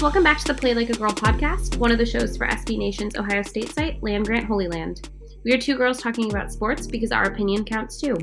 Welcome 0.00 0.22
back 0.22 0.38
to 0.38 0.46
the 0.46 0.54
Play 0.54 0.72
Like 0.72 0.88
a 0.88 0.94
Girl 0.94 1.10
podcast, 1.10 1.76
one 1.76 1.92
of 1.92 1.98
the 1.98 2.06
shows 2.06 2.34
for 2.34 2.46
SB 2.46 2.78
Nation's 2.78 3.18
Ohio 3.18 3.42
State 3.42 3.68
site, 3.68 4.02
Land 4.02 4.24
Grant 4.24 4.46
Holy 4.46 4.66
Land. 4.66 5.10
We 5.44 5.52
are 5.52 5.58
two 5.58 5.76
girls 5.76 6.00
talking 6.00 6.30
about 6.30 6.50
sports 6.50 6.86
because 6.86 7.12
our 7.12 7.24
opinion 7.24 7.66
counts 7.66 8.00
too. 8.00 8.16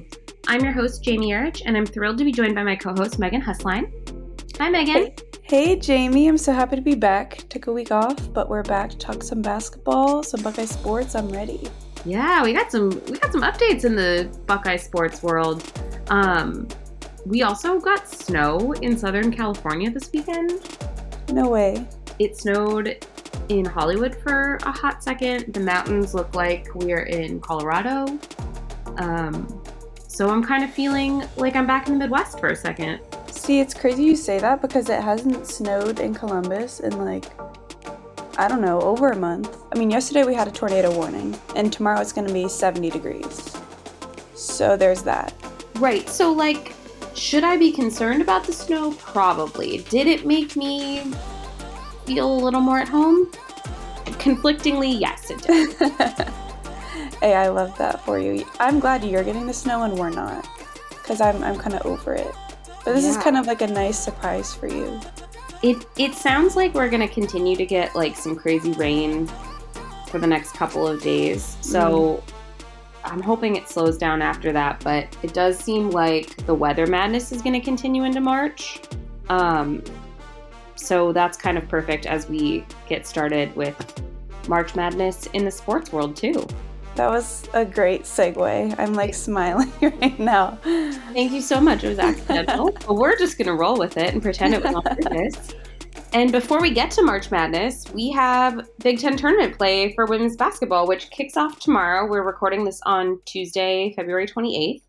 I'm 0.48 0.64
your 0.64 0.74
host, 0.74 1.04
Jamie 1.04 1.34
Erich, 1.34 1.62
and 1.68 1.78
I'm 1.78 1.86
thrilled 1.86 2.18
to 2.18 2.24
be 2.24 2.32
joined 2.32 2.56
by 2.56 2.64
my 2.64 2.76
co 2.76 2.96
host, 2.96 3.20
Megan 3.20 3.44
Husline. 3.44 3.92
Hi, 4.58 4.72
Megan. 4.72 4.96
Hey, 4.96 5.16
hey, 5.44 5.76
Jamie. 5.76 6.28
I'm 6.28 6.40
so 6.40 6.52
happy 6.52 6.78
to 6.78 6.82
be 6.82 6.96
back. 6.96 7.48
Took 7.50 7.68
a 7.68 7.72
week 7.72 7.92
off, 7.92 8.34
but 8.34 8.50
we're 8.50 8.64
back 8.64 8.90
to 8.90 8.98
talk 8.98 9.22
some 9.22 9.44
basketball, 9.44 10.24
some 10.24 10.42
Buckeye 10.42 10.66
sports. 10.66 11.14
I'm 11.14 11.30
ready. 11.30 11.70
Yeah, 12.06 12.44
we 12.44 12.54
got 12.54 12.72
some 12.72 12.90
we 13.06 13.20
got 13.20 13.32
some 13.32 13.44
updates 13.44 13.86
in 13.86 13.96
the 13.96 14.36
Buckeye 14.48 14.78
sports 14.78 15.22
world. 15.22 15.72
Um, 16.10 16.68
we 17.28 17.44
also 17.44 17.80
got 17.80 18.10
snow 18.10 18.74
in 18.82 18.98
Southern 18.98 19.32
California 19.32 19.92
this 19.92 20.10
weekend. 20.12 20.60
No 21.30 21.50
way. 21.50 21.86
It 22.20 22.38
snowed 22.38 23.06
in 23.50 23.66
Hollywood 23.66 24.16
for 24.16 24.56
a 24.64 24.72
hot 24.72 25.04
second. 25.04 25.54
The 25.54 25.60
mountains 25.60 26.14
look 26.14 26.36
like 26.36 26.74
we're 26.74 27.04
in 27.04 27.40
Colorado. 27.40 28.20
Um, 28.98 29.62
so 30.08 30.30
I'm 30.30 30.44
kind 30.44 30.64
of 30.64 30.72
feeling 30.72 31.24
like 31.36 31.56
I'm 31.56 31.68
back 31.68 31.88
in 31.88 31.94
the 31.94 32.00
Midwest 32.00 32.40
for 32.40 32.50
a 32.50 32.56
second. 32.56 33.00
See, 33.30 33.60
it's 33.60 33.74
crazy 33.74 34.04
you 34.04 34.16
say 34.16 34.40
that 34.40 34.62
because 34.62 34.90
it 34.90 35.02
hasn't 35.02 35.46
snowed 35.46 36.00
in 36.00 36.14
Columbus 36.14 36.80
in 36.80 36.98
like, 36.98 37.26
I 38.40 38.48
don't 38.48 38.62
know, 38.62 38.82
over 38.82 39.12
a 39.12 39.16
month. 39.16 39.56
I 39.72 39.78
mean, 39.78 39.92
yesterday 39.92 40.24
we 40.24 40.34
had 40.34 40.48
a 40.48 40.52
tornado 40.52 40.96
warning, 40.96 41.38
and 41.56 41.72
tomorrow 41.72 42.02
it's 42.02 42.14
going 42.14 42.28
to 42.28 42.34
be 42.34 42.50
70 42.50 42.90
degrees. 42.90 43.56
So 44.34 44.76
there's 44.76 45.04
that. 45.04 45.34
Right. 45.76 46.10
So, 46.10 46.32
like, 46.32 46.74
should 47.18 47.44
I 47.44 47.58
be 47.58 47.72
concerned 47.72 48.22
about 48.22 48.44
the 48.46 48.54
snow? 48.54 48.92
Probably. 48.94 49.80
Did 49.90 50.08
it 50.08 50.26
make 50.26 50.56
me 50.56 51.04
feel 52.06 52.32
a 52.32 52.40
little 52.40 52.62
more 52.62 52.80
at 52.80 52.88
home? 52.88 53.32
Conflictingly, 54.06 55.00
yes, 55.00 55.30
it 55.32 55.42
did. 55.42 55.74
hey, 57.20 57.36
I 57.36 57.50
love 57.50 57.78
that 57.78 58.06
for 58.06 58.20
you. 58.20 58.46
I'm 58.60 58.80
glad 58.80 59.04
you're 59.04 59.24
getting 59.24 59.48
the 59.48 59.54
snow 59.54 59.84
and 59.84 59.98
we're 59.98 60.10
not, 60.10 60.48
because 60.90 61.20
I'm 61.20 61.44
I'm 61.44 61.58
kind 61.58 61.76
of 61.76 61.86
over 61.86 62.14
it. 62.14 62.34
But 62.86 62.94
this 62.94 63.04
yeah. 63.04 63.12
is 63.12 63.18
kind 63.18 63.36
of 63.36 63.48
like 63.48 63.62
a 63.62 63.68
nice 63.68 64.00
surprise 64.00 64.54
for 64.54 64.68
you. 64.68 65.00
It 65.64 65.86
it 65.98 66.14
sounds 66.14 66.56
like 66.56 66.74
we're 66.74 66.90
gonna 66.90 67.08
continue 67.08 67.56
to 67.56 67.66
get 67.66 67.96
like 67.96 68.16
some 68.16 68.36
crazy 68.36 68.72
rain 68.74 69.28
for 70.08 70.20
the 70.20 70.28
next 70.28 70.54
couple 70.54 70.88
of 70.88 71.02
days. 71.02 71.58
So 71.62 72.24
mm. 72.26 72.37
I'm 73.12 73.22
hoping 73.22 73.56
it 73.56 73.70
slows 73.70 73.98
down 73.98 74.22
after 74.22 74.52
that, 74.52 74.84
but 74.84 75.16
it 75.24 75.34
does 75.34 75.58
seem 75.58 75.92
like 75.92 76.46
the 76.46 76.54
weather 76.54 76.88
madness 76.88 77.32
is 77.32 77.42
going 77.42 77.54
to 77.54 77.60
continue 77.60 78.04
into 78.04 78.22
March. 78.22 78.82
Um, 79.30 79.84
so 80.76 81.12
that's 81.12 81.38
kind 81.38 81.58
of 81.58 81.68
perfect 81.68 82.06
as 82.06 82.30
we 82.30 82.66
get 82.88 83.08
started 83.08 83.56
with 83.56 83.76
March 84.48 84.76
Madness 84.76 85.28
in 85.28 85.44
the 85.44 85.52
sports 85.52 85.92
world, 85.92 86.16
too. 86.16 86.46
That 86.96 87.10
was 87.10 87.48
a 87.54 87.64
great 87.64 88.04
segue. 88.04 88.76
I'm 88.80 88.94
like 88.94 89.14
smiling 89.14 89.72
right 89.82 90.18
now. 90.18 90.58
Thank 90.64 91.32
you 91.32 91.42
so 91.42 91.62
much. 91.62 91.84
It 91.84 91.90
was 91.90 92.00
accidental. 92.00 92.72
but 92.88 92.96
we're 92.96 93.18
just 93.18 93.38
going 93.38 93.48
to 93.48 93.54
roll 93.54 93.78
with 93.78 93.98
it 93.98 94.14
and 94.14 94.22
pretend 94.22 94.56
it 94.56 94.64
was 94.64 94.74
on 94.74 94.82
purpose. 94.82 95.54
And 96.14 96.32
before 96.32 96.62
we 96.62 96.72
get 96.72 96.90
to 96.92 97.04
March 97.04 97.32
Madness, 97.32 97.84
we 97.94 98.10
have 98.12 98.68
Big 98.80 99.00
Ten 99.00 99.18
tournament 99.18 99.58
play 99.58 99.94
for 99.94 100.06
women's 100.06 100.38
basketball, 100.38 100.88
which 100.88 101.10
kicks 101.10 101.36
off 101.36 101.60
tomorrow. 101.60 102.10
We're 102.10 102.26
recording 102.26 102.64
this 102.64 102.80
on 102.86 103.20
Tuesday, 103.26 103.94
February 103.96 104.26
28th. 104.26 104.82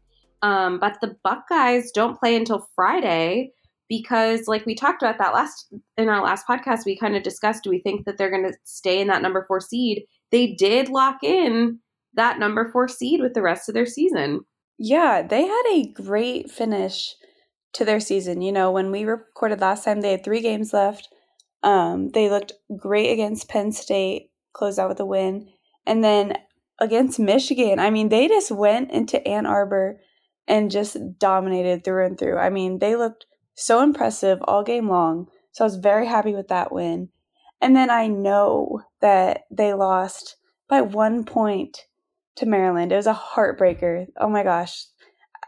Um, 0.42 0.78
but 0.78 0.98
the 1.00 1.16
Buckeyes 1.24 1.90
don't 1.90 2.18
play 2.18 2.36
until 2.36 2.68
Friday 2.76 3.50
because, 3.88 4.46
like 4.46 4.64
we 4.64 4.76
talked 4.76 5.02
about 5.02 5.18
that 5.18 5.34
last 5.34 5.74
in 5.96 6.08
our 6.08 6.22
last 6.22 6.46
podcast, 6.46 6.84
we 6.86 6.96
kind 6.96 7.16
of 7.16 7.24
discussed 7.24 7.64
do 7.64 7.70
we 7.70 7.80
think 7.80 8.06
that 8.06 8.16
they're 8.16 8.30
going 8.30 8.50
to 8.50 8.56
stay 8.64 9.00
in 9.00 9.08
that 9.08 9.22
number 9.22 9.44
four 9.48 9.60
seed? 9.60 10.04
They 10.30 10.54
did 10.54 10.88
lock 10.88 11.24
in 11.24 11.80
that 12.14 12.38
number 12.38 12.70
four 12.70 12.86
seed 12.86 13.20
with 13.20 13.34
the 13.34 13.42
rest 13.42 13.68
of 13.68 13.74
their 13.74 13.86
season. 13.86 14.42
Yeah, 14.78 15.26
they 15.28 15.42
had 15.42 15.62
a 15.72 15.92
great 15.92 16.48
finish 16.48 17.16
to 17.74 17.84
their 17.84 18.00
season. 18.00 18.40
You 18.40 18.52
know, 18.52 18.70
when 18.70 18.90
we 18.90 19.04
recorded 19.04 19.60
last 19.60 19.84
time, 19.84 20.00
they 20.00 20.12
had 20.12 20.24
three 20.24 20.40
games 20.40 20.72
left. 20.72 21.08
Um, 21.62 22.10
they 22.10 22.30
looked 22.30 22.52
great 22.76 23.12
against 23.12 23.48
Penn 23.48 23.72
State, 23.72 24.30
closed 24.52 24.78
out 24.78 24.88
with 24.88 25.00
a 25.00 25.04
win. 25.04 25.48
And 25.86 26.04
then 26.04 26.34
against 26.78 27.18
Michigan, 27.18 27.78
I 27.78 27.90
mean, 27.90 28.08
they 28.08 28.28
just 28.28 28.50
went 28.50 28.90
into 28.90 29.26
Ann 29.26 29.46
Arbor 29.46 30.00
and 30.46 30.70
just 30.70 30.96
dominated 31.18 31.84
through 31.84 32.06
and 32.06 32.18
through. 32.18 32.38
I 32.38 32.50
mean, 32.50 32.78
they 32.78 32.96
looked 32.96 33.26
so 33.54 33.82
impressive 33.82 34.38
all 34.44 34.62
game 34.62 34.88
long. 34.88 35.28
So 35.52 35.64
I 35.64 35.66
was 35.66 35.76
very 35.76 36.06
happy 36.06 36.34
with 36.34 36.48
that 36.48 36.72
win. 36.72 37.08
And 37.60 37.74
then 37.74 37.90
I 37.90 38.06
know 38.06 38.82
that 39.00 39.42
they 39.50 39.74
lost 39.74 40.36
by 40.68 40.80
one 40.80 41.24
point 41.24 41.86
to 42.36 42.46
Maryland. 42.46 42.92
It 42.92 42.96
was 42.96 43.06
a 43.06 43.14
heartbreaker. 43.34 44.06
Oh 44.16 44.28
my 44.28 44.44
gosh. 44.44 44.86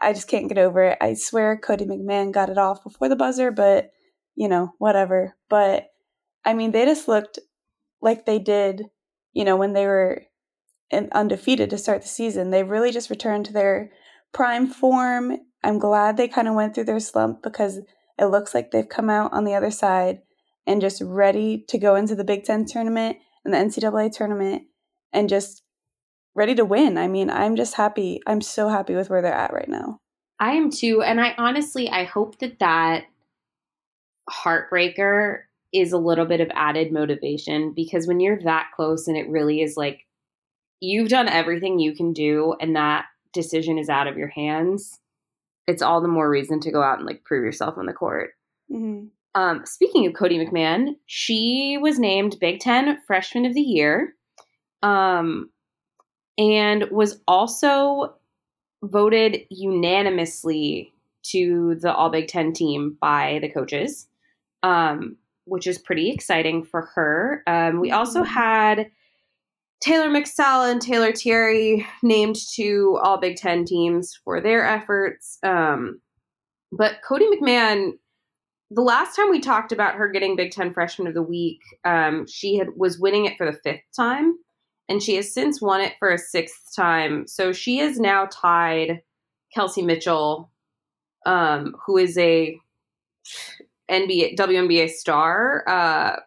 I 0.01 0.13
just 0.13 0.27
can't 0.27 0.49
get 0.49 0.57
over 0.57 0.83
it. 0.83 0.97
I 0.99 1.13
swear 1.13 1.57
Cotie 1.57 1.85
McMahon 1.85 2.31
got 2.31 2.49
it 2.49 2.57
off 2.57 2.83
before 2.83 3.07
the 3.07 3.15
buzzer, 3.15 3.51
but 3.51 3.91
you 4.35 4.47
know, 4.47 4.73
whatever. 4.79 5.35
But 5.49 5.87
I 6.43 6.53
mean, 6.53 6.71
they 6.71 6.85
just 6.85 7.07
looked 7.07 7.39
like 8.01 8.25
they 8.25 8.39
did, 8.39 8.85
you 9.33 9.45
know, 9.45 9.55
when 9.55 9.73
they 9.73 9.85
were 9.85 10.23
undefeated 11.11 11.69
to 11.69 11.77
start 11.77 12.01
the 12.01 12.07
season. 12.07 12.49
They 12.49 12.63
really 12.63 12.91
just 12.91 13.09
returned 13.09 13.45
to 13.45 13.53
their 13.53 13.91
prime 14.33 14.67
form. 14.67 15.37
I'm 15.63 15.79
glad 15.79 16.17
they 16.17 16.27
kind 16.27 16.47
of 16.47 16.55
went 16.55 16.73
through 16.73 16.85
their 16.85 16.99
slump 16.99 17.43
because 17.43 17.79
it 18.17 18.25
looks 18.25 18.53
like 18.53 18.71
they've 18.71 18.87
come 18.87 19.09
out 19.09 19.31
on 19.33 19.45
the 19.45 19.53
other 19.53 19.71
side 19.71 20.19
and 20.67 20.81
just 20.81 21.01
ready 21.01 21.63
to 21.69 21.77
go 21.77 21.95
into 21.95 22.15
the 22.15 22.23
Big 22.23 22.43
Ten 22.43 22.65
tournament 22.65 23.17
and 23.45 23.53
the 23.53 23.57
NCAA 23.57 24.11
tournament 24.11 24.63
and 25.13 25.29
just 25.29 25.63
ready 26.35 26.55
to 26.55 26.65
win. 26.65 26.97
I 26.97 27.07
mean, 27.07 27.29
I'm 27.29 27.55
just 27.55 27.75
happy. 27.75 28.21
I'm 28.25 28.41
so 28.41 28.69
happy 28.69 28.95
with 28.95 29.09
where 29.09 29.21
they're 29.21 29.33
at 29.33 29.53
right 29.53 29.69
now. 29.69 29.99
I 30.39 30.53
am 30.53 30.71
too. 30.71 31.01
And 31.01 31.21
I 31.21 31.33
honestly, 31.37 31.89
I 31.89 32.03
hope 32.03 32.39
that 32.39 32.59
that 32.59 33.05
heartbreaker 34.29 35.39
is 35.73 35.93
a 35.93 35.97
little 35.97 36.25
bit 36.25 36.41
of 36.41 36.51
added 36.53 36.91
motivation 36.91 37.73
because 37.73 38.07
when 38.07 38.19
you're 38.19 38.39
that 38.43 38.69
close 38.75 39.07
and 39.07 39.17
it 39.17 39.29
really 39.29 39.61
is 39.61 39.77
like 39.77 40.05
you've 40.79 41.09
done 41.09 41.29
everything 41.29 41.79
you 41.79 41.95
can 41.95 42.11
do 42.11 42.55
and 42.59 42.75
that 42.75 43.05
decision 43.33 43.77
is 43.77 43.89
out 43.89 44.07
of 44.07 44.17
your 44.17 44.27
hands, 44.27 44.99
it's 45.67 45.81
all 45.81 46.01
the 46.01 46.07
more 46.07 46.29
reason 46.29 46.59
to 46.61 46.71
go 46.71 46.81
out 46.81 46.97
and 46.97 47.07
like 47.07 47.23
prove 47.23 47.43
yourself 47.43 47.77
on 47.77 47.85
the 47.85 47.93
court. 47.93 48.31
Mm-hmm. 48.71 49.07
Um, 49.33 49.65
speaking 49.65 50.05
of 50.07 50.13
Cotie 50.13 50.45
McMahon, 50.45 50.95
she 51.05 51.77
was 51.79 51.99
named 51.99 52.39
Big 52.39 52.59
Ten 52.59 52.99
Freshman 53.07 53.45
of 53.45 53.53
the 53.53 53.61
Year. 53.61 54.15
Um, 54.83 55.51
and 56.37 56.89
was 56.91 57.21
also 57.27 58.15
voted 58.83 59.41
unanimously 59.49 60.93
to 61.23 61.75
the 61.75 61.93
All 61.93 62.09
Big 62.09 62.27
Ten 62.27 62.53
team 62.53 62.97
by 62.99 63.39
the 63.41 63.49
coaches, 63.49 64.07
um, 64.63 65.17
which 65.45 65.67
is 65.67 65.77
pretty 65.77 66.09
exciting 66.09 66.63
for 66.63 66.89
her. 66.95 67.43
Um, 67.47 67.79
we 67.79 67.91
also 67.91 68.23
mm-hmm. 68.23 68.33
had 68.33 68.91
Taylor 69.81 70.09
Mikesell 70.09 70.71
and 70.71 70.81
Taylor 70.81 71.11
Thierry 71.11 71.85
named 72.01 72.37
to 72.55 72.99
All 73.03 73.19
Big 73.19 73.35
Ten 73.35 73.65
teams 73.65 74.17
for 74.23 74.41
their 74.41 74.65
efforts. 74.65 75.37
Um, 75.43 76.01
but 76.71 77.01
Cotie 77.07 77.25
McMahon, 77.25 77.91
the 78.71 78.81
last 78.81 79.15
time 79.15 79.29
we 79.29 79.39
talked 79.39 79.71
about 79.71 79.95
her 79.95 80.07
getting 80.07 80.35
Big 80.35 80.51
Ten 80.51 80.73
Freshman 80.73 81.07
of 81.07 81.13
the 81.13 81.21
Week, 81.21 81.59
um, 81.83 82.25
she 82.27 82.57
had 82.57 82.69
was 82.75 82.99
winning 82.99 83.25
it 83.25 83.37
for 83.37 83.45
the 83.45 83.57
fifth 83.63 83.83
time 83.95 84.37
and 84.89 85.01
she 85.01 85.15
has 85.15 85.33
since 85.33 85.61
won 85.61 85.81
it 85.81 85.93
for 85.99 86.09
a 86.09 86.17
sixth 86.17 86.75
time. 86.75 87.27
So 87.27 87.53
she 87.53 87.79
is 87.79 87.99
now 87.99 88.27
tied 88.31 89.01
Kelsey 89.53 89.81
Mitchell, 89.81 90.51
um, 91.25 91.75
who 91.85 91.97
is 91.97 92.17
a 92.17 92.57
NBA 93.89 94.37
WNBA 94.37 94.89
star, 94.89 95.63
uh, 95.67 96.19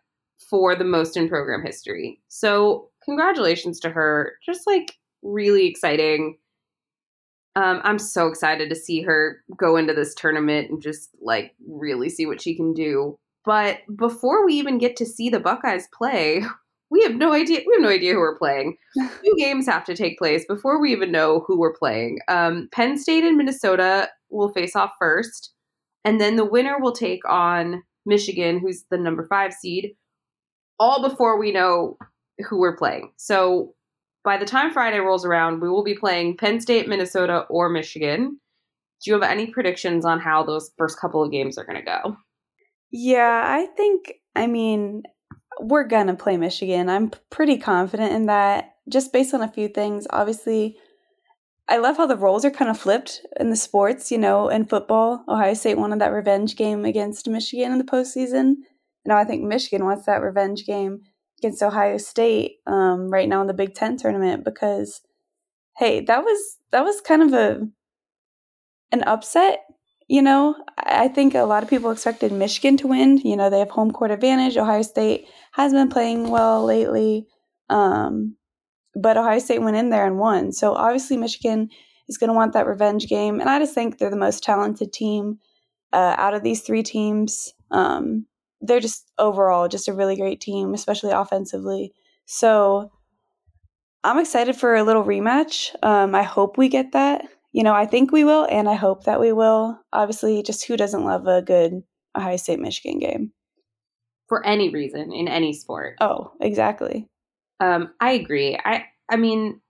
for 0.48 0.76
the 0.76 0.84
most 0.84 1.16
in 1.16 1.28
program 1.28 1.64
history. 1.64 2.20
So 2.28 2.90
congratulations 3.04 3.80
to 3.80 3.90
her. 3.90 4.34
Just 4.44 4.66
like 4.66 4.96
really 5.22 5.66
exciting. 5.66 6.38
Um, 7.56 7.80
I'm 7.84 7.98
so 7.98 8.26
excited 8.26 8.68
to 8.68 8.76
see 8.76 9.02
her 9.02 9.42
go 9.56 9.76
into 9.76 9.94
this 9.94 10.14
tournament 10.14 10.70
and 10.70 10.82
just 10.82 11.10
like 11.22 11.54
really 11.66 12.08
see 12.08 12.26
what 12.26 12.40
she 12.40 12.54
can 12.56 12.74
do. 12.74 13.16
But 13.44 13.80
before 13.94 14.44
we 14.44 14.54
even 14.54 14.78
get 14.78 14.96
to 14.96 15.06
see 15.06 15.28
the 15.28 15.40
Buckeyes 15.40 15.88
play, 15.92 16.42
we 16.94 17.02
have 17.02 17.16
no 17.16 17.32
idea. 17.32 17.60
We 17.66 17.74
have 17.74 17.82
no 17.82 17.88
idea 17.88 18.12
who 18.14 18.20
we're 18.20 18.38
playing. 18.38 18.76
Two 18.96 19.34
games 19.36 19.66
have 19.66 19.84
to 19.86 19.96
take 19.96 20.16
place 20.16 20.44
before 20.46 20.80
we 20.80 20.92
even 20.92 21.10
know 21.10 21.44
who 21.44 21.58
we're 21.58 21.74
playing. 21.74 22.20
Um, 22.28 22.68
Penn 22.70 22.96
State 22.96 23.24
and 23.24 23.36
Minnesota 23.36 24.10
will 24.30 24.52
face 24.52 24.76
off 24.76 24.92
first, 25.00 25.52
and 26.04 26.20
then 26.20 26.36
the 26.36 26.44
winner 26.44 26.78
will 26.78 26.92
take 26.92 27.28
on 27.28 27.82
Michigan, 28.06 28.60
who's 28.60 28.84
the 28.92 28.98
number 28.98 29.26
five 29.26 29.52
seed, 29.52 29.96
all 30.78 31.02
before 31.02 31.36
we 31.36 31.50
know 31.50 31.98
who 32.48 32.60
we're 32.60 32.76
playing. 32.76 33.10
So 33.16 33.74
by 34.22 34.36
the 34.36 34.46
time 34.46 34.72
Friday 34.72 34.98
rolls 34.98 35.24
around, 35.24 35.60
we 35.60 35.68
will 35.68 35.84
be 35.84 35.96
playing 35.96 36.36
Penn 36.36 36.60
State, 36.60 36.88
Minnesota, 36.88 37.44
or 37.50 37.68
Michigan. 37.70 38.38
Do 39.02 39.10
you 39.10 39.14
have 39.14 39.28
any 39.28 39.48
predictions 39.48 40.04
on 40.04 40.20
how 40.20 40.44
those 40.44 40.70
first 40.78 41.00
couple 41.00 41.24
of 41.24 41.32
games 41.32 41.58
are 41.58 41.64
going 41.64 41.84
to 41.84 41.84
go? 41.84 42.16
Yeah, 42.92 43.42
I 43.44 43.66
think 43.76 44.14
I 44.36 44.46
mean, 44.46 45.02
we're 45.60 45.84
going 45.84 46.08
to 46.08 46.14
play 46.14 46.36
Michigan. 46.36 46.88
I'm 46.88 47.10
pretty 47.30 47.58
confident 47.58 48.12
in 48.12 48.26
that 48.26 48.74
just 48.88 49.12
based 49.12 49.34
on 49.34 49.42
a 49.42 49.50
few 49.50 49.68
things. 49.68 50.06
Obviously, 50.10 50.76
I 51.68 51.78
love 51.78 51.96
how 51.96 52.06
the 52.06 52.16
roles 52.16 52.44
are 52.44 52.50
kind 52.50 52.70
of 52.70 52.78
flipped 52.78 53.22
in 53.40 53.50
the 53.50 53.56
sports. 53.56 54.10
You 54.10 54.18
know, 54.18 54.48
in 54.48 54.66
football, 54.66 55.24
Ohio 55.28 55.54
State 55.54 55.78
wanted 55.78 56.00
that 56.00 56.12
revenge 56.12 56.56
game 56.56 56.84
against 56.84 57.28
Michigan 57.28 57.72
in 57.72 57.78
the 57.78 57.84
postseason. 57.84 58.56
Now 59.06 59.16
I 59.16 59.24
think 59.24 59.42
Michigan 59.42 59.84
wants 59.84 60.06
that 60.06 60.22
revenge 60.22 60.66
game 60.66 61.00
against 61.38 61.62
Ohio 61.62 61.98
State 61.98 62.56
um, 62.66 63.10
right 63.10 63.28
now 63.28 63.40
in 63.40 63.46
the 63.46 63.54
Big 63.54 63.74
Ten 63.74 63.96
tournament 63.96 64.44
because, 64.44 65.00
hey, 65.76 66.00
that 66.00 66.22
was 66.22 66.58
that 66.70 66.84
was 66.84 67.00
kind 67.00 67.22
of 67.22 67.32
a 67.32 67.68
an 68.92 69.02
upset. 69.04 69.64
You 70.06 70.22
know, 70.22 70.54
I 70.78 71.08
think 71.08 71.34
a 71.34 71.42
lot 71.42 71.62
of 71.62 71.70
people 71.70 71.90
expected 71.90 72.30
Michigan 72.30 72.76
to 72.78 72.88
win. 72.88 73.18
You 73.18 73.36
know, 73.36 73.48
they 73.48 73.58
have 73.58 73.70
home 73.70 73.90
court 73.90 74.10
advantage. 74.10 74.56
Ohio 74.56 74.82
State 74.82 75.26
has 75.52 75.72
been 75.72 75.88
playing 75.88 76.28
well 76.28 76.64
lately. 76.64 77.26
Um, 77.70 78.36
but 78.94 79.16
Ohio 79.16 79.38
State 79.38 79.62
went 79.62 79.76
in 79.76 79.90
there 79.90 80.06
and 80.06 80.18
won. 80.18 80.52
So 80.52 80.74
obviously, 80.74 81.16
Michigan 81.16 81.70
is 82.08 82.18
going 82.18 82.28
to 82.28 82.34
want 82.34 82.52
that 82.52 82.66
revenge 82.66 83.06
game. 83.06 83.40
And 83.40 83.48
I 83.48 83.58
just 83.58 83.74
think 83.74 83.98
they're 83.98 84.10
the 84.10 84.16
most 84.16 84.42
talented 84.42 84.92
team 84.92 85.38
uh, 85.92 86.14
out 86.18 86.34
of 86.34 86.42
these 86.42 86.60
three 86.60 86.82
teams. 86.82 87.52
Um, 87.70 88.26
they're 88.60 88.80
just 88.80 89.10
overall 89.18 89.68
just 89.68 89.88
a 89.88 89.94
really 89.94 90.16
great 90.16 90.40
team, 90.40 90.74
especially 90.74 91.12
offensively. 91.12 91.92
So 92.26 92.92
I'm 94.02 94.18
excited 94.18 94.56
for 94.56 94.74
a 94.74 94.84
little 94.84 95.04
rematch. 95.04 95.74
Um, 95.82 96.14
I 96.14 96.22
hope 96.22 96.58
we 96.58 96.68
get 96.68 96.92
that. 96.92 97.24
You 97.54 97.62
know, 97.62 97.72
I 97.72 97.86
think 97.86 98.10
we 98.10 98.24
will, 98.24 98.48
and 98.50 98.68
I 98.68 98.74
hope 98.74 99.04
that 99.04 99.20
we 99.20 99.32
will. 99.32 99.80
Obviously, 99.92 100.42
just 100.42 100.66
who 100.66 100.76
doesn't 100.76 101.04
love 101.04 101.28
a 101.28 101.40
good 101.40 101.84
Ohio 102.16 102.36
State 102.36 102.58
Michigan 102.58 102.98
game? 102.98 103.32
For 104.28 104.44
any 104.44 104.70
reason 104.70 105.12
in 105.12 105.28
any 105.28 105.52
sport. 105.52 105.94
Oh, 106.00 106.32
exactly. 106.40 107.08
Um, 107.60 107.92
I 108.00 108.10
agree. 108.10 108.58
I 108.64 108.86
I 109.08 109.14
mean, 109.14 109.60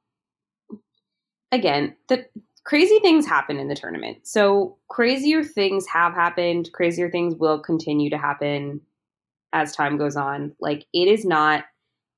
again, 1.52 1.94
the 2.08 2.24
crazy 2.64 3.00
things 3.00 3.26
happen 3.26 3.58
in 3.58 3.68
the 3.68 3.74
tournament. 3.74 4.26
So 4.26 4.78
crazier 4.88 5.44
things 5.44 5.84
have 5.92 6.14
happened. 6.14 6.70
Crazier 6.72 7.10
things 7.10 7.34
will 7.38 7.58
continue 7.58 8.08
to 8.08 8.16
happen 8.16 8.80
as 9.52 9.76
time 9.76 9.98
goes 9.98 10.16
on. 10.16 10.56
Like 10.58 10.86
it 10.94 11.06
is 11.06 11.26
not 11.26 11.64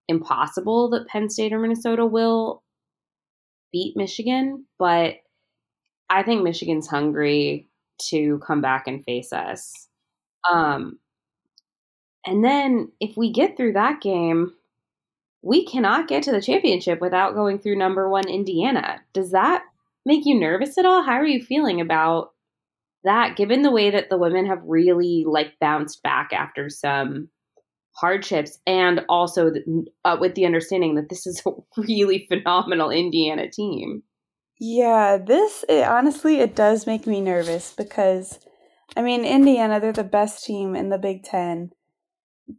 impossible 0.06 0.90
that 0.90 1.08
Penn 1.08 1.28
State 1.28 1.52
or 1.52 1.58
Minnesota 1.58 2.06
will 2.06 2.62
beat 3.72 3.96
Michigan, 3.96 4.64
but 4.78 5.16
I 6.08 6.22
think 6.22 6.42
Michigan's 6.42 6.86
hungry 6.86 7.68
to 8.08 8.40
come 8.46 8.60
back 8.60 8.86
and 8.86 9.04
face 9.04 9.32
us. 9.32 9.88
Um, 10.50 10.98
and 12.26 12.44
then 12.44 12.92
if 13.00 13.16
we 13.16 13.32
get 13.32 13.56
through 13.56 13.74
that 13.74 14.00
game, 14.00 14.52
we 15.42 15.64
cannot 15.64 16.08
get 16.08 16.24
to 16.24 16.32
the 16.32 16.42
championship 16.42 17.00
without 17.00 17.34
going 17.34 17.58
through 17.58 17.76
number 17.76 18.08
one 18.08 18.28
Indiana. 18.28 19.00
Does 19.12 19.30
that 19.30 19.62
make 20.04 20.26
you 20.26 20.38
nervous 20.38 20.76
at 20.76 20.86
all? 20.86 21.02
How 21.02 21.14
are 21.14 21.26
you 21.26 21.42
feeling 21.42 21.80
about 21.80 22.32
that, 23.04 23.36
given 23.36 23.62
the 23.62 23.70
way 23.70 23.90
that 23.90 24.10
the 24.10 24.18
women 24.18 24.46
have 24.46 24.60
really 24.64 25.24
like 25.26 25.54
bounced 25.60 26.02
back 26.02 26.32
after 26.32 26.68
some 26.68 27.28
hardships, 27.92 28.58
and 28.66 29.02
also 29.08 29.52
uh, 30.04 30.16
with 30.20 30.34
the 30.34 30.44
understanding 30.44 30.96
that 30.96 31.08
this 31.08 31.26
is 31.26 31.40
a 31.46 31.50
really 31.80 32.26
phenomenal 32.28 32.90
Indiana 32.90 33.48
team? 33.48 34.02
Yeah, 34.58 35.18
this 35.18 35.64
it, 35.68 35.86
honestly 35.86 36.40
it 36.40 36.56
does 36.56 36.86
make 36.86 37.06
me 37.06 37.20
nervous 37.20 37.74
because 37.76 38.38
I 38.96 39.02
mean 39.02 39.24
Indiana 39.24 39.80
they're 39.80 39.92
the 39.92 40.04
best 40.04 40.44
team 40.44 40.74
in 40.74 40.88
the 40.88 40.98
Big 40.98 41.24
10. 41.24 41.72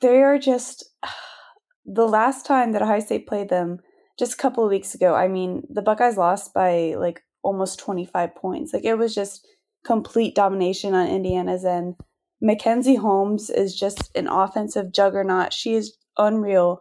They 0.02 0.22
are 0.22 0.38
just 0.38 0.86
the 1.86 2.08
last 2.08 2.46
time 2.46 2.72
that 2.74 2.82
Ohio 2.82 3.00
State 3.00 3.28
played 3.28 3.50
them, 3.50 3.80
just 4.20 4.34
a 4.34 4.38
couple 4.38 4.64
of 4.64 4.70
weeks 4.70 4.94
ago, 4.94 5.16
I 5.16 5.28
mean, 5.28 5.64
the 5.70 5.82
Buckeyes 5.82 6.18
lost 6.18 6.54
by 6.54 6.96
like 6.98 7.24
almost 7.44 7.80
25 7.80 8.36
points. 8.36 8.74
Like 8.74 8.84
it 8.84 8.96
was 8.96 9.16
just 9.16 9.48
complete 9.86 10.36
domination 10.36 10.94
on 10.94 11.08
Indiana's 11.08 11.66
end. 11.66 11.96
Mackenzie 12.42 12.96
Holmes 12.96 13.50
is 13.50 13.76
just 13.76 14.16
an 14.16 14.28
offensive 14.28 14.92
juggernaut. 14.92 15.54
She 15.54 15.74
is 15.74 15.98
unreal. 16.18 16.80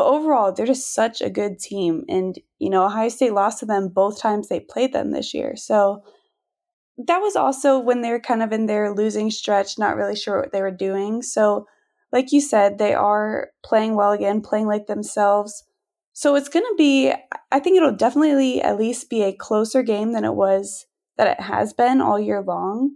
But 0.00 0.06
overall, 0.06 0.50
they're 0.50 0.64
just 0.64 0.94
such 0.94 1.20
a 1.20 1.28
good 1.28 1.58
team. 1.58 2.06
And, 2.08 2.38
you 2.58 2.70
know, 2.70 2.86
Ohio 2.86 3.10
State 3.10 3.34
lost 3.34 3.58
to 3.58 3.66
them 3.66 3.90
both 3.90 4.18
times 4.18 4.48
they 4.48 4.58
played 4.58 4.94
them 4.94 5.10
this 5.10 5.34
year. 5.34 5.56
So 5.56 6.02
that 6.96 7.18
was 7.18 7.36
also 7.36 7.78
when 7.78 8.00
they 8.00 8.08
were 8.08 8.18
kind 8.18 8.42
of 8.42 8.50
in 8.50 8.64
their 8.64 8.94
losing 8.94 9.30
stretch, 9.30 9.78
not 9.78 9.96
really 9.96 10.16
sure 10.16 10.40
what 10.40 10.52
they 10.52 10.62
were 10.62 10.70
doing. 10.70 11.20
So 11.20 11.66
like 12.12 12.32
you 12.32 12.40
said, 12.40 12.78
they 12.78 12.94
are 12.94 13.48
playing 13.62 13.94
well 13.94 14.12
again, 14.12 14.40
playing 14.40 14.68
like 14.68 14.86
themselves. 14.86 15.64
So 16.14 16.34
it's 16.34 16.48
going 16.48 16.64
to 16.64 16.74
be, 16.78 17.12
I 17.52 17.60
think 17.60 17.76
it'll 17.76 17.92
definitely 17.92 18.62
at 18.62 18.78
least 18.78 19.10
be 19.10 19.22
a 19.22 19.36
closer 19.36 19.82
game 19.82 20.14
than 20.14 20.24
it 20.24 20.34
was, 20.34 20.86
that 21.18 21.28
it 21.38 21.42
has 21.42 21.74
been 21.74 22.00
all 22.00 22.18
year 22.18 22.40
long. 22.40 22.92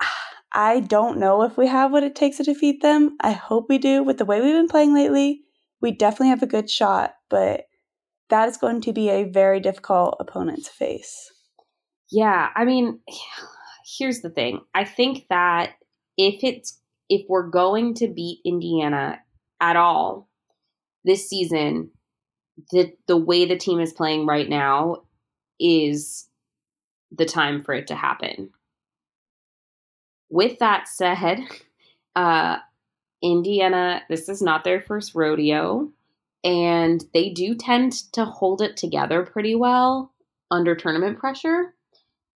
I 0.52 0.80
don't 0.80 1.20
know 1.20 1.44
if 1.44 1.56
we 1.56 1.68
have 1.68 1.92
what 1.92 2.02
it 2.02 2.16
takes 2.16 2.38
to 2.38 2.42
defeat 2.42 2.82
them. 2.82 3.16
I 3.20 3.30
hope 3.30 3.66
we 3.68 3.78
do. 3.78 4.02
With 4.02 4.18
the 4.18 4.24
way 4.24 4.40
we've 4.40 4.54
been 4.54 4.66
playing 4.66 4.92
lately, 4.92 5.42
we 5.84 5.92
definitely 5.92 6.30
have 6.30 6.42
a 6.42 6.46
good 6.46 6.70
shot, 6.70 7.12
but 7.28 7.66
that 8.30 8.48
is 8.48 8.56
going 8.56 8.80
to 8.80 8.92
be 8.94 9.10
a 9.10 9.24
very 9.24 9.60
difficult 9.60 10.16
opponent 10.18 10.64
to 10.64 10.70
face. 10.70 11.30
Yeah, 12.10 12.48
I 12.56 12.64
mean, 12.64 13.00
here's 13.98 14.22
the 14.22 14.30
thing. 14.30 14.60
I 14.74 14.84
think 14.84 15.26
that 15.28 15.72
if 16.16 16.42
it's 16.42 16.80
if 17.10 17.26
we're 17.28 17.50
going 17.50 17.92
to 17.96 18.08
beat 18.08 18.40
Indiana 18.46 19.18
at 19.60 19.76
all 19.76 20.30
this 21.04 21.28
season, 21.28 21.90
the 22.70 22.94
the 23.06 23.18
way 23.18 23.44
the 23.44 23.58
team 23.58 23.78
is 23.78 23.92
playing 23.92 24.24
right 24.24 24.48
now 24.48 25.02
is 25.60 26.26
the 27.12 27.26
time 27.26 27.62
for 27.62 27.74
it 27.74 27.88
to 27.88 27.94
happen. 27.94 28.48
With 30.30 30.60
that 30.60 30.88
said, 30.88 31.40
uh, 32.16 32.56
Indiana, 33.24 34.02
this 34.10 34.28
is 34.28 34.42
not 34.42 34.64
their 34.64 34.80
first 34.80 35.14
rodeo, 35.14 35.90
and 36.44 37.02
they 37.14 37.30
do 37.30 37.54
tend 37.54 37.92
to 38.12 38.26
hold 38.26 38.60
it 38.60 38.76
together 38.76 39.24
pretty 39.24 39.54
well 39.54 40.12
under 40.50 40.74
tournament 40.74 41.18
pressure. 41.18 41.74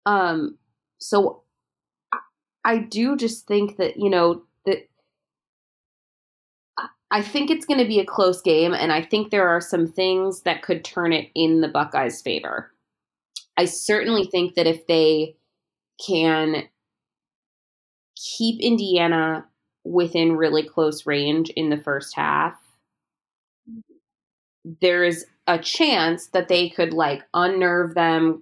Um, 0.06 0.58
so 1.00 1.42
I 2.63 2.77
do 2.77 3.18
just 3.18 3.48
think 3.48 3.77
that, 3.77 3.98
you 3.98 4.10
know, 4.10 4.44
that 4.65 4.88
I 7.10 7.22
think 7.22 7.50
it's 7.50 7.65
going 7.65 7.80
to 7.80 7.88
be 7.88 8.00
a 8.00 8.06
close 8.06 8.42
game, 8.42 8.74
and 8.74 8.92
I 8.92 9.01
think 9.01 9.32
there 9.32 9.48
are 9.48 9.62
some 9.62 9.88
things 9.88 10.42
that 10.42 10.62
could 10.62 10.84
turn 10.84 11.13
it 11.13 11.30
in 11.34 11.62
the 11.62 11.68
Buckeyes' 11.68 12.22
favor. 12.22 12.72
I 13.58 13.65
certainly 13.65 14.25
think 14.25 14.56
that 14.56 14.68
if 14.68 14.86
they 14.86 15.36
can 16.06 16.63
keep 18.15 18.62
Indiana 18.62 19.46
within 19.86 20.36
really 20.36 20.63
close 20.63 21.06
range 21.06 21.50
in 21.51 21.70
the 21.70 21.77
first 21.77 22.15
half, 22.15 22.56
there 24.82 25.04
is 25.04 25.25
a 25.48 25.60
chance 25.60 26.27
that 26.27 26.48
they 26.48 26.70
could 26.70 26.92
like 26.92 27.24
unnerve 27.34 27.94
them, 27.94 28.42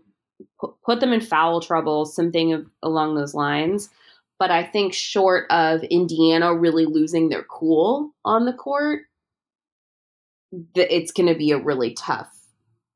put 0.85 1.01
them 1.01 1.11
in 1.11 1.21
foul 1.21 1.59
trouble, 1.59 2.05
something 2.05 2.65
along 2.81 3.15
those 3.15 3.33
lines. 3.33 3.89
But 4.39 4.49
I 4.49 4.63
think 4.63 4.93
short 4.93 5.45
of 5.51 5.83
Indiana 5.83 6.55
really 6.55 6.85
losing 6.85 7.29
their 7.29 7.43
cool 7.43 8.13
on 8.25 8.45
the 8.45 8.53
court, 8.53 9.01
it's 10.75 11.11
going 11.11 11.27
to 11.27 11.37
be 11.37 11.51
a 11.51 11.57
really 11.57 11.93
tough 11.93 12.31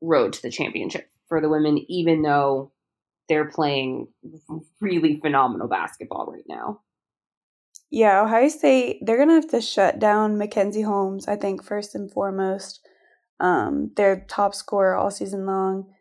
road 0.02 0.34
to 0.34 0.42
the 0.42 0.52
championship 0.52 1.10
for 1.28 1.42
the 1.42 1.50
women, 1.50 1.80
even 1.90 2.22
though 2.22 2.72
they're 3.28 3.50
playing 3.50 4.08
really 4.80 5.20
phenomenal 5.20 5.68
basketball 5.68 6.32
right 6.32 6.46
now. 6.48 6.80
Yeah, 7.90 8.22
Ohio 8.22 8.50
State, 8.50 9.00
they're 9.02 9.18
going 9.18 9.30
to 9.30 9.36
have 9.36 9.50
to 9.52 9.62
shut 9.62 10.00
down 10.00 10.38
Mackenzie 10.38 10.82
Holmes, 10.82 11.28
I 11.28 11.38
think, 11.38 11.64
first 11.64 11.96
and 11.96 12.12
foremost. 12.12 12.82
Um, 13.40 13.92
their 13.96 14.26
top 14.28 14.54
scorer 14.56 14.96
all 14.96 15.12
season 15.12 15.46
long. 15.46 15.94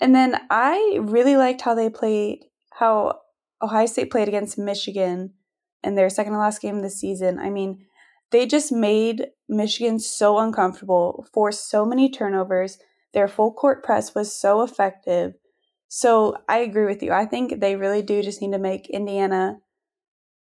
And 0.00 0.14
then 0.14 0.40
I 0.48 0.98
really 1.00 1.36
liked 1.36 1.60
how 1.60 1.74
they 1.74 1.90
played, 1.90 2.44
how 2.72 3.20
Ohio 3.60 3.86
State 3.86 4.10
played 4.10 4.28
against 4.28 4.56
Michigan 4.56 5.34
in 5.82 5.96
their 5.96 6.08
second 6.08 6.32
to 6.32 6.38
last 6.38 6.62
game 6.62 6.76
of 6.76 6.82
the 6.82 6.90
season. 6.90 7.38
I 7.38 7.50
mean, 7.50 7.84
they 8.30 8.46
just 8.46 8.70
made 8.70 9.26
Michigan 9.48 9.98
so 9.98 10.38
uncomfortable, 10.38 11.26
forced 11.32 11.68
so 11.68 11.84
many 11.84 12.10
turnovers. 12.10 12.78
Their 13.12 13.28
full 13.28 13.52
court 13.52 13.82
press 13.82 14.14
was 14.14 14.38
so 14.38 14.62
effective. 14.62 15.34
So 15.88 16.36
I 16.48 16.58
agree 16.58 16.84
with 16.84 17.02
you. 17.02 17.12
I 17.12 17.24
think 17.24 17.60
they 17.60 17.76
really 17.76 18.02
do 18.02 18.22
just 18.22 18.42
need 18.42 18.52
to 18.52 18.58
make 18.58 18.90
Indiana 18.90 19.58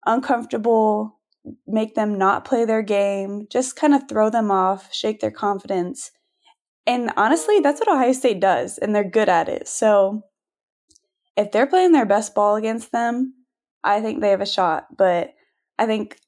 uncomfortable, 0.08 1.20
make 1.68 1.96
them 1.96 2.18
not 2.18 2.46
play 2.46 2.66
their 2.66 2.82
game, 2.82 3.48
just 3.52 3.76
kind 3.76 3.94
of 3.94 4.10
throw 4.10 4.30
them 4.30 4.50
off, 4.50 4.94
shake 4.94 5.20
their 5.20 5.32
confidence. 5.32 6.12
And 6.86 7.12
honestly, 7.18 7.60
that's 7.60 7.80
what 7.80 7.90
Ohio 7.90 8.14
State 8.14 8.40
does, 8.40 8.78
and 8.78 8.96
they're 8.96 9.04
good 9.04 9.30
at 9.30 9.50
it. 9.50 9.68
So 9.68 10.24
if 11.36 11.52
they're 11.52 11.68
playing 11.68 11.92
their 11.92 12.06
best 12.06 12.34
ball 12.34 12.56
against 12.56 12.92
them, 12.92 13.34
I 13.84 14.02
think 14.02 14.22
they 14.22 14.30
have 14.30 14.42
a 14.42 14.46
shot. 14.46 14.88
But 14.98 15.34
I 15.78 15.86
think 15.86 16.20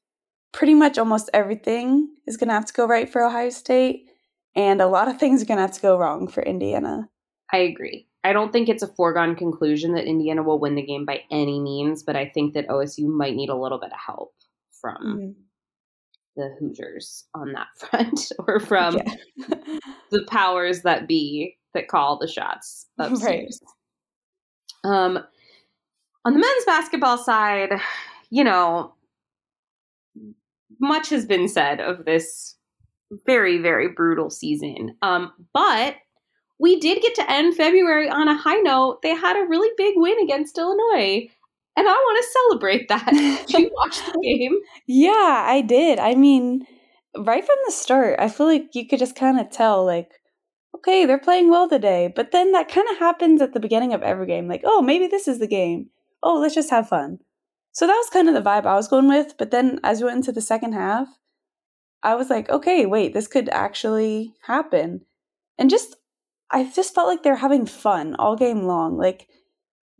pretty 0.52 0.74
much 0.74 0.98
almost 0.98 1.30
everything 1.32 2.14
is 2.26 2.36
going 2.36 2.48
to 2.48 2.54
have 2.54 2.66
to 2.66 2.74
go 2.74 2.86
right 2.86 3.10
for 3.10 3.22
Ohio 3.22 3.50
State, 3.50 4.06
and 4.54 4.80
a 4.80 4.86
lot 4.86 5.08
of 5.08 5.18
things 5.18 5.42
are 5.42 5.46
going 5.46 5.58
to 5.58 5.62
have 5.62 5.72
to 5.72 5.80
go 5.80 5.98
wrong 5.98 6.28
for 6.28 6.42
Indiana. 6.42 7.08
I 7.52 7.58
agree. 7.58 8.06
I 8.22 8.32
don't 8.32 8.52
think 8.52 8.68
it's 8.68 8.82
a 8.82 8.94
foregone 8.94 9.34
conclusion 9.34 9.94
that 9.94 10.04
Indiana 10.04 10.42
will 10.42 10.60
win 10.60 10.74
the 10.74 10.82
game 10.82 11.06
by 11.06 11.22
any 11.30 11.58
means, 11.60 12.02
but 12.02 12.16
I 12.16 12.26
think 12.26 12.54
that 12.54 12.68
OSU 12.68 13.06
might 13.06 13.34
need 13.34 13.48
a 13.48 13.56
little 13.56 13.78
bit 13.78 13.92
of 13.92 13.98
help 13.98 14.34
from 14.80 14.96
mm-hmm. 15.04 15.30
the 16.36 16.54
Hoosiers 16.58 17.24
on 17.34 17.52
that 17.52 17.68
front 17.78 18.32
or 18.46 18.60
from 18.60 18.96
yeah. 18.96 19.14
the 20.10 20.24
powers 20.28 20.82
that 20.82 21.08
be 21.08 21.56
that 21.72 21.88
call 21.88 22.18
the 22.18 22.28
shots 22.28 22.86
upstairs. 22.98 23.60
Right. 24.84 24.92
Um, 24.92 25.18
on 26.24 26.32
the 26.32 26.38
men's 26.38 26.64
basketball 26.66 27.18
side, 27.18 27.70
you 28.30 28.44
know, 28.44 28.94
much 30.80 31.08
has 31.10 31.26
been 31.26 31.48
said 31.48 31.80
of 31.80 32.04
this 32.04 32.56
very, 33.26 33.58
very 33.58 33.88
brutal 33.88 34.30
season. 34.30 34.96
Um, 35.02 35.32
but 35.52 35.96
we 36.60 36.78
did 36.78 37.00
get 37.00 37.14
to 37.14 37.30
end 37.30 37.56
February 37.56 38.08
on 38.08 38.28
a 38.28 38.36
high 38.36 38.60
note. 38.60 39.00
They 39.02 39.14
had 39.14 39.36
a 39.36 39.48
really 39.48 39.70
big 39.78 39.94
win 39.96 40.18
against 40.20 40.58
Illinois. 40.58 41.28
And 41.76 41.88
I 41.88 41.92
want 41.92 42.22
to 42.22 42.30
celebrate 42.32 42.88
that. 42.88 43.06
did 43.46 43.58
you 43.58 43.70
watch 43.72 44.04
the 44.04 44.20
game? 44.22 44.58
Yeah, 44.86 45.44
I 45.46 45.62
did. 45.62 45.98
I 45.98 46.14
mean, 46.14 46.66
right 47.16 47.44
from 47.44 47.56
the 47.64 47.72
start, 47.72 48.16
I 48.18 48.28
feel 48.28 48.46
like 48.46 48.74
you 48.74 48.86
could 48.86 48.98
just 48.98 49.16
kind 49.16 49.40
of 49.40 49.50
tell, 49.50 49.86
like, 49.86 50.10
okay, 50.76 51.06
they're 51.06 51.18
playing 51.18 51.48
well 51.48 51.68
today. 51.68 52.12
But 52.14 52.30
then 52.30 52.52
that 52.52 52.68
kind 52.68 52.88
of 52.90 52.98
happens 52.98 53.40
at 53.40 53.54
the 53.54 53.60
beginning 53.60 53.94
of 53.94 54.02
every 54.02 54.26
game. 54.26 54.46
Like, 54.46 54.62
oh, 54.64 54.82
maybe 54.82 55.06
this 55.06 55.26
is 55.26 55.38
the 55.38 55.46
game. 55.46 55.88
Oh, 56.22 56.38
let's 56.38 56.54
just 56.54 56.70
have 56.70 56.88
fun. 56.88 57.20
So 57.72 57.86
that 57.86 57.94
was 57.94 58.10
kind 58.10 58.28
of 58.28 58.34
the 58.34 58.42
vibe 58.42 58.66
I 58.66 58.74
was 58.74 58.88
going 58.88 59.08
with. 59.08 59.38
But 59.38 59.50
then 59.50 59.80
as 59.82 60.00
we 60.00 60.06
went 60.06 60.18
into 60.18 60.32
the 60.32 60.42
second 60.42 60.74
half, 60.74 61.08
I 62.02 62.16
was 62.16 62.28
like, 62.28 62.50
okay, 62.50 62.84
wait, 62.84 63.14
this 63.14 63.28
could 63.28 63.48
actually 63.48 64.34
happen. 64.42 65.06
And 65.56 65.70
just, 65.70 65.96
I 66.50 66.70
just 66.74 66.94
felt 66.94 67.08
like 67.08 67.22
they're 67.22 67.36
having 67.36 67.66
fun 67.66 68.16
all 68.16 68.36
game 68.36 68.64
long. 68.64 68.96
Like 68.96 69.28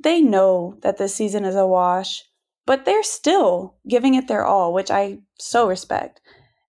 they 0.02 0.21
know 0.21 0.78
that 0.83 0.97
this 0.97 1.14
season 1.14 1.45
is 1.45 1.54
a 1.54 1.66
wash, 1.66 2.25
but 2.66 2.85
they're 2.85 3.02
still 3.02 3.76
giving 3.88 4.14
it 4.14 4.28
their 4.28 4.45
all, 4.45 4.73
which 4.73 4.90
I 4.90 5.19
so 5.38 5.69
respect. 5.69 6.21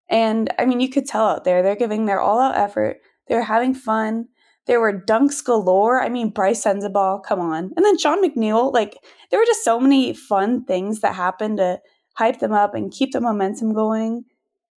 And 0.09 0.53
I 0.59 0.65
mean, 0.65 0.81
you 0.81 0.89
could 0.89 1.05
tell 1.05 1.25
out 1.25 1.45
there, 1.45 1.63
they're 1.63 1.75
giving 1.75 2.05
their 2.05 2.19
all 2.19 2.39
out 2.39 2.57
effort. 2.57 2.97
They're 3.27 3.43
having 3.43 3.73
fun. 3.73 4.27
There 4.67 4.81
were 4.81 5.01
dunks 5.07 5.43
galore. 5.43 6.01
I 6.01 6.09
mean, 6.09 6.29
Brice 6.29 6.63
Sensabaugh, 6.63 7.23
come 7.23 7.39
on. 7.39 7.71
And 7.75 7.85
then 7.85 7.97
Sean 7.97 8.23
McNeil, 8.23 8.73
like, 8.73 8.97
there 9.29 9.39
were 9.39 9.45
just 9.45 9.63
so 9.63 9.79
many 9.79 10.13
fun 10.13 10.65
things 10.65 10.99
that 10.99 11.15
happened 11.15 11.57
to 11.57 11.79
hype 12.15 12.39
them 12.39 12.51
up 12.51 12.75
and 12.75 12.91
keep 12.91 13.13
the 13.13 13.21
momentum 13.21 13.73
going. 13.73 14.25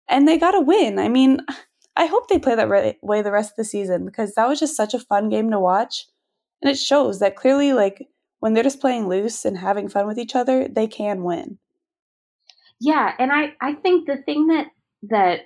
And 0.07 0.27
they 0.27 0.37
got 0.37 0.55
a 0.55 0.61
win. 0.61 0.99
I 0.99 1.09
mean, 1.09 1.39
I 1.95 2.05
hope 2.07 2.27
they 2.27 2.39
play 2.39 2.55
that 2.55 2.69
re- 2.69 2.97
way 3.01 3.21
the 3.21 3.31
rest 3.31 3.51
of 3.51 3.57
the 3.57 3.63
season 3.63 4.05
because 4.05 4.33
that 4.33 4.47
was 4.47 4.59
just 4.59 4.75
such 4.75 4.93
a 4.93 4.99
fun 4.99 5.29
game 5.29 5.51
to 5.51 5.59
watch. 5.59 6.07
And 6.61 6.71
it 6.71 6.77
shows 6.77 7.19
that 7.19 7.35
clearly, 7.35 7.73
like, 7.73 8.07
when 8.39 8.53
they're 8.53 8.63
just 8.63 8.81
playing 8.81 9.07
loose 9.07 9.45
and 9.45 9.57
having 9.57 9.87
fun 9.87 10.07
with 10.07 10.17
each 10.17 10.35
other, 10.35 10.67
they 10.67 10.87
can 10.87 11.23
win. 11.23 11.59
Yeah, 12.79 13.13
and 13.17 13.31
I 13.31 13.53
I 13.61 13.73
think 13.73 14.07
the 14.07 14.17
thing 14.17 14.47
that 14.47 14.67
that 15.03 15.41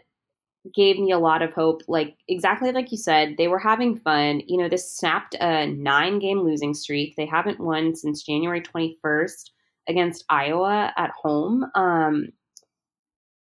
gave 0.73 0.99
me 0.99 1.11
a 1.11 1.19
lot 1.19 1.41
of 1.41 1.53
hope. 1.53 1.81
Like 1.87 2.15
exactly 2.27 2.71
like 2.71 2.91
you 2.91 2.97
said, 2.97 3.35
they 3.37 3.47
were 3.47 3.59
having 3.59 3.97
fun. 3.97 4.41
You 4.47 4.57
know, 4.57 4.69
this 4.69 4.91
snapped 4.91 5.35
a 5.39 5.67
nine 5.67 6.19
game 6.19 6.39
losing 6.39 6.73
streak. 6.73 7.15
They 7.15 7.25
haven't 7.25 7.59
won 7.59 7.95
since 7.95 8.23
January 8.23 8.61
21st 8.61 9.51
against 9.87 10.25
Iowa 10.29 10.91
at 10.97 11.11
home. 11.11 11.65
Um, 11.75 12.29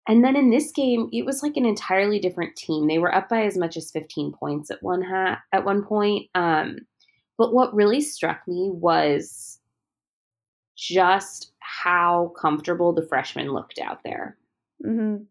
and 0.08 0.24
then 0.24 0.36
in 0.36 0.50
this 0.50 0.72
game, 0.72 1.10
it 1.12 1.26
was 1.26 1.44
like 1.44 1.58
an 1.58 1.66
entirely 1.66 2.20
different 2.20 2.56
team. 2.56 2.88
They 2.88 2.98
were 2.98 3.14
up 3.14 3.30
by 3.30 3.44
as 3.44 3.58
much 3.58 3.78
as 3.78 3.92
15 3.92 4.34
points 4.34 4.72
at 4.72 4.82
one 4.82 5.02
hat 5.02 5.40
at 5.52 5.66
one 5.66 5.84
point. 5.84 6.30
Um, 6.34 6.80
but 7.38 7.54
what 7.54 7.74
really 7.74 8.02
struck 8.02 8.48
me 8.48 8.70
was 8.72 9.60
just 10.76 11.52
how 11.60 12.34
comfortable 12.40 12.94
the 12.94 13.06
freshmen 13.08 13.54
looked 13.54 13.80
out 13.80 14.00
there. 14.04 14.38
Mm-hmm. 14.86 15.24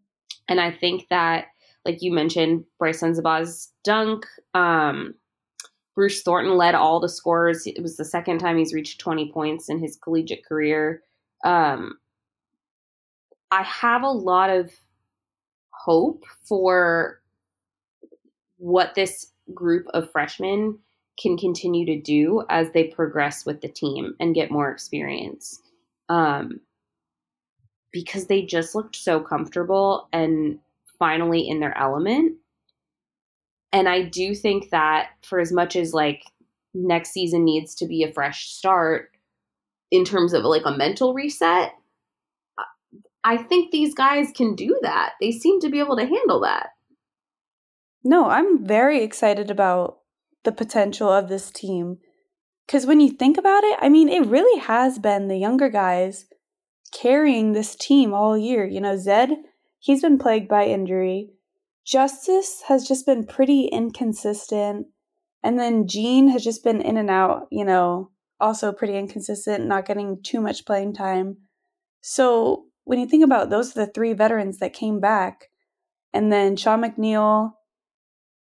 And 0.49 0.61
I 0.61 0.71
think 0.71 1.09
that 1.11 1.47
like 1.85 2.03
you 2.03 2.12
mentioned, 2.12 2.65
Brice 2.79 3.00
Sensabaugh's 3.00 3.73
dunk. 3.85 4.27
Um, 4.55 5.15
Bruce 5.95 6.23
Thornton 6.23 6.57
led 6.57 6.75
all 6.75 7.00
the 7.00 7.09
scores. 7.09 7.67
It 7.67 7.83
was 7.83 7.97
the 7.97 8.05
second 8.05 8.39
time 8.39 8.59
he's 8.59 8.75
reached 8.75 9.00
20 9.00 9.33
points 9.33 9.69
in 9.69 9.79
his 9.79 9.97
collegiate 9.97 10.45
career. 10.47 11.03
Um, 11.45 11.95
I 13.50 13.62
have 13.62 14.02
a 14.02 14.11
lot 14.11 14.50
of 14.50 14.73
hope 15.71 16.25
for 16.45 17.21
what 18.59 18.95
this 18.95 19.33
group 19.54 19.87
of 19.95 20.11
freshmen 20.12 20.78
can 21.21 21.37
continue 21.37 21.85
to 21.87 22.00
do 22.00 22.45
as 22.49 22.71
they 22.73 22.85
progress 22.85 23.45
with 23.45 23.61
the 23.61 23.69
team 23.69 24.14
and 24.21 24.35
get 24.35 24.50
more 24.50 24.71
experience. 24.71 25.61
Um, 26.09 26.61
because 27.92 28.26
they 28.26 28.42
just 28.42 28.75
looked 28.75 28.97
so 28.97 29.21
comfortable 29.21 30.09
and 30.12 30.59
finally 30.99 31.49
in 31.49 31.61
their 31.61 31.76
element. 31.76 32.37
And 33.73 33.88
I 33.88 34.02
do 34.02 34.35
think 34.35 34.71
that 34.71 35.11
for 35.23 35.40
as 35.40 35.52
much 35.52 35.76
as 35.76 35.92
like 35.92 36.23
next 36.75 37.11
season 37.11 37.45
needs 37.45 37.75
to 37.76 37.87
be 37.87 38.02
a 38.02 38.12
fresh 38.12 38.49
start 38.49 39.11
in 39.90 40.04
terms 40.04 40.33
of 40.33 40.45
like 40.45 40.62
a 40.64 40.76
mental 40.76 41.14
reset, 41.14 41.73
I 43.23 43.37
think 43.37 43.71
these 43.71 43.95
guys 43.95 44.29
can 44.35 44.55
do 44.55 44.79
that. 44.83 45.12
They 45.21 45.33
seem 45.33 45.61
to 45.61 45.69
be 45.69 45.79
able 45.79 45.97
to 45.97 46.07
handle 46.07 46.41
that. 46.41 46.71
No, 48.03 48.31
I'm 48.31 48.65
very 48.65 49.03
excited 49.03 49.50
about 49.50 49.99
the 50.45 50.53
potential 50.53 51.11
of 51.11 51.29
this 51.29 51.50
team. 51.50 51.99
Because 52.67 52.87
when 52.87 53.00
you 53.00 53.11
think 53.11 53.37
about 53.37 53.65
it, 53.65 53.79
I 53.83 53.89
mean, 53.89 54.09
it 54.09 54.27
really 54.27 54.61
has 54.61 54.99
been 54.99 55.29
the 55.29 55.37
younger 55.37 55.69
guys 55.69 56.27
carrying 56.93 57.53
this 57.53 57.75
team 57.77 58.15
all 58.15 58.39
year. 58.39 58.65
You 58.65 58.81
know, 58.81 58.97
Zed 58.97 59.31
he's 59.81 60.03
been 60.03 60.19
plagued 60.19 60.49
by 60.49 60.67
injury. 60.67 61.31
Justice 61.85 62.62
has 62.69 62.87
just 62.87 63.07
been 63.07 63.27
pretty 63.27 63.65
inconsistent. 63.65 64.87
And 65.43 65.59
then 65.59 65.89
Gene 65.89 66.29
has 66.29 66.45
just 66.45 66.62
been 66.62 66.81
in 66.81 66.97
and 66.97 67.11
out, 67.11 67.49
you 67.50 67.65
know, 67.65 68.11
also 68.39 68.73
pretty 68.73 68.97
inconsistent, 68.97 69.67
not 69.67 69.87
getting 69.87 70.23
too 70.23 70.41
much 70.41 70.67
playing 70.67 70.95
time. 70.95 71.39
So 72.03 72.67
when 72.90 72.99
you 72.99 73.06
think 73.06 73.23
about 73.23 73.50
those 73.50 73.70
are 73.70 73.87
the 73.87 73.92
three 73.92 74.14
veterans 74.14 74.59
that 74.59 74.73
came 74.73 74.99
back, 74.99 75.49
and 76.12 76.32
then 76.32 76.56
Sean 76.56 76.82
McNeil 76.82 77.52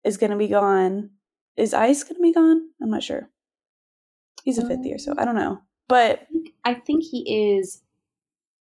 is 0.05 0.17
going 0.17 0.31
to 0.31 0.39
be 0.39 0.49
gone. 0.49 1.11
Is 1.59 1.75
Ice 1.75 2.03
going 2.03 2.15
to 2.15 2.23
be 2.23 2.33
gone? 2.33 2.63
I'm 2.81 2.89
not 2.89 3.03
sure. 3.03 3.29
He's 4.45 4.57
a 4.57 4.67
fifth 4.67 4.87
year, 4.87 4.97
so 4.97 5.13
I 5.19 5.27
don't 5.27 5.35
know. 5.35 5.59
But 5.87 6.27
I 6.65 6.73
think 6.73 7.05
he 7.05 7.51
is 7.51 7.83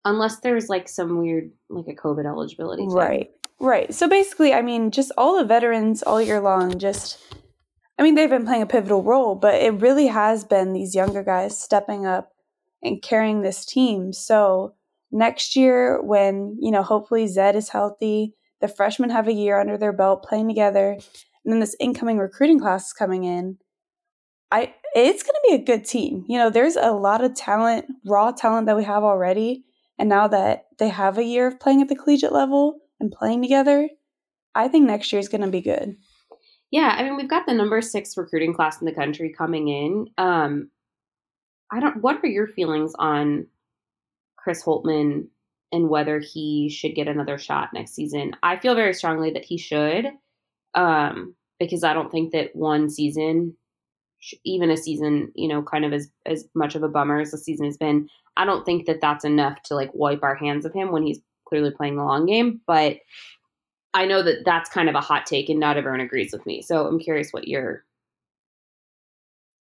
unless 0.05 0.41
there's 0.41 0.69
like 0.69 0.87
some 0.87 1.17
weird 1.17 1.51
like 1.71 1.89
a 1.89 1.95
covid 1.95 2.27
eligibility 2.27 2.83
thing. 2.83 2.93
right 2.93 3.31
right 3.61 3.93
so 3.93 4.09
basically 4.09 4.55
i 4.55 4.63
mean 4.63 4.91
just 4.91 5.13
all 5.19 5.37
the 5.37 5.45
veterans 5.45 6.03
all 6.03 6.23
year 6.23 6.41
long 6.41 6.79
just 6.79 7.19
i 7.99 8.03
mean 8.03 8.15
they've 8.15 8.31
been 8.31 8.47
playing 8.47 8.63
a 8.63 8.67
pivotal 8.67 9.03
role 9.03 9.35
but 9.35 9.57
it 9.57 9.75
really 9.75 10.07
has 10.07 10.43
been 10.43 10.73
these 10.73 10.95
younger 10.95 11.23
guys 11.23 11.61
stepping 11.61 12.07
up 12.07 12.33
and 12.83 13.03
carrying 13.03 13.43
this 13.43 13.67
team 13.67 14.11
so 14.11 14.73
next 15.13 15.57
year 15.57 16.03
when 16.03 16.57
you 16.61 16.71
know 16.71 16.83
hopefully 16.83 17.27
zed 17.27 17.57
is 17.57 17.69
healthy 17.69 18.35
the 18.61 18.69
freshmen 18.69 19.11
have 19.11 19.29
a 19.29 19.33
year 19.33 19.61
under 19.61 19.77
their 19.77 19.93
belt 19.93 20.23
playing 20.23 20.49
together 20.49 20.93
and 20.93 21.53
then 21.53 21.61
this 21.61 21.77
incoming 21.81 22.19
recruiting 22.19 22.59
class 22.59 22.89
is 22.89 22.93
coming 22.93 23.25
in 23.25 23.57
i 24.51 24.73
it's 24.95 25.23
going 25.23 25.35
to 25.35 25.49
be 25.49 25.55
a 25.55 25.65
good 25.65 25.85
team 25.85 26.25
you 26.29 26.39
know 26.39 26.51
there's 26.51 26.77
a 26.77 26.93
lot 26.93 27.23
of 27.25 27.35
talent 27.35 27.87
raw 28.07 28.31
talent 28.31 28.67
that 28.67 28.77
we 28.77 28.85
have 28.85 29.03
already 29.03 29.65
and 30.01 30.09
now 30.09 30.29
that 30.29 30.65
they 30.79 30.89
have 30.89 31.19
a 31.19 31.25
year 31.25 31.47
of 31.47 31.61
playing 31.61 31.83
at 31.83 31.91
the 31.91 31.95
collegiate 31.95 32.33
level 32.33 32.79
and 33.01 33.13
playing 33.13 33.43
together, 33.43 33.87
I 34.55 34.67
think 34.67 34.87
next 34.87 35.13
year 35.13 35.21
is 35.21 35.29
going 35.29 35.43
to 35.43 35.49
be 35.49 35.61
good. 35.61 35.95
Yeah, 36.71 36.95
I 36.97 37.03
mean, 37.03 37.17
we've 37.17 37.29
got 37.29 37.45
the 37.47 37.53
number 37.53 37.83
six 37.83 38.17
recruiting 38.17 38.55
class 38.55 38.81
in 38.81 38.87
the 38.87 38.95
country 38.95 39.35
coming 39.37 39.69
in. 39.69 40.07
Um, 40.17 40.71
I 41.71 41.81
don't. 41.81 42.03
What 42.03 42.21
are 42.23 42.29
your 42.29 42.47
feelings 42.47 42.95
on 42.99 43.47
Chris 44.43 44.63
Holtmann 44.63 45.27
and 45.73 45.89
whether 45.89 46.19
he 46.19 46.69
should 46.69 46.95
get 46.95 47.09
another 47.09 47.39
shot 47.39 47.71
next 47.73 47.93
season? 47.95 48.33
I 48.43 48.59
feel 48.59 48.75
very 48.75 48.95
strongly 48.95 49.31
that 49.33 49.45
he 49.45 49.59
should, 49.59 50.07
um, 50.75 51.35
because 51.59 51.85
I 51.85 51.95
don't 51.95 52.11
think 52.11 52.33
that 52.33 52.55
one 52.55 52.91
season, 52.91 53.57
even 54.45 54.71
a 54.71 54.77
season, 54.77 55.33
you 55.35 55.49
know, 55.49 55.63
kind 55.63 55.85
of 55.85 55.93
as 55.93 56.11
as 56.27 56.47
much 56.55 56.75
of 56.75 56.83
a 56.83 56.89
bummer 56.89 57.21
as 57.21 57.31
the 57.31 57.39
season 57.39 57.67
has 57.67 57.77
been, 57.77 58.09
I 58.37 58.45
don't 58.45 58.65
think 58.65 58.87
that 58.87 59.01
that's 59.01 59.25
enough 59.25 59.63
to 59.65 59.75
like 59.75 59.91
wipe 59.95 60.23
our 60.23 60.35
hands 60.35 60.65
of 60.65 60.73
him 60.73 60.93
when 60.93 61.05
he's 61.05 61.21
clearly 61.47 61.71
playing 61.71 61.97
the 61.97 62.05
long 62.05 62.27
game. 62.27 62.61
But 62.67 62.99
I 63.93 64.07
know 64.07 64.23
that 64.23 64.45
that's 64.45 64.71
kind 64.71 64.89
of 64.89 64.95
a 64.95 65.01
hot 65.01 65.27
take, 65.27 65.49
and 65.49 65.61
not 65.61 65.77
everyone 65.77 66.01
agrees 66.01 66.33
with 66.33 66.47
me. 66.47 66.63
So 66.63 66.87
I'm 66.87 66.99
curious 66.99 67.33
what 67.33 67.49
your 67.49 67.85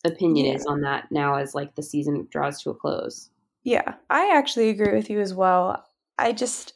opinion 0.06 0.46
yeah. 0.46 0.54
is 0.54 0.66
on 0.66 0.82
that 0.82 1.12
now 1.12 1.36
as 1.36 1.54
like 1.56 1.76
the 1.76 1.84
season 1.84 2.28
draws 2.32 2.62
to 2.62 2.70
a 2.70 2.76
close. 2.76 3.30
Yeah, 3.64 3.96
I 4.10 4.32
actually 4.36 4.70
agree 4.70 4.94
with 4.94 5.10
you 5.10 5.20
as 5.20 5.34
well. 5.34 5.86
I 6.18 6.34
just 6.34 6.74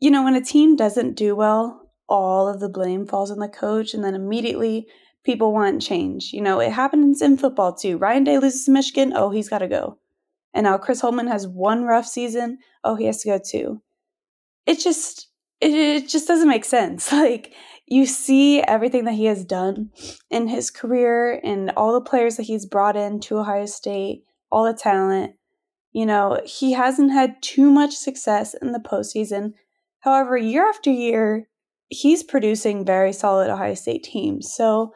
you 0.00 0.10
know, 0.10 0.24
when 0.24 0.34
a 0.34 0.40
team 0.40 0.76
doesn't 0.76 1.14
do 1.14 1.36
well, 1.36 1.92
all 2.08 2.48
of 2.48 2.58
the 2.58 2.68
blame 2.68 3.06
falls 3.06 3.30
on 3.30 3.38
the 3.38 3.48
coach, 3.48 3.94
and 3.94 4.02
then 4.02 4.14
immediately 4.14 4.86
people 5.24 5.52
want 5.52 5.82
change. 5.82 6.32
You 6.32 6.40
know, 6.40 6.58
it 6.58 6.72
happens 6.72 7.20
in 7.20 7.36
football 7.36 7.74
too. 7.74 7.98
Ryan 7.98 8.24
Day 8.24 8.38
loses 8.38 8.64
to 8.64 8.70
Michigan, 8.70 9.12
oh, 9.14 9.30
he's 9.30 9.50
got 9.50 9.58
to 9.58 9.68
go. 9.68 9.98
And 10.54 10.64
now 10.64 10.78
Chris 10.78 11.02
Holtmann 11.02 11.28
has 11.28 11.46
one 11.46 11.84
rough 11.84 12.06
season, 12.06 12.58
oh, 12.82 12.96
he 12.96 13.04
has 13.04 13.22
to 13.22 13.28
go 13.28 13.38
too. 13.38 13.82
It 14.66 14.80
just, 14.80 15.28
it, 15.60 15.72
it 15.72 16.08
just 16.08 16.26
doesn't 16.26 16.48
make 16.48 16.64
sense. 16.64 17.12
Like, 17.20 17.52
you 17.86 18.06
see 18.06 18.60
everything 18.62 19.04
that 19.04 19.14
he 19.14 19.24
has 19.24 19.44
done 19.44 19.90
in 20.30 20.46
his 20.46 20.70
career 20.70 21.40
and 21.42 21.72
all 21.76 21.92
the 21.92 22.00
players 22.00 22.36
that 22.36 22.44
he's 22.44 22.64
brought 22.64 22.96
in 22.96 23.18
to 23.20 23.38
Ohio 23.38 23.66
State, 23.66 24.22
all 24.50 24.64
the 24.64 24.72
talent. 24.72 25.34
You 25.92 26.06
know, 26.06 26.40
he 26.44 26.72
hasn't 26.72 27.12
had 27.12 27.42
too 27.42 27.70
much 27.70 27.94
success 27.94 28.54
in 28.54 28.72
the 28.72 28.78
postseason. 28.78 29.54
However, 30.00 30.36
year 30.36 30.68
after 30.68 30.90
year, 30.90 31.48
he's 31.88 32.22
producing 32.22 32.84
very 32.84 33.12
solid 33.12 33.50
Ohio 33.50 33.74
State 33.74 34.04
teams. 34.04 34.52
So, 34.52 34.92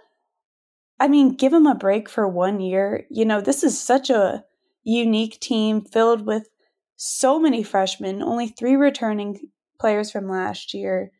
I 1.00 1.08
mean, 1.08 1.34
give 1.34 1.52
him 1.52 1.66
a 1.66 1.74
break 1.74 2.08
for 2.08 2.28
one 2.28 2.60
year. 2.60 3.06
You 3.10 3.24
know, 3.24 3.40
this 3.40 3.64
is 3.64 3.78
such 3.78 4.10
a 4.10 4.44
unique 4.84 5.40
team 5.40 5.82
filled 5.82 6.26
with 6.26 6.48
so 6.96 7.40
many 7.40 7.62
freshmen, 7.62 8.22
only 8.22 8.48
three 8.48 8.76
returning 8.76 9.50
players 9.80 10.12
from 10.12 10.28
last 10.28 10.74
year 10.74 11.10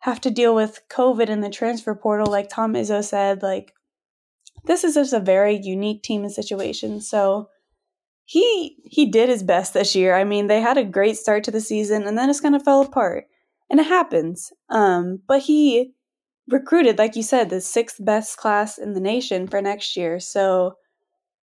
have 0.00 0.20
to 0.20 0.30
deal 0.30 0.54
with 0.54 0.82
COVID 0.88 1.28
and 1.28 1.42
the 1.42 1.50
transfer 1.50 1.94
portal, 1.94 2.30
like 2.30 2.48
Tom 2.48 2.74
Izzo 2.74 3.02
said, 3.02 3.42
like 3.42 3.72
this 4.64 4.84
is 4.84 4.94
just 4.94 5.12
a 5.12 5.20
very 5.20 5.56
unique 5.56 6.02
team 6.02 6.22
and 6.22 6.32
situation. 6.32 7.00
So 7.00 7.48
he 8.28 8.76
he 8.84 9.10
did 9.10 9.28
his 9.28 9.42
best 9.42 9.74
this 9.74 9.94
year. 9.94 10.14
I 10.14 10.24
mean, 10.24 10.46
they 10.46 10.60
had 10.60 10.76
a 10.76 10.84
great 10.84 11.16
start 11.16 11.44
to 11.44 11.50
the 11.50 11.60
season 11.60 12.06
and 12.06 12.16
then 12.16 12.28
it's 12.28 12.40
kind 12.40 12.54
of 12.54 12.62
fell 12.62 12.82
apart. 12.82 13.24
And 13.70 13.80
it 13.80 13.86
happens. 13.86 14.52
Um, 14.70 15.20
but 15.26 15.42
he 15.42 15.92
recruited, 16.48 16.98
like 16.98 17.16
you 17.16 17.22
said, 17.22 17.50
the 17.50 17.60
sixth 17.60 17.96
best 18.00 18.36
class 18.36 18.78
in 18.78 18.94
the 18.94 19.00
nation 19.00 19.46
for 19.46 19.60
next 19.60 19.96
year. 19.96 20.20
So 20.20 20.74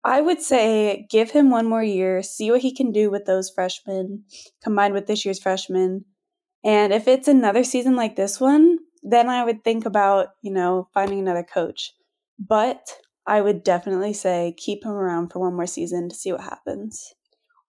I 0.04 0.21
would 0.21 0.40
say 0.40 1.06
give 1.11 1.30
him 1.30 1.50
one 1.50 1.66
more 1.66 1.83
year, 1.83 2.23
see 2.23 2.50
what 2.50 2.61
he 2.61 2.75
can 2.75 2.92
do 2.92 3.11
with 3.11 3.26
those 3.26 3.50
freshmen 3.50 4.25
combined 4.62 4.95
with 4.95 5.06
this 5.06 5.25
year's 5.25 5.40
freshmen 5.40 6.04
and 6.66 6.92
if 6.92 7.06
it's 7.06 7.28
another 7.28 7.62
season 7.62 7.95
like 7.95 8.16
this 8.16 8.40
one, 8.40 8.78
then 9.04 9.28
I 9.28 9.45
would 9.45 9.62
think 9.62 9.87
about, 9.87 10.30
you 10.42 10.52
know, 10.52 10.88
finding 10.92 11.21
another 11.21 11.45
coach. 11.45 11.92
But 12.40 12.90
I 13.26 13.40
would 13.40 13.64
definitely 13.64 14.12
say 14.12 14.54
keep 14.56 14.85
him 14.85 14.92
around 14.92 15.33
for 15.33 15.40
one 15.40 15.54
more 15.54 15.66
season 15.66 16.09
to 16.09 16.14
see 16.14 16.33
what 16.33 16.42
happens. 16.42 17.14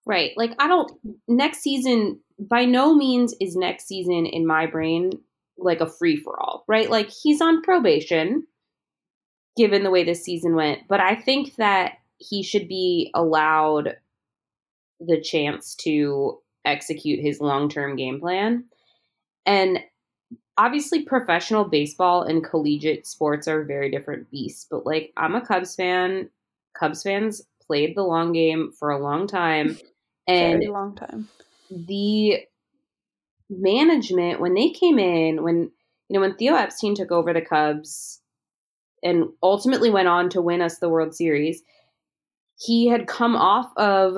Right. 0.05 0.31
Like, 0.37 0.53
I 0.59 0.67
don't, 0.67 0.91
next 1.27 1.59
season, 1.59 2.21
by 2.39 2.65
no 2.65 2.95
means 2.95 3.35
is 3.41 3.55
next 3.55 3.87
season 3.87 4.25
in 4.25 4.45
my 4.45 4.67
brain 4.67 5.11
like 5.57 5.81
a 5.81 5.89
free 5.89 6.15
for 6.15 6.39
all, 6.39 6.63
right? 6.67 6.89
Like, 6.89 7.09
he's 7.09 7.41
on 7.41 7.61
probation 7.61 8.45
given 9.57 9.83
the 9.83 9.89
way 9.89 10.03
this 10.03 10.23
season 10.23 10.55
went. 10.55 10.81
But 10.87 10.99
I 11.01 11.15
think 11.15 11.55
that 11.55 11.93
he 12.19 12.43
should 12.43 12.67
be 12.67 13.11
allowed 13.15 13.95
the 14.99 15.19
chance 15.19 15.75
to 15.75 16.39
execute 16.63 17.19
his 17.19 17.41
long 17.41 17.69
term 17.69 17.95
game 17.95 18.19
plan. 18.19 18.65
And 19.45 19.79
obviously, 20.57 21.03
professional 21.03 21.65
baseball 21.65 22.23
and 22.23 22.43
collegiate 22.43 23.07
sports 23.07 23.47
are 23.47 23.63
very 23.63 23.91
different 23.91 24.29
beasts. 24.31 24.65
But 24.69 24.85
like, 24.85 25.13
I'm 25.17 25.35
a 25.35 25.45
Cubs 25.45 25.75
fan. 25.75 26.29
Cubs 26.77 27.03
fans 27.03 27.41
played 27.65 27.95
the 27.95 28.03
long 28.03 28.33
game 28.33 28.71
for 28.71 28.89
a 28.89 29.01
long 29.01 29.27
time. 29.27 29.77
And 30.29 30.59
very 30.59 30.67
long 30.67 30.93
time. 30.93 31.29
The 31.71 32.41
management, 33.49 34.41
when 34.41 34.55
they 34.55 34.71
came 34.71 34.99
in, 34.99 35.41
when 35.41 35.71
you 36.09 36.13
know, 36.13 36.19
when 36.19 36.35
Theo 36.35 36.53
Epstein 36.53 36.95
took 36.95 37.13
over 37.13 37.31
the 37.31 37.39
Cubs 37.39 38.21
and 39.01 39.29
ultimately 39.41 39.89
went 39.89 40.09
on 40.09 40.27
to 40.31 40.41
win 40.41 40.61
us 40.61 40.79
the 40.79 40.89
World 40.89 41.15
Series, 41.15 41.63
he 42.57 42.87
had 42.87 43.07
come 43.07 43.37
off 43.37 43.71
of 43.77 44.17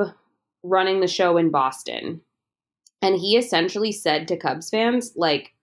running 0.64 1.00
the 1.00 1.08
show 1.08 1.38
in 1.38 1.52
Boston 1.52 2.22
and 3.02 3.16
he 3.16 3.38
essentially 3.38 3.92
said 3.92 4.28
to 4.28 4.38
Cubs 4.38 4.70
fans, 4.70 5.14
like, 5.16 5.54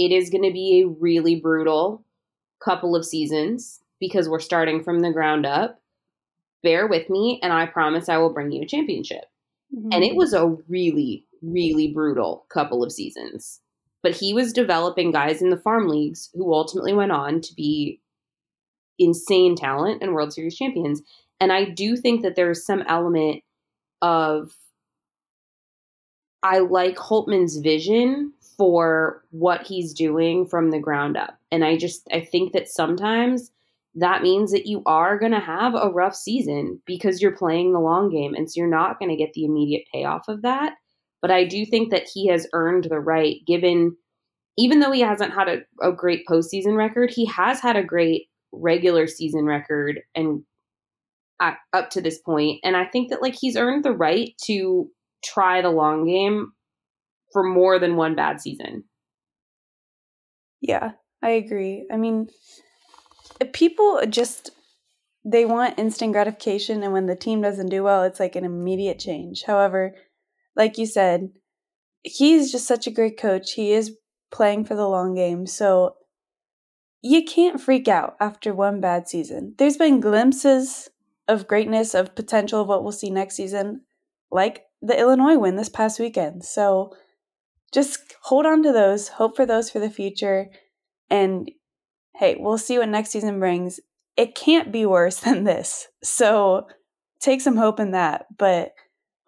it 0.00 0.12
is 0.12 0.30
going 0.30 0.44
to 0.44 0.52
be 0.52 0.80
a 0.80 0.88
really 0.88 1.38
brutal 1.38 2.02
couple 2.64 2.96
of 2.96 3.04
seasons 3.04 3.80
because 4.00 4.30
we're 4.30 4.40
starting 4.40 4.82
from 4.82 5.00
the 5.00 5.12
ground 5.12 5.44
up. 5.44 5.78
Bear 6.62 6.86
with 6.86 7.10
me, 7.10 7.38
and 7.42 7.52
I 7.52 7.66
promise 7.66 8.08
I 8.08 8.16
will 8.16 8.32
bring 8.32 8.50
you 8.50 8.62
a 8.62 8.66
championship. 8.66 9.24
Mm-hmm. 9.76 9.90
And 9.92 10.02
it 10.02 10.16
was 10.16 10.32
a 10.32 10.56
really, 10.68 11.26
really 11.42 11.88
brutal 11.92 12.46
couple 12.48 12.82
of 12.82 12.92
seasons. 12.92 13.60
But 14.02 14.16
he 14.16 14.32
was 14.32 14.54
developing 14.54 15.12
guys 15.12 15.42
in 15.42 15.50
the 15.50 15.58
farm 15.58 15.86
leagues 15.86 16.30
who 16.32 16.54
ultimately 16.54 16.94
went 16.94 17.12
on 17.12 17.42
to 17.42 17.54
be 17.54 18.00
insane 18.98 19.54
talent 19.54 20.02
and 20.02 20.14
World 20.14 20.32
Series 20.32 20.56
champions. 20.56 21.02
And 21.40 21.52
I 21.52 21.64
do 21.66 21.94
think 21.94 22.22
that 22.22 22.36
there's 22.36 22.64
some 22.64 22.82
element 22.88 23.42
of 24.00 24.52
I 26.42 26.60
like 26.60 26.96
Holtmann's 26.96 27.58
vision 27.58 28.32
for 28.60 29.24
what 29.30 29.66
he's 29.66 29.94
doing 29.94 30.46
from 30.46 30.70
the 30.70 30.78
ground 30.78 31.16
up. 31.16 31.38
And 31.50 31.64
I 31.64 31.78
just 31.78 32.06
I 32.12 32.20
think 32.20 32.52
that 32.52 32.68
sometimes 32.68 33.50
that 33.94 34.20
means 34.20 34.52
that 34.52 34.66
you 34.66 34.82
are 34.84 35.18
going 35.18 35.32
to 35.32 35.40
have 35.40 35.74
a 35.74 35.88
rough 35.88 36.14
season 36.14 36.78
because 36.84 37.22
you're 37.22 37.34
playing 37.34 37.72
the 37.72 37.80
long 37.80 38.10
game 38.10 38.34
and 38.34 38.50
so 38.50 38.60
you're 38.60 38.68
not 38.68 38.98
going 38.98 39.08
to 39.08 39.16
get 39.16 39.32
the 39.32 39.46
immediate 39.46 39.84
payoff 39.90 40.28
of 40.28 40.42
that. 40.42 40.74
But 41.22 41.30
I 41.30 41.46
do 41.46 41.64
think 41.64 41.90
that 41.90 42.06
he 42.12 42.26
has 42.26 42.46
earned 42.52 42.84
the 42.84 43.00
right 43.00 43.36
given 43.46 43.96
even 44.58 44.80
though 44.80 44.92
he 44.92 45.00
hasn't 45.00 45.32
had 45.32 45.48
a, 45.48 45.60
a 45.80 45.90
great 45.90 46.26
postseason 46.28 46.76
record, 46.76 47.10
he 47.10 47.24
has 47.24 47.60
had 47.60 47.76
a 47.76 47.82
great 47.82 48.26
regular 48.52 49.06
season 49.06 49.46
record 49.46 50.00
and 50.14 50.42
up 51.72 51.88
to 51.88 52.02
this 52.02 52.18
point 52.18 52.60
and 52.62 52.76
i 52.76 52.84
think 52.84 53.08
that 53.08 53.22
like 53.22 53.34
he's 53.34 53.56
earned 53.56 53.82
the 53.82 53.92
right 53.92 54.34
to 54.36 54.90
try 55.24 55.62
the 55.62 55.70
long 55.70 56.06
game 56.06 56.52
for 57.32 57.42
more 57.42 57.78
than 57.78 57.96
one 57.96 58.14
bad 58.14 58.40
season. 58.40 58.84
Yeah, 60.60 60.92
I 61.22 61.30
agree. 61.30 61.86
I 61.92 61.96
mean, 61.96 62.28
people 63.52 64.00
just 64.08 64.50
they 65.24 65.44
want 65.44 65.78
instant 65.78 66.12
gratification 66.12 66.82
and 66.82 66.92
when 66.92 67.06
the 67.06 67.16
team 67.16 67.42
doesn't 67.42 67.68
do 67.68 67.82
well, 67.82 68.04
it's 68.04 68.20
like 68.20 68.36
an 68.36 68.44
immediate 68.44 68.98
change. 68.98 69.44
However, 69.46 69.94
like 70.56 70.78
you 70.78 70.86
said, 70.86 71.30
he's 72.02 72.50
just 72.50 72.66
such 72.66 72.86
a 72.86 72.90
great 72.90 73.18
coach. 73.18 73.52
He 73.52 73.72
is 73.72 73.96
playing 74.30 74.64
for 74.64 74.74
the 74.74 74.88
long 74.88 75.14
game. 75.14 75.46
So 75.46 75.96
you 77.02 77.24
can't 77.24 77.60
freak 77.60 77.88
out 77.88 78.16
after 78.20 78.54
one 78.54 78.80
bad 78.80 79.08
season. 79.08 79.54
There's 79.58 79.76
been 79.76 80.00
glimpses 80.00 80.88
of 81.28 81.46
greatness, 81.46 81.94
of 81.94 82.14
potential 82.14 82.62
of 82.62 82.68
what 82.68 82.82
we'll 82.82 82.92
see 82.92 83.10
next 83.10 83.36
season, 83.36 83.82
like 84.30 84.64
the 84.82 84.98
Illinois 84.98 85.38
win 85.38 85.56
this 85.56 85.68
past 85.68 86.00
weekend. 86.00 86.44
So 86.44 86.94
just 87.72 88.00
hold 88.22 88.46
on 88.46 88.62
to 88.62 88.72
those, 88.72 89.08
hope 89.08 89.36
for 89.36 89.46
those 89.46 89.70
for 89.70 89.78
the 89.78 89.90
future. 89.90 90.50
And 91.08 91.50
hey, 92.16 92.36
we'll 92.38 92.58
see 92.58 92.78
what 92.78 92.88
next 92.88 93.10
season 93.10 93.38
brings. 93.38 93.80
It 94.16 94.34
can't 94.34 94.72
be 94.72 94.86
worse 94.86 95.20
than 95.20 95.44
this. 95.44 95.88
So 96.02 96.66
take 97.20 97.40
some 97.40 97.56
hope 97.56 97.80
in 97.80 97.92
that. 97.92 98.26
But 98.36 98.72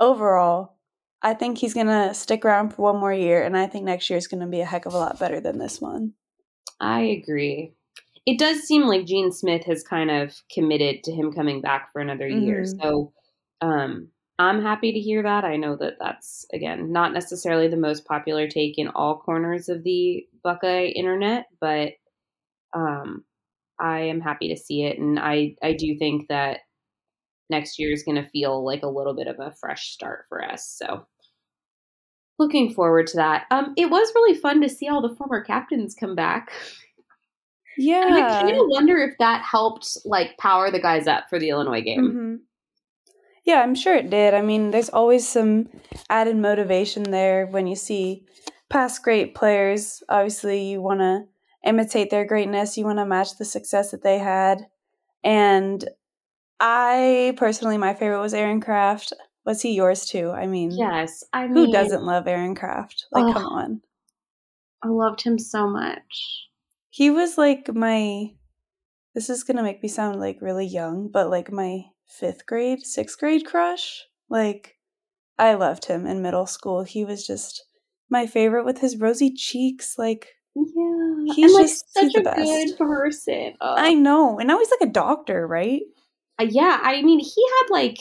overall, 0.01 0.77
I 1.23 1.35
think 1.35 1.59
he's 1.59 1.75
going 1.75 1.87
to 1.87 2.15
stick 2.15 2.45
around 2.45 2.71
for 2.71 2.83
one 2.83 2.99
more 3.01 3.13
year. 3.13 3.43
And 3.43 3.57
I 3.57 3.67
think 3.67 3.85
next 3.85 4.11
year 4.11 4.17
is 4.17 4.27
going 4.27 4.41
to 4.41 4.49
be 4.49 4.61
a 4.61 4.67
heck 4.67 4.87
of 4.87 4.95
a 4.95 4.99
lot 4.99 5.21
better 5.21 5.41
than 5.41 5.59
this 5.59 5.81
one. 5.81 6.15
I 6.81 7.03
agree. 7.03 7.75
It 8.27 8.39
does 8.39 8.61
seem 8.61 8.83
like 8.83 9.07
Gene 9.07 9.33
Smith 9.33 9.65
has 9.65 9.83
kind 9.83 10.11
of 10.11 10.35
committed 10.53 11.05
to 11.05 11.13
him 11.13 11.33
coming 11.33 11.61
back 11.61 11.91
for 11.93 12.01
another 12.01 12.29
mm-hmm. 12.29 12.45
year. 12.45 12.65
So, 12.65 13.13
um, 13.61 14.09
I'm 14.39 14.63
happy 14.63 14.93
to 14.93 14.99
hear 14.99 15.23
that. 15.23 15.45
I 15.45 15.57
know 15.57 15.77
that 15.77 15.95
that's, 16.01 16.47
again, 16.53 16.91
not 16.91 17.13
necessarily 17.13 17.69
the 17.69 17.77
most 17.77 18.05
popular 18.05 18.49
take 18.49 18.79
in 18.79 18.89
all 18.89 19.19
corners 19.19 19.69
of 19.69 19.85
the 19.85 20.27
Buckeye 20.43 20.87
internet, 20.87 21.47
but 21.61 21.93
um, 22.73 23.25
I 23.79 24.01
am 24.01 24.21
happy 24.21 24.49
to 24.49 24.57
see 24.57 24.85
it. 24.85 24.99
And 24.99 25.19
I, 25.19 25.55
I 25.63 25.75
do 25.75 25.97
think 25.99 26.29
that 26.29 26.61
next 27.51 27.79
year 27.79 27.93
is 27.93 28.03
going 28.03 28.23
to 28.23 28.29
feel 28.31 28.65
like 28.65 28.83
a 28.83 28.89
little 28.89 29.15
bit 29.15 29.29
of 29.29 29.39
a 29.39 29.53
fresh 29.53 29.91
start 29.91 30.25
for 30.29 30.45
us. 30.45 30.67
So 30.67 31.07
looking 32.39 32.73
forward 32.73 33.07
to 33.09 33.17
that. 33.19 33.45
Um, 33.51 33.75
it 33.77 33.91
was 33.91 34.13
really 34.15 34.39
fun 34.39 34.61
to 34.63 34.69
see 34.69 34.89
all 34.89 35.03
the 35.07 35.15
former 35.15 35.43
captains 35.43 35.95
come 35.95 36.15
back. 36.15 36.53
Yeah. 37.79 38.05
And 38.07 38.15
I 38.15 38.43
kind 38.43 38.57
of 38.57 38.67
wonder 38.69 38.99
if 38.99 39.17
that 39.19 39.43
helped 39.43 39.97
like 40.05 40.37
power 40.39 40.71
the 40.71 40.81
guys 40.81 41.07
up 41.07 41.25
for 41.31 41.39
the 41.39 41.51
Illinois 41.51 41.83
game. 41.83 42.03
Mm-hmm. 42.03 42.35
Yeah, 43.45 43.61
I'm 43.61 43.75
sure 43.75 43.95
it 43.97 44.11
did. 44.11 44.35
I 44.35 44.43
mean, 44.43 44.71
there's 44.71 44.91
always 44.91 45.27
some 45.27 45.69
added 46.09 46.37
motivation 46.37 47.03
there 47.05 47.47
when 47.47 47.67
you 47.67 47.75
see 47.75 48.27
past 48.71 49.03
great 49.03 49.35
players. 49.35 50.03
Obviously, 50.09 50.65
you 50.71 50.81
want 50.81 51.01
to 51.01 51.25
imitate 51.65 52.11
their 52.11 52.25
greatness, 52.25 52.77
you 52.77 52.85
want 52.85 52.99
to 52.99 53.07
match 53.07 53.39
the 53.39 53.45
success 53.45 53.91
that 53.91 54.03
they 54.03 54.19
had. 54.19 54.67
And 55.25 55.89
I 56.61 57.35
personally, 57.37 57.79
my 57.79 57.95
favorite 57.95 58.21
was 58.21 58.35
Aaron 58.35 58.61
Craft. 58.61 59.13
Was 59.45 59.63
he 59.63 59.73
yours 59.73 60.07
too? 60.07 60.31
I 60.31 60.47
mean, 60.47 60.71
yes. 60.71 61.25
I 61.33 61.47
mean, 61.47 61.67
who 61.67 61.73
doesn't 61.73 62.05
love 62.05 62.29
Aaron 62.29 62.55
Craft? 62.55 63.07
Like, 63.11 63.33
come 63.33 63.45
on. 63.45 63.81
I 64.83 64.89
loved 64.89 65.23
him 65.23 65.39
so 65.39 65.69
much. 65.69 66.49
He 66.91 67.11
was 67.11 67.39
like 67.39 67.73
my 67.73 68.31
this 69.15 69.29
is 69.31 69.45
gonna 69.45 69.63
make 69.63 69.83
me 69.83 69.89
sound 69.89 70.21
like 70.21 70.39
really 70.41 70.67
young, 70.67 71.09
but 71.13 71.31
like 71.31 71.51
my 71.51 71.83
fifth 72.19 72.47
grade, 72.47 72.85
sixth 72.85 73.19
grade 73.19 73.45
crush. 73.47 74.05
Like 74.29 74.77
I 75.39 75.55
loved 75.55 75.87
him 75.87 76.07
in 76.07 76.23
middle 76.23 76.47
school. 76.47 76.83
He 76.85 77.05
was 77.05 77.27
just 77.27 77.65
my 78.11 78.27
favorite 78.27 78.65
with 78.65 78.79
his 78.79 78.97
rosy 78.99 79.33
cheeks. 79.35 79.97
Like 79.99 80.29
Yeah. 80.55 81.35
He's 81.35 81.53
like 81.55 81.65
just- 81.65 81.93
such 81.93 82.13
the 82.13 82.21
a 82.21 82.35
good 82.35 82.79
person. 82.79 83.55
Ugh. 83.61 83.79
I 83.79 83.95
know, 83.95 84.39
and 84.39 84.49
now 84.49 84.59
he's 84.59 84.71
like 84.71 84.89
a 84.89 84.93
doctor, 84.93 85.47
right? 85.47 85.83
Uh, 86.41 86.47
yeah, 86.49 86.81
I 86.83 87.03
mean, 87.03 87.21
he 87.21 87.45
had 87.59 87.73
like. 87.73 87.99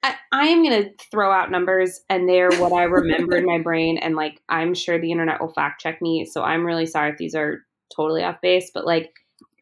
I, 0.00 0.14
I 0.30 0.46
am 0.46 0.62
going 0.62 0.84
to 0.84 0.90
throw 1.10 1.32
out 1.32 1.50
numbers, 1.50 2.02
and 2.08 2.28
they're 2.28 2.52
what 2.52 2.72
I 2.72 2.84
remember 2.84 3.36
in 3.36 3.44
my 3.44 3.58
brain. 3.64 3.98
And 3.98 4.14
like, 4.14 4.40
I'm 4.48 4.72
sure 4.72 4.96
the 4.96 5.10
internet 5.10 5.40
will 5.40 5.52
fact 5.52 5.80
check 5.80 6.00
me. 6.00 6.24
So 6.24 6.44
I'm 6.44 6.64
really 6.64 6.86
sorry 6.86 7.10
if 7.10 7.18
these 7.18 7.34
are 7.34 7.64
totally 7.94 8.22
off 8.22 8.40
base. 8.40 8.70
But 8.72 8.86
like, 8.86 9.10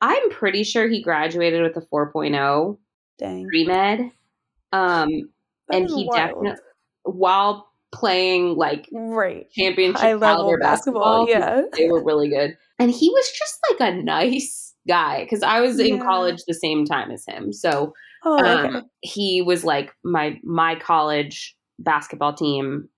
I'm 0.03 0.29
pretty 0.31 0.63
sure 0.63 0.89
he 0.89 1.01
graduated 1.03 1.63
with 1.63 1.83
a 1.83 1.87
4.0 1.87 2.77
Dang, 3.19 3.47
pre 3.49 3.65
med. 3.65 4.11
Um, 4.73 5.09
and 5.73 5.89
he 5.89 6.09
wild. 6.11 6.13
definitely, 6.15 6.63
while 7.05 7.69
playing 7.93 8.57
like 8.57 8.89
right 8.93 9.47
championship 9.53 10.01
high 10.01 10.15
level 10.15 10.43
caliber 10.45 10.59
basketball. 10.59 11.27
basketball, 11.27 11.29
Yeah, 11.29 11.63
they 11.77 11.89
were 11.89 12.05
really 12.05 12.29
good. 12.29 12.57
And 12.79 12.91
he 12.91 13.09
was 13.09 13.31
just 13.39 13.59
like 13.71 13.93
a 13.93 13.97
nice 14.03 14.75
guy 14.87 15.25
because 15.25 15.43
I 15.43 15.61
was 15.61 15.79
in 15.79 15.97
Yeah. 15.97 16.05
college 16.05 16.43
the 16.47 16.55
same 16.55 16.85
time 16.85 17.11
as 17.11 17.25
him. 17.27 17.53
So 17.53 17.95
oh 18.25 18.39
okay, 18.39 18.69
um, 18.77 18.91
he 19.01 19.41
was 19.43 19.65
like 19.65 19.93
my 20.05 20.39
my 20.45 20.75
college 20.77 21.57
basketball 21.79 22.35
team 22.35 22.89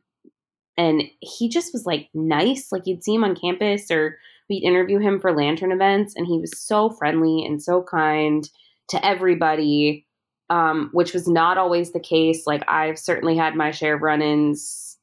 and 0.76 1.02
he 1.20 1.48
just 1.48 1.72
was 1.72 1.84
like 1.84 2.08
nice 2.14 2.70
like 2.70 2.82
you'd 2.86 3.02
see 3.02 3.14
him 3.14 3.24
on 3.24 3.34
campus 3.34 3.90
or 3.90 4.16
we'd 4.48 4.62
interview 4.62 4.98
him 4.98 5.20
for 5.20 5.36
lantern 5.36 5.72
events 5.72 6.14
and 6.16 6.26
he 6.26 6.38
was 6.38 6.52
so 6.58 6.90
friendly 6.90 7.44
and 7.44 7.60
so 7.62 7.82
kind 7.82 8.48
to 8.88 9.04
everybody 9.04 10.06
um, 10.50 10.88
which 10.92 11.12
was 11.12 11.28
not 11.28 11.58
always 11.58 11.92
the 11.92 12.00
case 12.00 12.46
like 12.46 12.62
i've 12.68 12.98
certainly 12.98 13.36
had 13.36 13.54
my 13.54 13.70
share 13.70 13.96
of 13.96 14.02
run-ins 14.02 14.96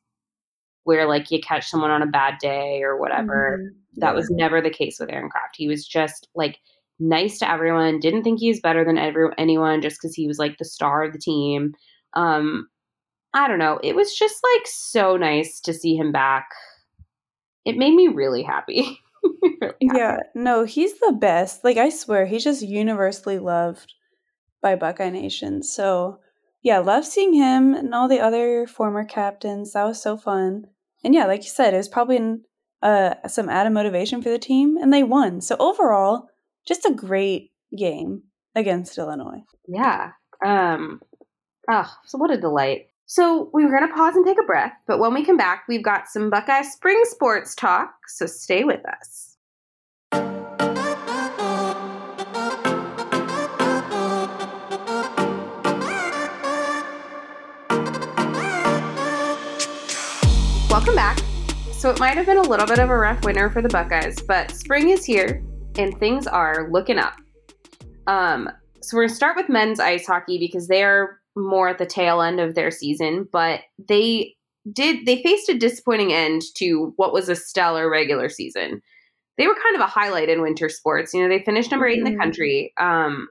where 0.85 1.07
like 1.07 1.31
you 1.31 1.39
catch 1.41 1.67
someone 1.69 1.91
on 1.91 2.01
a 2.01 2.07
bad 2.07 2.35
day 2.39 2.81
or 2.83 2.97
whatever 2.99 3.59
Mhm. 3.59 3.75
that 3.95 4.09
Yeah. 4.09 4.13
was 4.13 4.29
never 4.29 4.61
the 4.61 4.69
case 4.69 4.99
with 4.99 5.09
Aaron 5.11 5.29
Craft. 5.31 5.55
He 5.57 5.67
was 5.67 5.87
just 5.87 6.27
like 6.35 6.59
nice 6.99 7.39
to 7.39 7.49
everyone. 7.49 7.99
Didn't 7.99 8.23
think 8.23 8.39
he 8.39 8.49
was 8.49 8.59
better 8.59 8.85
than 8.85 8.97
every, 8.97 9.29
anyone 9.39 9.81
just 9.81 9.97
because 9.99 10.13
he 10.13 10.27
was 10.27 10.37
like 10.37 10.57
the 10.59 10.65
star 10.65 11.01
of 11.03 11.11
the 11.11 11.17
team. 11.17 11.73
Um, 12.13 12.67
I 13.33 13.47
don't 13.47 13.57
know. 13.57 13.79
It 13.83 13.95
was 13.95 14.15
just 14.15 14.35
like 14.53 14.67
so 14.67 15.17
nice 15.17 15.59
to 15.61 15.73
see 15.73 15.95
him 15.95 16.11
back. 16.11 16.49
It 17.65 17.77
made 17.77 17.95
me 17.95 18.07
really 18.07 18.43
happy. 18.43 18.99
really 19.41 19.59
happy. 19.61 19.75
Yeah, 19.81 20.17
no, 20.35 20.65
he's 20.65 20.99
the 20.99 21.13
best. 21.19 21.63
Like 21.63 21.77
I 21.77 21.89
swear, 21.89 22.27
he's 22.27 22.43
just 22.43 22.61
universally 22.61 23.39
loved 23.39 23.91
by 24.65 24.75
Buckeye 24.75 25.11
Nation. 25.11 25.61
So 25.61 26.17
yeah, 26.63 26.79
love 26.79 27.05
seeing 27.05 27.35
him 27.35 27.75
and 27.75 27.93
all 27.93 28.07
the 28.07 28.19
other 28.19 28.65
former 28.65 29.05
captains. 29.05 29.73
That 29.73 29.83
was 29.83 30.01
so 30.01 30.17
fun. 30.17 30.65
And 31.03 31.13
yeah, 31.13 31.27
like 31.27 31.43
you 31.43 31.49
said, 31.49 31.75
it 31.75 31.77
was 31.77 31.87
probably 31.87 32.37
uh, 32.81 33.13
some 33.27 33.47
added 33.47 33.73
motivation 33.73 34.23
for 34.23 34.31
the 34.31 34.39
team, 34.39 34.75
and 34.75 34.91
they 34.91 35.03
won. 35.03 35.39
So 35.41 35.55
overall, 35.59 36.29
just 36.67 36.83
a 36.83 36.93
great 36.95 37.51
game 37.77 38.23
against 38.55 38.97
Illinois. 38.97 39.43
Yeah. 39.67 40.13
Um. 40.43 40.99
Oh, 41.69 41.91
so 42.05 42.17
what 42.17 42.31
a 42.31 42.41
delight. 42.41 42.87
So 43.05 43.51
we 43.53 43.63
were 43.65 43.69
going 43.69 43.87
to 43.87 43.93
pause 43.93 44.15
and 44.15 44.25
take 44.25 44.41
a 44.41 44.47
breath, 44.47 44.73
but 44.87 44.97
when 44.97 45.13
we 45.13 45.23
come 45.23 45.37
back, 45.37 45.65
we've 45.69 45.83
got 45.83 46.07
some 46.07 46.31
Buckeye 46.31 46.63
Spring 46.63 47.03
Sports 47.05 47.53
talk. 47.53 47.93
So 48.07 48.25
stay 48.25 48.63
with 48.63 48.81
us. 48.87 50.44
Welcome 60.85 60.97
back. 60.97 61.17
So 61.71 61.89
it 61.89 61.99
might 61.99 62.15
have 62.15 62.27
been 62.27 62.37
a 62.37 62.43
little 62.43 62.67
bit 62.67 62.77
of 62.77 62.91
a 62.91 62.95
rough 62.95 63.25
winter 63.25 63.49
for 63.49 63.59
the 63.59 63.69
Buckeyes, 63.69 64.21
but 64.21 64.51
spring 64.51 64.91
is 64.91 65.03
here 65.03 65.43
and 65.79 65.97
things 65.99 66.27
are 66.27 66.69
looking 66.69 66.99
up. 66.99 67.15
Um, 68.05 68.51
so 68.83 68.95
we're 68.95 69.05
gonna 69.07 69.15
start 69.15 69.35
with 69.35 69.49
men's 69.49 69.79
ice 69.79 70.05
hockey 70.05 70.37
because 70.37 70.67
they 70.67 70.83
are 70.83 71.19
more 71.35 71.69
at 71.69 71.79
the 71.79 71.87
tail 71.87 72.21
end 72.21 72.39
of 72.39 72.53
their 72.53 72.69
season, 72.69 73.27
but 73.31 73.61
they 73.89 74.35
did 74.71 75.07
they 75.07 75.23
faced 75.23 75.49
a 75.49 75.57
disappointing 75.57 76.13
end 76.13 76.43
to 76.57 76.93
what 76.97 77.13
was 77.13 77.29
a 77.29 77.35
stellar 77.35 77.89
regular 77.89 78.29
season. 78.29 78.79
They 79.39 79.47
were 79.47 79.57
kind 79.63 79.73
of 79.73 79.81
a 79.81 79.87
highlight 79.87 80.29
in 80.29 80.43
winter 80.43 80.69
sports. 80.69 81.15
You 81.15 81.23
know, 81.23 81.29
they 81.29 81.43
finished 81.43 81.71
number 81.71 81.87
eight 81.87 81.97
in 81.97 82.03
the 82.03 82.11
Mhm. 82.11 82.19
country. 82.19 82.73
Um, 82.77 83.27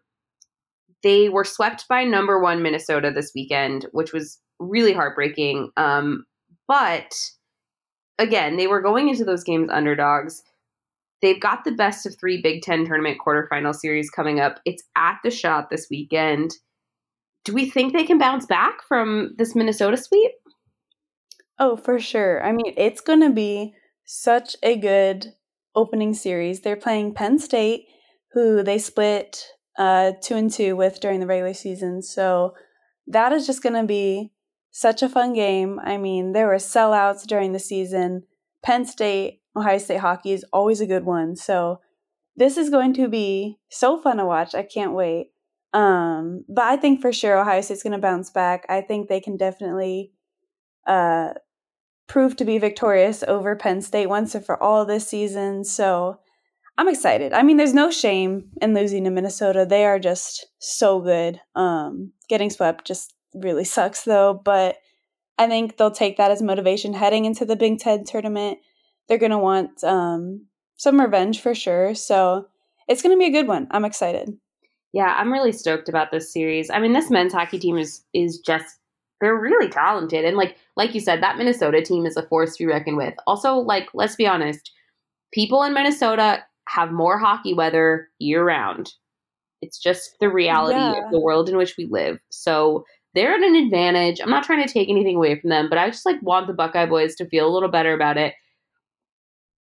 they 1.04 1.28
were 1.28 1.44
swept 1.44 1.86
by 1.88 2.02
number 2.02 2.40
one 2.40 2.62
Minnesota 2.62 3.12
this 3.12 3.30
weekend, 3.32 3.86
which 3.92 4.12
was 4.12 4.40
really 4.58 4.92
heartbreaking. 4.92 5.70
Um, 5.76 6.24
but 6.66 7.14
again, 8.18 8.56
they 8.56 8.66
were 8.66 8.80
going 8.80 9.08
into 9.08 9.24
those 9.24 9.44
games 9.44 9.70
underdogs. 9.70 10.42
They've 11.22 11.40
got 11.40 11.64
the 11.64 11.72
best 11.72 12.06
of 12.06 12.16
three 12.18 12.42
Big 12.42 12.62
Ten 12.62 12.84
tournament 12.84 13.18
quarterfinal 13.24 13.74
series 13.74 14.10
coming 14.10 14.40
up. 14.40 14.60
It's 14.64 14.82
at 14.96 15.18
the 15.24 15.30
Schott 15.30 15.70
this 15.70 15.86
weekend. 15.90 16.52
Do 17.44 17.54
we 17.54 17.68
think 17.68 17.92
they 17.92 18.04
can 18.04 18.18
bounce 18.18 18.46
back 18.46 18.78
from 18.86 19.34
this 19.38 19.54
Minnesota 19.54 19.96
sweep? 19.96 20.32
Oh, 21.58 21.76
for 21.76 21.98
sure. 21.98 22.44
I 22.44 22.52
mean, 22.52 22.74
it's 22.76 23.00
going 23.00 23.20
to 23.20 23.30
be 23.30 23.74
such 24.04 24.56
a 24.62 24.76
good 24.76 25.34
opening 25.74 26.14
series. 26.14 26.60
They're 26.60 26.76
playing 26.76 27.14
Penn 27.14 27.38
State, 27.38 27.86
who 28.32 28.62
they 28.62 28.78
split 28.78 29.46
uh, 29.78 30.12
two 30.22 30.36
and 30.36 30.50
two 30.50 30.76
with 30.76 31.00
during 31.00 31.20
the 31.20 31.26
regular 31.26 31.54
season. 31.54 32.02
So 32.02 32.54
that 33.06 33.32
is 33.32 33.46
just 33.46 33.62
going 33.62 33.74
to 33.74 33.84
be 33.84 34.32
such 34.76 35.04
a 35.04 35.08
fun 35.08 35.32
game. 35.32 35.78
I 35.84 35.96
mean, 35.96 36.32
there 36.32 36.48
were 36.48 36.56
sellouts 36.56 37.24
during 37.28 37.52
the 37.52 37.60
season. 37.60 38.24
Penn 38.64 38.84
State, 38.84 39.40
Ohio 39.54 39.78
State 39.78 40.00
hockey 40.00 40.32
is 40.32 40.44
always 40.52 40.80
a 40.80 40.86
good 40.86 41.04
one. 41.04 41.36
So 41.36 41.80
this 42.34 42.56
is 42.56 42.70
going 42.70 42.92
to 42.94 43.06
be 43.06 43.60
so 43.68 44.02
fun 44.02 44.16
to 44.16 44.26
watch. 44.26 44.52
I 44.52 44.64
can't 44.64 44.92
wait. 44.92 45.28
Um, 45.72 46.44
but 46.48 46.64
I 46.64 46.76
think 46.76 47.00
for 47.00 47.12
sure 47.12 47.38
Ohio 47.38 47.60
State's 47.60 47.84
going 47.84 47.92
to 47.92 47.98
bounce 47.98 48.30
back. 48.30 48.66
I 48.68 48.80
think 48.80 49.08
they 49.08 49.20
can 49.20 49.36
definitely 49.36 50.10
uh, 50.88 51.34
prove 52.08 52.34
to 52.36 52.44
be 52.44 52.58
victorious 52.58 53.22
over 53.22 53.54
Penn 53.54 53.80
State 53.80 54.08
once 54.08 54.34
and 54.34 54.44
for 54.44 54.60
all 54.60 54.84
this 54.84 55.06
season. 55.06 55.62
So 55.62 56.18
I'm 56.76 56.88
excited. 56.88 57.32
I 57.32 57.44
mean, 57.44 57.58
there's 57.58 57.74
no 57.74 57.92
shame 57.92 58.50
in 58.60 58.74
losing 58.74 59.04
to 59.04 59.10
Minnesota. 59.10 59.64
They 59.68 59.84
are 59.84 60.00
just 60.00 60.46
so 60.58 61.00
good. 61.00 61.40
Um, 61.54 62.10
getting 62.28 62.50
swept 62.50 62.84
just 62.84 63.13
really 63.34 63.64
sucks 63.64 64.02
though, 64.04 64.34
but 64.44 64.76
I 65.38 65.48
think 65.48 65.76
they'll 65.76 65.90
take 65.90 66.16
that 66.16 66.30
as 66.30 66.42
motivation 66.42 66.94
heading 66.94 67.24
into 67.24 67.44
the 67.44 67.56
Big 67.56 67.78
Ten 67.78 68.04
tournament. 68.04 68.58
They're 69.08 69.18
going 69.18 69.32
to 69.32 69.38
want 69.38 69.82
um, 69.84 70.46
some 70.76 71.00
revenge 71.00 71.40
for 71.40 71.54
sure. 71.54 71.94
So 71.94 72.46
it's 72.88 73.02
going 73.02 73.14
to 73.14 73.18
be 73.18 73.26
a 73.26 73.32
good 73.32 73.48
one. 73.48 73.66
I'm 73.70 73.84
excited. 73.84 74.30
Yeah, 74.92 75.14
I'm 75.18 75.32
really 75.32 75.52
stoked 75.52 75.88
about 75.88 76.12
this 76.12 76.32
series. 76.32 76.70
I 76.70 76.78
mean, 76.78 76.92
this 76.92 77.10
men's 77.10 77.32
hockey 77.32 77.58
team 77.58 77.76
is 77.76 78.04
is 78.14 78.38
just 78.38 78.78
they're 79.20 79.34
really 79.36 79.68
talented 79.68 80.24
and 80.24 80.36
like 80.36 80.56
like 80.76 80.94
you 80.94 81.00
said, 81.00 81.22
that 81.22 81.36
Minnesota 81.36 81.82
team 81.82 82.06
is 82.06 82.16
a 82.16 82.26
force 82.28 82.56
to 82.56 82.64
be 82.64 82.68
reckoned 82.72 82.96
with. 82.96 83.14
Also, 83.26 83.54
like 83.56 83.88
let's 83.92 84.14
be 84.16 84.26
honest, 84.26 84.70
people 85.32 85.62
in 85.64 85.74
Minnesota 85.74 86.44
have 86.68 86.92
more 86.92 87.18
hockey 87.18 87.54
weather 87.54 88.08
year 88.20 88.44
round. 88.44 88.92
It's 89.62 89.78
just 89.78 90.16
the 90.20 90.28
reality 90.28 90.78
Yeah. 90.78 91.04
of 91.06 91.10
the 91.10 91.20
world 91.20 91.48
in 91.48 91.56
which 91.56 91.74
we 91.76 91.86
live. 91.86 92.20
So 92.30 92.84
they're 93.14 93.34
at 93.34 93.42
an 93.42 93.54
advantage. 93.56 94.20
I'm 94.20 94.30
not 94.30 94.44
trying 94.44 94.66
to 94.66 94.72
take 94.72 94.88
anything 94.88 95.16
away 95.16 95.38
from 95.40 95.50
them, 95.50 95.68
but 95.68 95.78
I 95.78 95.88
just 95.90 96.04
like 96.06 96.20
want 96.22 96.46
the 96.46 96.52
Buckeye 96.52 96.86
boys 96.86 97.14
to 97.16 97.28
feel 97.28 97.48
a 97.48 97.52
little 97.52 97.68
better 97.68 97.92
about 97.94 98.16
it. 98.16 98.34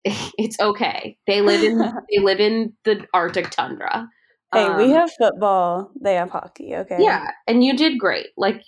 It's 0.39 0.59
okay. 0.59 1.19
They 1.27 1.43
live 1.43 1.63
in 1.63 1.79
they 2.11 2.19
live 2.23 2.41
in 2.41 2.73
the 2.85 3.07
Arctic 3.13 3.51
tundra. 3.51 4.09
Hey, 4.53 4.69
we 4.75 4.85
Um, 4.85 4.91
have 4.93 5.11
football. 5.19 5.91
They 6.01 6.15
have 6.15 6.31
hockey. 6.31 6.75
Okay. 6.75 6.97
yeah, 6.99 7.31
and 7.47 7.63
you 7.63 7.77
did 7.77 7.99
great. 7.99 8.29
Like, 8.37 8.63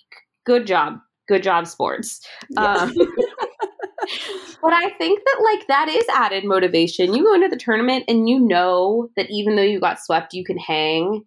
good 0.47 0.67
job, 0.67 0.99
good 1.29 1.43
job, 1.43 1.67
sports. 1.67 2.21
Yeah. 2.51 2.75
Um, 2.75 2.93
but 4.63 4.73
I 4.73 4.91
think 4.99 5.21
that 5.25 5.41
like 5.43 5.67
that 5.69 5.89
is 5.89 6.05
added 6.15 6.45
motivation. 6.45 7.15
You 7.15 7.25
go 7.25 7.35
into 7.35 7.49
the 7.49 7.57
tournament 7.57 8.05
and 8.09 8.29
you 8.29 8.39
know 8.39 9.09
that 9.17 9.27
even 9.31 9.57
though 9.57 9.63
you 9.63 9.81
got 9.81 9.99
swept, 10.01 10.35
you 10.35 10.45
can 10.45 10.59
hang. 10.59 11.25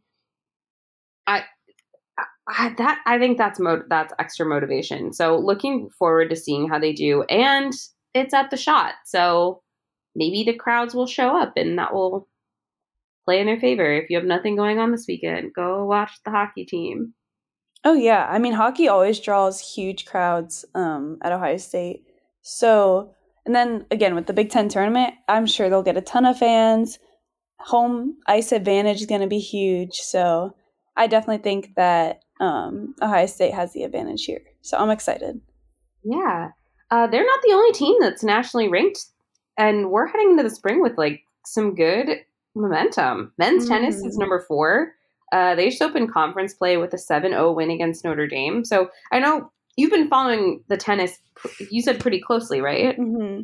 I, 1.27 1.43
I 2.47 2.73
that 2.77 3.01
I 3.05 3.17
think 3.19 3.37
that's 3.37 3.59
mo- 3.59 3.83
that's 3.89 4.13
extra 4.19 4.45
motivation. 4.45 5.13
So 5.13 5.37
looking 5.37 5.89
forward 5.89 6.29
to 6.29 6.35
seeing 6.35 6.69
how 6.69 6.79
they 6.79 6.93
do, 6.93 7.23
and 7.23 7.73
it's 8.13 8.33
at 8.33 8.51
the 8.51 8.57
Schott, 8.57 8.93
so 9.05 9.61
maybe 10.15 10.43
the 10.43 10.57
crowds 10.57 10.93
will 10.93 11.07
show 11.07 11.37
up, 11.37 11.53
and 11.57 11.77
that 11.79 11.93
will 11.93 12.27
play 13.25 13.39
in 13.39 13.47
their 13.47 13.59
favor. 13.59 13.91
If 13.91 14.09
you 14.09 14.17
have 14.17 14.25
nothing 14.25 14.55
going 14.55 14.77
on 14.79 14.91
this 14.91 15.05
weekend, 15.07 15.53
go 15.55 15.85
watch 15.85 16.11
the 16.23 16.31
hockey 16.31 16.65
team. 16.65 17.13
Oh 17.83 17.93
yeah, 17.93 18.27
I 18.29 18.39
mean 18.39 18.53
hockey 18.53 18.87
always 18.87 19.19
draws 19.19 19.59
huge 19.75 20.05
crowds 20.05 20.65
um, 20.75 21.17
at 21.23 21.31
Ohio 21.31 21.57
State. 21.57 22.03
So 22.41 23.13
And 23.45 23.55
then 23.55 23.85
again 23.91 24.15
with 24.15 24.25
the 24.27 24.33
Big 24.33 24.49
Ten 24.49 24.69
tournament, 24.69 25.13
I'm 25.27 25.45
sure 25.45 25.69
they'll 25.69 25.83
get 25.83 25.97
a 25.97 26.01
ton 26.01 26.25
of 26.25 26.37
fans. 26.39 26.99
Home 27.59 28.17
ice 28.27 28.51
advantage 28.51 29.01
is 29.01 29.07
going 29.07 29.21
to 29.21 29.27
be 29.27 29.39
huge. 29.39 29.93
So 29.95 30.55
I 30.95 31.07
definitely 31.07 31.43
think 31.43 31.75
that 31.75 32.21
um, 32.39 32.95
Ohio 33.01 33.25
State 33.25 33.53
has 33.53 33.73
the 33.73 33.83
advantage 33.83 34.25
here. 34.25 34.41
So 34.61 34.77
I'm 34.77 34.89
excited. 34.89 35.41
Yeah. 36.03 36.49
Uh, 36.91 37.07
they're 37.07 37.25
not 37.25 37.39
the 37.43 37.53
only 37.53 37.71
team 37.71 37.95
that's 37.99 38.23
nationally 38.23 38.67
ranked. 38.67 39.05
And 39.57 39.89
we're 39.89 40.07
heading 40.07 40.31
into 40.31 40.43
the 40.43 40.49
spring 40.49 40.81
with 40.81 40.97
like 40.97 41.21
some 41.45 41.75
good 41.75 42.09
momentum. 42.55 43.31
Men's 43.37 43.65
mm. 43.65 43.69
tennis 43.69 43.97
is 43.97 44.17
number 44.17 44.43
four. 44.47 44.93
Uh, 45.31 45.55
they 45.55 45.69
just 45.69 45.81
opened 45.81 46.13
conference 46.13 46.53
play 46.53 46.77
with 46.77 46.93
a 46.93 46.97
7 46.97 47.31
0 47.31 47.51
win 47.53 47.71
against 47.71 48.03
Notre 48.03 48.27
Dame. 48.27 48.63
So 48.63 48.89
I 49.11 49.19
know 49.19 49.51
you've 49.75 49.91
been 49.91 50.07
following 50.07 50.63
the 50.67 50.77
tennis, 50.77 51.17
you 51.71 51.81
said 51.81 51.99
pretty 51.99 52.21
closely, 52.21 52.61
right? 52.61 52.97
Mm-hmm. 52.97 53.41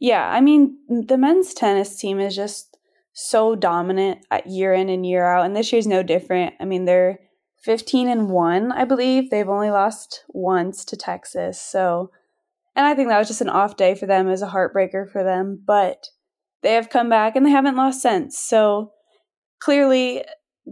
Yeah. 0.00 0.28
I 0.28 0.40
mean, 0.40 0.78
the 0.88 1.18
men's 1.18 1.54
tennis 1.54 1.96
team 1.96 2.20
is 2.20 2.34
just 2.34 2.76
so 3.12 3.56
dominant 3.56 4.24
year 4.46 4.72
in 4.72 4.88
and 4.88 5.04
year 5.04 5.24
out. 5.24 5.44
And 5.44 5.56
this 5.56 5.72
year's 5.72 5.86
no 5.86 6.02
different. 6.02 6.54
I 6.60 6.64
mean, 6.64 6.84
they're 6.84 7.18
15 7.62 8.08
and 8.08 8.30
1, 8.30 8.72
I 8.72 8.84
believe. 8.84 9.30
They've 9.30 9.48
only 9.48 9.70
lost 9.70 10.24
once 10.28 10.84
to 10.86 10.96
Texas. 10.96 11.60
So, 11.60 12.10
and 12.76 12.86
I 12.86 12.94
think 12.94 13.08
that 13.08 13.18
was 13.18 13.28
just 13.28 13.40
an 13.40 13.48
off 13.48 13.76
day 13.76 13.94
for 13.94 14.06
them 14.06 14.28
as 14.28 14.42
a 14.42 14.48
heartbreaker 14.48 15.10
for 15.10 15.24
them. 15.24 15.62
But 15.66 16.06
they 16.62 16.74
have 16.74 16.90
come 16.90 17.08
back 17.08 17.36
and 17.36 17.44
they 17.44 17.50
haven't 17.50 17.76
lost 17.76 18.02
since. 18.02 18.38
So 18.38 18.92
clearly, 19.60 20.24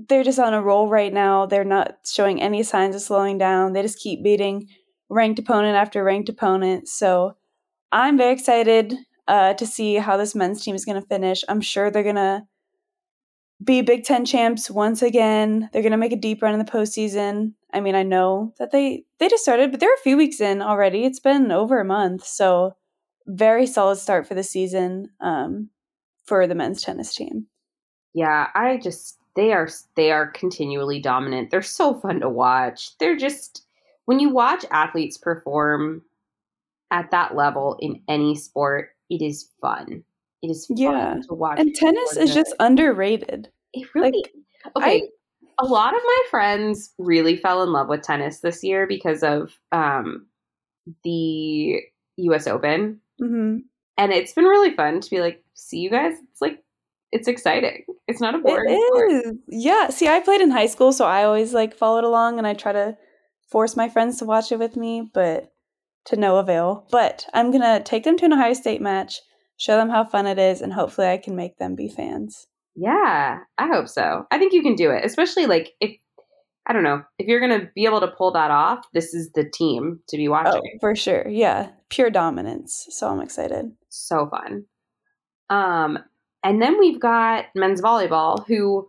they're 0.09 0.25
just 0.25 0.39
on 0.39 0.55
a 0.55 0.63
roll 0.63 0.89
right 0.89 1.13
now. 1.13 1.47
They're 1.47 1.65
not 1.65 1.97
showing 2.07 2.41
any 2.41 2.63
signs 2.63 2.95
of 2.95 3.03
slowing 3.03 3.39
down. 3.39 3.73
They 3.73 3.83
just 3.83 3.99
keep 3.99 4.23
beating 4.23 4.69
ranked 5.09 5.39
opponent 5.39 5.77
after 5.77 6.05
ranked 6.05 6.29
opponent. 6.29 6.89
So 6.89 7.37
I'm 7.93 8.19
very 8.19 8.33
excited 8.33 8.95
uh, 9.29 9.55
to 9.55 9.67
see 9.67 9.95
how 9.95 10.17
this 10.17 10.35
men's 10.35 10.63
team 10.63 10.75
is 10.75 10.85
going 10.85 11.01
to 11.01 11.09
finish. 11.09 11.43
I'm 11.49 11.61
sure 11.61 11.91
they're 11.91 12.03
going 12.03 12.17
to 12.17 12.43
be 13.63 13.83
Big 13.83 14.05
Ten 14.05 14.25
champs 14.25 14.71
once 14.71 15.03
again. 15.03 15.69
They're 15.73 15.83
going 15.83 15.93
to 15.93 15.99
make 15.99 16.13
a 16.13 16.17
deep 16.17 16.43
run 16.43 16.53
in 16.53 16.59
the 16.59 16.71
postseason. 16.71 17.53
I 17.73 17.81
mean, 17.81 17.95
I 17.95 18.03
know 18.03 18.55
that 18.59 18.71
they 18.71 19.05
they 19.19 19.29
just 19.29 19.43
started, 19.43 19.71
but 19.71 19.81
they're 19.81 19.93
a 19.93 20.03
few 20.03 20.17
weeks 20.17 20.41
in 20.41 20.63
already. 20.63 21.05
It's 21.05 21.21
been 21.21 21.51
over 21.51 21.81
a 21.81 21.85
month, 21.85 22.25
so 22.25 22.77
very 23.27 23.67
solid 23.67 23.97
start 23.97 24.27
for 24.27 24.35
the 24.35 24.43
season 24.43 25.11
um, 25.21 25.71
for 26.25 26.47
the 26.47 26.55
men's 26.55 26.83
tennis 26.83 27.15
team. 27.15 27.47
Yeah, 28.15 28.49
I 28.55 28.79
just 28.79 29.19
they 29.35 29.53
are 29.53 29.69
they 29.95 30.13
are 30.13 30.31
continually 30.31 31.01
dominant. 31.01 31.51
They're 31.51 31.63
so 31.63 31.95
fun 31.95 32.21
to 32.21 32.29
watch. 32.29 32.97
They're 32.99 33.17
just 33.17 33.67
when 34.07 34.21
you 34.21 34.31
watch 34.31 34.65
athletes 34.71 35.19
perform 35.19 36.03
at 36.91 37.11
that 37.11 37.35
level 37.35 37.77
in 37.81 38.03
any 38.09 38.37
sport, 38.37 38.91
it 39.11 39.23
is 39.23 39.51
fun. 39.61 40.05
It 40.43 40.49
is 40.49 40.67
yeah. 40.71 41.17
to 41.29 41.35
watch. 41.35 41.59
And 41.59 41.75
tennis 41.75 42.17
is 42.17 42.35
just 42.35 42.55
underrated. 42.61 43.49
It 43.73 43.89
really 43.95 44.13
like, 44.13 44.33
okay. 44.77 45.03
I, 45.03 45.09
a 45.59 45.65
lot 45.65 45.95
of 45.95 46.01
my 46.05 46.23
friends 46.31 46.93
really 46.99 47.37
fell 47.37 47.63
in 47.63 47.73
love 47.73 47.89
with 47.89 48.03
tennis 48.03 48.41
this 48.41 48.63
year 48.63 48.87
because 48.87 49.23
of 49.23 49.53
um, 49.73 50.27
the 51.05 51.81
U.S. 52.19 52.47
Open, 52.47 53.01
mm-hmm. 53.21 53.59
and 53.97 54.13
it's 54.13 54.33
been 54.33 54.45
really 54.45 54.75
fun 54.75 55.01
to 55.01 55.11
be 55.11 55.21
like, 55.21 55.43
see 55.55 55.79
you 55.79 55.91
guys. 55.91 56.15
It's 56.31 56.41
like 56.41 56.63
it's 57.13 57.29
exciting. 57.29 57.85
It's 58.07 58.21
not 58.21 58.35
a 58.35 58.39
boring. 58.39 58.71
It 58.71 58.75
is. 58.75 59.21
Sport. 59.23 59.37
Yeah. 59.49 59.89
See, 59.89 60.09
I 60.09 60.21
played 60.21 60.41
in 60.41 60.51
high 60.51 60.67
school, 60.67 60.93
so 60.93 61.07
I 61.07 61.25
always 61.25 61.55
like 61.55 61.75
followed 61.75 62.05
along, 62.05 62.39
and 62.39 62.47
I 62.47 62.55
try 62.55 62.73
to 62.73 62.97
force 63.49 63.77
my 63.77 63.89
friends 63.89 64.19
to 64.19 64.25
watch 64.25 64.53
it 64.53 64.59
with 64.59 64.77
me, 64.77 65.11
but 65.13 65.53
to 66.07 66.17
no 66.17 66.37
avail. 66.37 66.87
But 66.91 67.27
I'm 67.33 67.51
gonna 67.51 67.83
take 67.83 68.05
them 68.05 68.17
to 68.19 68.27
an 68.27 68.33
Ohio 68.33 68.55
State 68.55 68.83
match, 68.83 69.21
show 69.57 69.77
them 69.77 69.91
how 69.91 70.05
fun 70.05 70.27
it 70.27 70.39
is, 70.39 70.61
and 70.61 70.73
hopefully 70.73 71.09
I 71.09 71.19
can 71.19 71.37
make 71.37 71.59
them 71.59 71.75
be 71.75 71.89
fans. 71.89 72.47
Yeah, 72.75 73.41
I 73.57 73.67
hope 73.69 73.89
so. 73.89 74.27
I 74.31 74.39
think 74.39 74.53
you 74.53 74.63
can 74.63 74.75
do 74.75 74.91
it, 74.91 75.05
especially 75.05 75.47
like 75.47 75.73
if 75.81 75.97
I 76.67 76.73
don't 76.73 76.83
know 76.83 77.03
if 77.19 77.27
you're 77.27 77.41
gonna 77.41 77.71
be 77.75 77.85
able 77.85 78.01
to 78.01 78.09
pull 78.09 78.33
that 78.33 78.51
off. 78.51 78.85
This 78.93 79.15
is 79.15 79.31
the 79.33 79.49
team 79.49 80.01
to 80.09 80.17
be 80.17 80.29
watching 80.29 80.61
oh, 80.75 80.79
for 80.81 80.95
sure. 80.95 81.27
Yeah, 81.29 81.71
pure 81.89 82.11
dominance. 82.11 82.87
So 82.91 83.09
I'm 83.09 83.21
excited. 83.21 83.73
So 83.89 84.29
fun. 84.29 84.65
Um, 85.49 85.99
and 86.45 86.61
then 86.61 86.79
we've 86.79 87.01
got 87.01 87.47
men's 87.55 87.81
volleyball, 87.81 88.47
who 88.47 88.89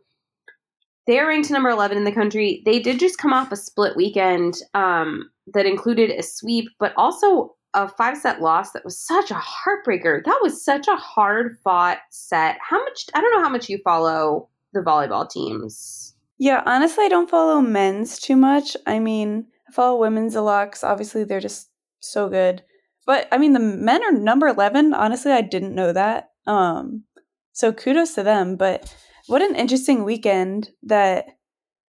they're 1.07 1.27
ranked 1.27 1.49
number 1.49 1.69
11 1.69 1.97
in 1.97 2.03
the 2.03 2.11
country. 2.11 2.61
They 2.65 2.79
did 2.79 2.99
just 2.99 3.17
come 3.17 3.33
off 3.33 3.51
a 3.51 3.55
split 3.55 3.95
weekend 3.95 4.55
um, 4.73 5.29
that 5.53 5.65
included 5.65 6.11
a 6.11 6.21
sweep, 6.21 6.69
but 6.79 6.93
also 6.97 7.55
a 7.77 7.87
five 7.87 8.17
set 8.17 8.41
loss 8.41 8.71
that 8.71 8.83
was 8.83 8.99
such 8.99 9.29
a 9.29 9.35
heartbreaker. 9.35 10.23
That 10.25 10.39
was 10.41 10.65
such 10.65 10.87
a 10.87 10.95
hard 10.95 11.57
fought 11.63 11.99
set. 12.09 12.57
How 12.59 12.83
much, 12.83 13.05
I 13.13 13.21
don't 13.21 13.31
know 13.31 13.43
how 13.43 13.49
much 13.49 13.69
you 13.69 13.77
follow 13.83 14.49
the 14.73 14.79
volleyball 14.79 15.29
teams. 15.29 16.15
Yeah, 16.39 16.63
honestly, 16.65 17.05
I 17.05 17.09
don't 17.09 17.29
follow 17.29 17.61
men's 17.61 18.17
too 18.17 18.35
much. 18.35 18.75
I 18.87 18.97
mean, 18.97 19.45
I 19.69 19.71
follow 19.71 19.99
women's 19.99 20.33
a 20.33 20.41
lot 20.41 20.65
because 20.65 20.83
obviously 20.83 21.23
they're 21.23 21.39
just 21.39 21.69
so 21.99 22.29
good. 22.29 22.63
But 23.05 23.27
I 23.31 23.37
mean, 23.37 23.53
the 23.53 23.59
men 23.59 24.03
are 24.03 24.11
number 24.11 24.47
11. 24.47 24.95
Honestly, 24.95 25.31
I 25.31 25.41
didn't 25.41 25.75
know 25.75 25.93
that. 25.93 26.31
Um, 26.47 27.03
so 27.53 27.71
kudos 27.71 28.15
to 28.15 28.23
them. 28.23 28.55
But 28.55 28.91
what 29.27 29.43
an 29.43 29.55
interesting 29.55 30.03
weekend 30.03 30.71
that 30.81 31.27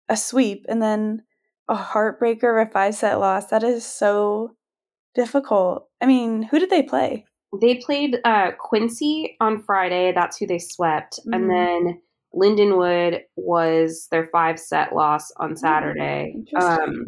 a 0.09 0.17
sweep 0.17 0.65
and 0.67 0.81
then 0.81 1.23
a 1.69 1.75
heartbreaker, 1.75 2.61
a 2.61 2.69
five 2.69 2.93
set 2.93 3.19
loss. 3.21 3.47
That 3.47 3.63
is 3.63 3.85
so 3.85 4.57
difficult. 5.17 5.87
I 5.99 6.05
mean, 6.05 6.43
who 6.43 6.59
did 6.59 6.69
they 6.69 6.83
play? 6.83 7.25
They 7.59 7.75
played 7.75 8.17
uh, 8.23 8.51
Quincy 8.59 9.35
on 9.41 9.63
Friday. 9.63 10.13
That's 10.13 10.37
who 10.37 10.45
they 10.45 10.59
swept. 10.59 11.19
Mm-hmm. 11.19 11.33
And 11.33 11.49
then 11.49 12.01
Lindenwood 12.35 13.21
was 13.35 14.07
their 14.11 14.27
five 14.27 14.59
set 14.59 14.93
loss 14.93 15.31
on 15.37 15.53
oh, 15.53 15.55
Saturday. 15.55 16.35
Um, 16.59 17.07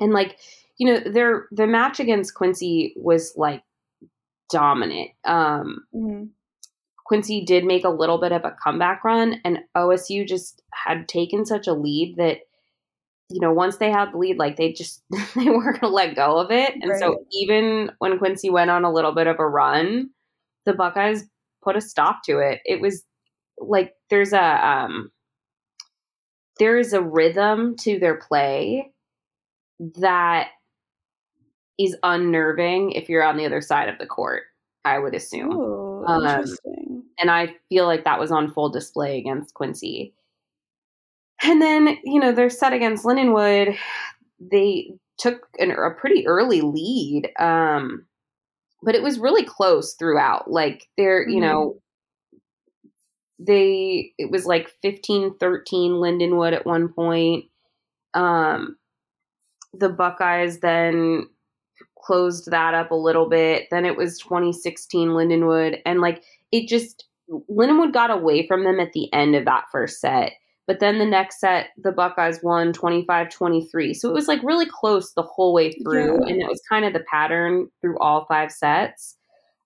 and 0.00 0.12
like, 0.12 0.38
you 0.76 0.92
know, 0.92 1.00
their 1.08 1.46
the 1.52 1.68
match 1.68 2.00
against 2.00 2.34
Quincy 2.34 2.94
was 2.96 3.32
like 3.36 3.62
dominant. 4.50 5.10
Um, 5.24 5.84
mm-hmm. 5.94 6.24
Quincy 7.06 7.44
did 7.44 7.64
make 7.64 7.84
a 7.84 7.90
little 7.90 8.18
bit 8.18 8.32
of 8.32 8.44
a 8.44 8.56
comeback 8.64 9.04
run, 9.04 9.40
and 9.44 9.58
OSU 9.76 10.26
just 10.26 10.62
had 10.72 11.06
taken 11.06 11.44
such 11.44 11.68
a 11.68 11.74
lead 11.74 12.16
that 12.16 12.38
you 13.30 13.40
know 13.40 13.52
once 13.52 13.76
they 13.78 13.90
had 13.90 14.12
the 14.12 14.18
lead, 14.18 14.38
like 14.38 14.56
they 14.56 14.72
just 14.72 15.02
they 15.34 15.48
weren't 15.48 15.80
going 15.80 15.80
to 15.80 15.88
let 15.88 16.16
go 16.16 16.38
of 16.38 16.50
it. 16.50 16.74
And 16.74 16.90
right. 16.90 17.00
so 17.00 17.24
even 17.32 17.90
when 17.98 18.18
Quincy 18.18 18.50
went 18.50 18.70
on 18.70 18.84
a 18.84 18.92
little 18.92 19.12
bit 19.12 19.26
of 19.26 19.38
a 19.38 19.46
run, 19.46 20.10
the 20.66 20.74
Buckeyes 20.74 21.24
put 21.62 21.76
a 21.76 21.80
stop 21.80 22.22
to 22.24 22.38
it. 22.38 22.60
It 22.64 22.80
was 22.80 23.04
like 23.58 23.94
there's 24.10 24.32
a 24.32 24.66
um 24.66 25.10
there 26.58 26.78
is 26.78 26.92
a 26.92 27.02
rhythm 27.02 27.76
to 27.76 27.98
their 27.98 28.16
play 28.16 28.92
that 29.98 30.48
is 31.78 31.96
unnerving 32.02 32.92
if 32.92 33.08
you're 33.08 33.24
on 33.24 33.36
the 33.36 33.46
other 33.46 33.60
side 33.60 33.88
of 33.88 33.98
the 33.98 34.06
court. 34.06 34.44
I 34.84 34.98
would 34.98 35.14
assume. 35.14 35.52
Ooh, 35.52 36.04
um. 36.04 36.44
And 37.18 37.30
I 37.30 37.54
feel 37.68 37.86
like 37.86 38.04
that 38.04 38.20
was 38.20 38.30
on 38.30 38.52
full 38.52 38.68
display 38.68 39.18
against 39.18 39.54
Quincy. 39.54 40.12
And 41.42 41.60
then, 41.60 41.98
you 42.04 42.20
know, 42.20 42.32
they're 42.32 42.50
set 42.50 42.72
against 42.72 43.04
Lindenwood. 43.04 43.76
They 44.40 44.92
took 45.18 45.46
an, 45.58 45.70
a 45.72 45.90
pretty 45.90 46.26
early 46.26 46.60
lead, 46.60 47.30
um, 47.38 48.06
but 48.82 48.94
it 48.94 49.02
was 49.02 49.18
really 49.18 49.44
close 49.44 49.94
throughout. 49.94 50.50
Like, 50.50 50.86
they're, 50.96 51.22
mm-hmm. 51.22 51.30
you 51.30 51.40
know, 51.40 51.80
they, 53.38 54.12
it 54.18 54.30
was 54.30 54.46
like 54.46 54.70
15 54.82 55.36
13 55.38 55.92
Lindenwood 55.92 56.52
at 56.52 56.66
one 56.66 56.88
point. 56.88 57.46
Um, 58.14 58.76
the 59.72 59.88
Buckeyes 59.88 60.60
then 60.60 61.28
closed 61.98 62.50
that 62.50 62.74
up 62.74 62.90
a 62.90 62.96
little 62.96 63.28
bit. 63.28 63.66
Then 63.70 63.84
it 63.84 63.96
was 63.96 64.18
2016 64.18 65.08
Lindenwood. 65.10 65.80
And 65.84 66.00
like 66.00 66.22
it 66.52 66.68
just, 66.68 67.06
Lindenwood 67.50 67.92
got 67.92 68.10
away 68.10 68.46
from 68.46 68.64
them 68.64 68.78
at 68.78 68.92
the 68.92 69.12
end 69.12 69.34
of 69.34 69.44
that 69.46 69.64
first 69.72 70.00
set. 70.00 70.32
But 70.66 70.80
then 70.80 70.98
the 70.98 71.04
next 71.04 71.40
set, 71.40 71.68
the 71.76 71.92
Buckeyes 71.92 72.42
won 72.42 72.72
25 72.72 73.28
23. 73.28 73.94
So 73.94 74.08
it 74.08 74.14
was 74.14 74.28
like 74.28 74.42
really 74.42 74.66
close 74.66 75.12
the 75.12 75.22
whole 75.22 75.52
way 75.52 75.72
through. 75.72 76.20
Yeah. 76.20 76.32
And 76.32 76.42
it 76.42 76.48
was 76.48 76.62
kind 76.68 76.84
of 76.84 76.92
the 76.92 77.04
pattern 77.10 77.68
through 77.80 77.98
all 77.98 78.24
five 78.26 78.50
sets. 78.50 79.16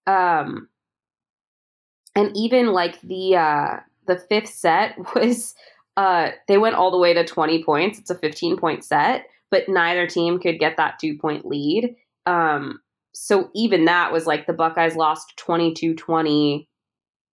Um, 0.07 0.69
and 2.17 2.37
even 2.37 2.73
like 2.73 3.01
the, 3.03 3.37
uh, 3.37 3.77
the 4.07 4.19
fifth 4.29 4.49
set 4.49 4.97
was, 5.15 5.55
uh, 5.97 6.31
they 6.49 6.59
went 6.59 6.75
all 6.75 6.91
the 6.91 6.99
way 6.99 7.15
to 7.15 7.25
20 7.25 7.63
points. 7.63 7.99
It's 7.99 8.11
a 8.11 8.19
15 8.19 8.57
point 8.57 8.85
set, 8.85 9.27
but 9.51 9.69
neither 9.69 10.07
team 10.07 10.41
could 10.41 10.59
get 10.59 10.77
that 10.79 10.99
two 11.01 11.17
point 11.17 11.47
lead. 11.47 11.95
Um, 12.27 12.81
so 13.13 13.51
even 13.55 13.85
that 13.87 14.13
was 14.13 14.27
like 14.27 14.47
the 14.47 14.53
Buckeyes 14.53 14.97
lost 14.97 15.37
22 15.37 15.95
20 15.95 16.68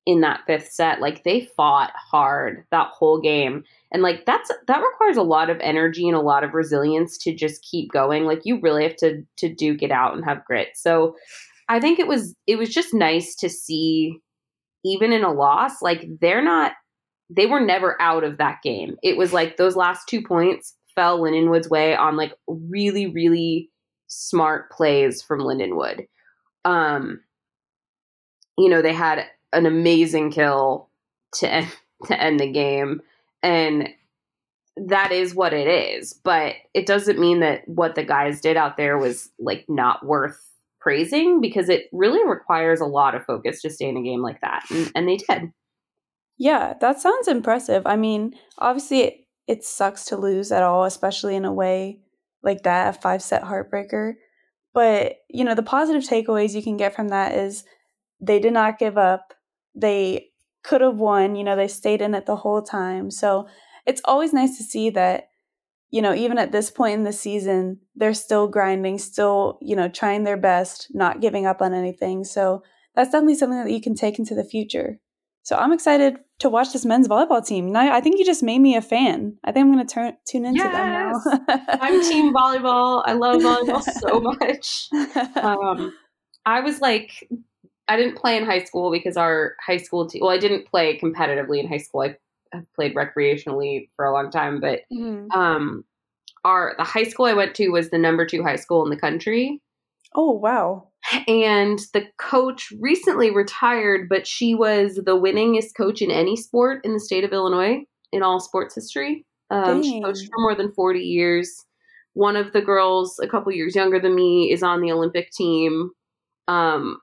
in 0.06 0.22
that 0.22 0.42
fifth 0.46 0.72
set. 0.72 1.02
Like 1.02 1.24
they 1.24 1.50
fought 1.58 1.92
hard 1.96 2.64
that 2.72 2.90
whole 2.90 3.20
game. 3.20 3.64
And 3.92 4.04
like 4.04 4.26
that's 4.26 4.52
that 4.68 4.82
requires 4.82 5.18
a 5.18 5.24
lot 5.24 5.50
of 5.50 5.60
energy 5.62 6.08
and 6.08 6.16
a 6.16 6.22
lot 6.22 6.44
of 6.44 6.54
resilience 6.54 7.18
to 7.20 7.34
just 7.34 7.64
keep 7.64 7.92
going. 7.92 8.26
Like 8.26 8.42
you 8.44 8.60
really 8.62 8.84
have 8.84 8.96
to 8.98 9.24
to 9.38 9.54
duke 9.54 9.82
it 9.82 9.92
out 9.92 10.16
and 10.16 10.24
have 10.26 10.46
grit. 10.46 10.70
So 10.76 11.16
I 11.70 11.80
think 11.80 12.00
it 12.00 12.08
was 12.08 12.36
it 12.46 12.58
was 12.58 12.74
just 12.74 12.94
nice 12.94 13.36
to 13.36 13.50
see 13.50 14.20
even 14.84 15.12
in 15.12 15.24
a 15.24 15.34
loss, 15.34 15.82
like 15.82 16.08
they're 16.22 16.44
not 16.44 16.74
they 17.30 17.48
were 17.48 17.60
never 17.60 18.00
out 18.00 18.24
of 18.24 18.38
that 18.38 18.60
game. 18.64 18.98
It 19.02 19.18
was 19.18 19.34
like 19.34 19.58
those 19.58 19.76
last 19.76 20.08
two 20.08 20.22
points 20.22 20.76
fell 20.94 21.20
Lindenwood's 21.20 21.70
way 21.70 21.96
on 21.96 22.16
like 22.16 22.34
really, 22.48 23.08
really 23.08 23.72
smart 24.08 24.72
plays 24.72 25.24
from 25.24 25.40
Lindenwood. 25.40 26.06
Um, 26.64 27.22
you 28.58 28.70
know, 28.70 28.82
they 28.82 28.94
had 28.94 29.26
an 29.56 29.66
amazing 29.66 30.32
kill 30.32 30.90
to 31.36 31.52
end, 31.52 31.72
to 32.06 32.22
end 32.22 32.40
the 32.40 32.52
game, 32.52 33.02
and 33.42 33.90
that 34.78 35.12
is 35.12 35.34
what 35.34 35.54
it 35.54 35.68
is. 35.68 36.14
But 36.14 36.56
it 36.74 36.86
doesn't 36.86 37.20
mean 37.20 37.40
that 37.40 37.68
what 37.68 37.96
the 37.96 38.04
guys 38.04 38.42
did 38.42 38.58
out 38.58 38.78
there 38.78 38.98
was 38.98 39.30
like 39.40 39.66
not 39.68 40.06
worth 40.06 40.40
praising 40.80 41.42
because 41.42 41.70
it 41.70 41.86
really 41.92 42.28
requires 42.28 42.80
a 42.80 42.86
lot 42.86 43.16
of 43.16 43.26
focus 43.26 43.62
to 43.62 43.70
stay 43.70 43.90
in 43.90 43.98
a 43.98 44.04
game 44.04 44.22
like 44.22 44.42
that, 44.42 44.66
and, 44.70 44.92
and 44.96 45.08
they 45.08 45.18
did. 45.18 45.52
Yeah, 46.38 46.74
that 46.82 47.00
sounds 47.00 47.28
impressive. 47.28 47.84
I 47.86 47.96
mean, 47.96 48.36
obviously, 48.58 49.02
it, 49.02 49.26
it 49.48 49.64
sucks 49.64 50.06
to 50.06 50.18
lose 50.18 50.52
at 50.52 50.64
all, 50.64 50.84
especially 50.84 51.36
in 51.36 51.46
a 51.46 51.54
way 51.54 52.00
like 52.44 52.64
that, 52.64 52.96
a 52.96 53.00
five 53.00 53.22
set 53.22 53.44
heartbreaker. 53.44 54.14
But, 54.74 55.18
you 55.30 55.44
know, 55.44 55.56
the 55.56 55.64
positive 55.64 56.04
takeaways 56.04 56.54
you 56.54 56.62
can 56.62 56.78
get 56.78 56.96
from 56.96 57.08
that 57.10 57.34
is 57.34 57.64
they 58.20 58.40
did 58.40 58.54
not 58.54 58.80
give 58.80 58.98
up. 58.98 59.34
They 59.76 60.30
could 60.64 60.82
have 60.82 60.98
won, 60.98 61.36
you 61.36 61.44
know, 61.44 61.56
they 61.56 61.68
stayed 61.68 62.02
in 62.02 62.16
it 62.16 62.26
the 62.26 62.36
whole 62.36 62.62
time. 62.62 63.12
So 63.12 63.48
it's 63.86 64.02
always 64.06 64.34
nice 64.34 64.58
to 64.58 64.64
see 64.64 64.90
that, 64.92 65.30
you 65.92 66.02
know, 66.02 66.14
even 66.14 66.38
at 66.38 66.52
this 66.52 66.72
point 66.72 66.96
in 66.96 67.04
the 67.04 67.14
season, 67.14 67.80
they're 67.96 68.14
still 68.14 68.48
grinding, 68.48 68.98
still, 68.98 69.60
you 69.62 69.76
know, 69.76 69.88
trying 69.88 70.24
their 70.24 70.38
best, 70.38 70.88
not 70.92 71.22
giving 71.22 71.46
up 71.46 71.62
on 71.62 71.74
anything. 71.74 72.24
So 72.24 72.64
that's 72.96 73.12
definitely 73.12 73.36
something 73.36 73.64
that 73.64 73.72
you 73.72 73.82
can 73.82 73.96
take 73.96 74.18
into 74.18 74.34
the 74.34 74.44
future. 74.44 75.00
So 75.44 75.56
I'm 75.56 75.72
excited 75.72 76.16
to 76.40 76.50
watch 76.50 76.74
this 76.74 76.86
men's 76.86 77.08
volleyball 77.08 77.46
team. 77.46 77.72
Now 77.72 77.94
I 77.94 78.02
think 78.02 78.18
you 78.18 78.26
just 78.26 78.42
made 78.42 78.60
me 78.60 78.76
a 78.76 78.82
fan. 78.82 79.38
I 79.44 79.52
think 79.52 79.66
I'm 79.66 79.74
going 79.74 79.86
to 79.86 79.94
turn 79.94 80.18
tune 80.28 80.46
into 80.46 80.64
yes. 80.64 81.24
them 81.24 81.46
now. 81.48 81.68
I'm 81.80 82.02
team 82.02 82.34
volleyball. 82.34 83.04
I 83.06 83.14
love 83.14 83.42
volleyball 83.42 83.84
so 83.84 84.20
much. 84.40 84.90
Um, 85.36 85.94
I 86.48 86.62
was 86.62 86.82
like, 86.82 87.30
I 87.88 87.98
didn't 87.98 88.18
play 88.18 88.38
in 88.38 88.46
high 88.46 88.64
school 88.64 88.92
because 88.92 89.18
our 89.18 89.56
high 89.66 89.78
school 89.78 90.08
team. 90.08 90.22
Well, 90.22 90.32
I 90.32 90.38
didn't 90.38 90.66
play 90.66 91.00
competitively 91.00 91.60
in 91.60 91.68
high 91.68 91.78
school. 91.78 92.02
I 92.02 92.16
played 92.76 92.96
recreationally 92.96 93.90
for 93.96 94.06
a 94.06 94.14
long 94.14 94.32
time, 94.32 94.60
but 94.60 94.82
mm-hmm. 94.92 95.32
um, 95.32 95.84
our 96.44 96.76
the 96.78 96.84
high 96.84 97.04
school 97.04 97.26
I 97.26 97.34
went 97.34 97.56
to 97.56 97.70
was 97.70 97.90
the 97.90 97.98
number 97.98 98.26
two 98.26 98.44
high 98.44 98.56
school 98.56 98.84
in 98.84 98.90
the 98.90 99.00
country. 99.00 99.62
Oh 100.16 100.32
wow! 100.32 100.90
and 101.28 101.80
the 101.94 102.06
coach 102.18 102.72
recently 102.80 103.32
retired, 103.32 104.10
but 104.10 104.26
she 104.26 104.56
was 104.56 104.96
the 104.96 105.20
winningest 105.20 105.76
coach 105.78 106.02
in 106.02 106.12
any 106.12 106.36
sport 106.36 106.84
in 106.84 106.94
the 106.94 107.00
state 107.00 107.24
of 107.24 107.34
Illinois 107.34 107.84
in 108.12 108.24
all 108.24 108.40
sports 108.40 108.76
history. 108.76 109.26
Um, 109.52 109.84
she 109.84 110.02
coached 110.02 110.26
for 110.26 110.42
more 110.42 110.56
than 110.56 110.72
40 110.72 111.00
years. 111.00 111.66
One 112.14 112.36
of 112.36 112.54
the 112.54 112.62
girls, 112.62 113.20
a 113.22 113.28
couple 113.28 113.52
years 113.52 113.76
younger 113.76 114.00
than 114.00 114.16
me, 114.16 114.52
is 114.52 114.64
on 114.64 114.82
the 114.82 114.92
Olympic 114.92 115.32
team. 115.32 115.92
Um, 116.48 117.00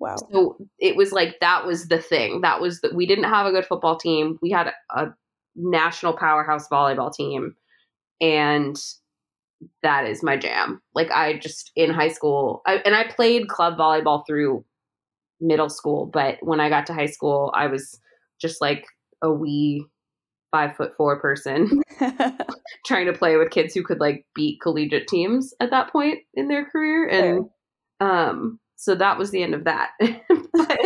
wow. 0.00 0.16
So 0.16 0.56
it 0.78 0.96
was 0.96 1.12
like 1.12 1.38
that 1.40 1.66
was 1.66 1.86
the 1.86 1.98
thing. 1.98 2.40
That 2.40 2.60
was 2.60 2.80
that 2.80 2.94
we 2.94 3.06
didn't 3.06 3.24
have 3.24 3.46
a 3.46 3.52
good 3.52 3.66
football 3.66 3.96
team. 3.96 4.38
We 4.42 4.50
had 4.50 4.72
a, 4.90 5.08
national 5.56 6.16
powerhouse 6.16 6.68
volleyball 6.68 7.12
team. 7.12 7.54
And 8.20 8.76
that 9.82 10.06
is 10.06 10.22
my 10.22 10.36
jam. 10.36 10.80
Like 10.94 11.10
I 11.10 11.38
just 11.38 11.70
in 11.76 11.90
high 11.90 12.08
school, 12.08 12.62
I, 12.66 12.76
and 12.76 12.94
I 12.94 13.08
played 13.08 13.48
club 13.48 13.76
volleyball 13.76 14.26
through 14.26 14.64
middle 15.40 15.68
school, 15.68 16.06
but 16.06 16.38
when 16.40 16.60
I 16.60 16.68
got 16.68 16.86
to 16.86 16.94
high 16.94 17.06
school, 17.06 17.52
I 17.54 17.66
was 17.66 17.98
just 18.40 18.60
like 18.60 18.84
a 19.22 19.30
wee 19.30 19.84
five 20.50 20.76
foot 20.76 20.92
four 20.96 21.20
person 21.20 21.80
trying 22.86 23.06
to 23.06 23.12
play 23.12 23.36
with 23.36 23.50
kids 23.50 23.74
who 23.74 23.84
could 23.84 24.00
like 24.00 24.26
beat 24.34 24.60
collegiate 24.60 25.06
teams 25.06 25.54
at 25.60 25.70
that 25.70 25.92
point 25.92 26.18
in 26.34 26.48
their 26.48 26.64
career, 26.64 27.06
and 27.06 27.48
um, 28.00 28.58
so 28.80 28.94
that 28.94 29.18
was 29.18 29.30
the 29.30 29.42
end 29.42 29.54
of 29.54 29.64
that. 29.64 29.90
but, 29.98 30.80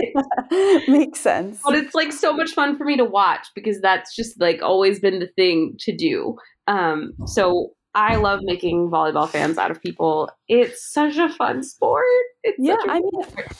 Makes 0.89 1.21
sense. 1.21 1.61
But 1.65 1.77
it's 1.77 1.95
like 1.95 2.13
so 2.13 2.33
much 2.33 2.51
fun 2.51 2.77
for 2.77 2.85
me 2.85 2.97
to 2.97 3.05
watch 3.05 3.47
because 3.55 3.81
that's 3.81 4.17
just 4.17 4.41
like 4.41 4.61
always 4.63 4.99
been 4.99 5.21
the 5.21 5.29
thing 5.29 5.77
to 5.79 5.97
do. 5.97 6.37
Um, 6.67 7.13
so 7.25 7.71
I 7.95 8.17
love 8.17 8.41
making 8.43 8.91
volleyball 8.91 9.29
fans 9.29 9.59
out 9.59 9.71
of 9.71 9.81
people. 9.81 10.29
It's 10.49 10.93
such 10.93 11.19
a 11.19 11.29
fun 11.29 11.63
sport. 11.63 12.05
It's 12.43 12.59
yeah, 12.59 12.75
I 12.89 12.99
mean, 12.99 13.11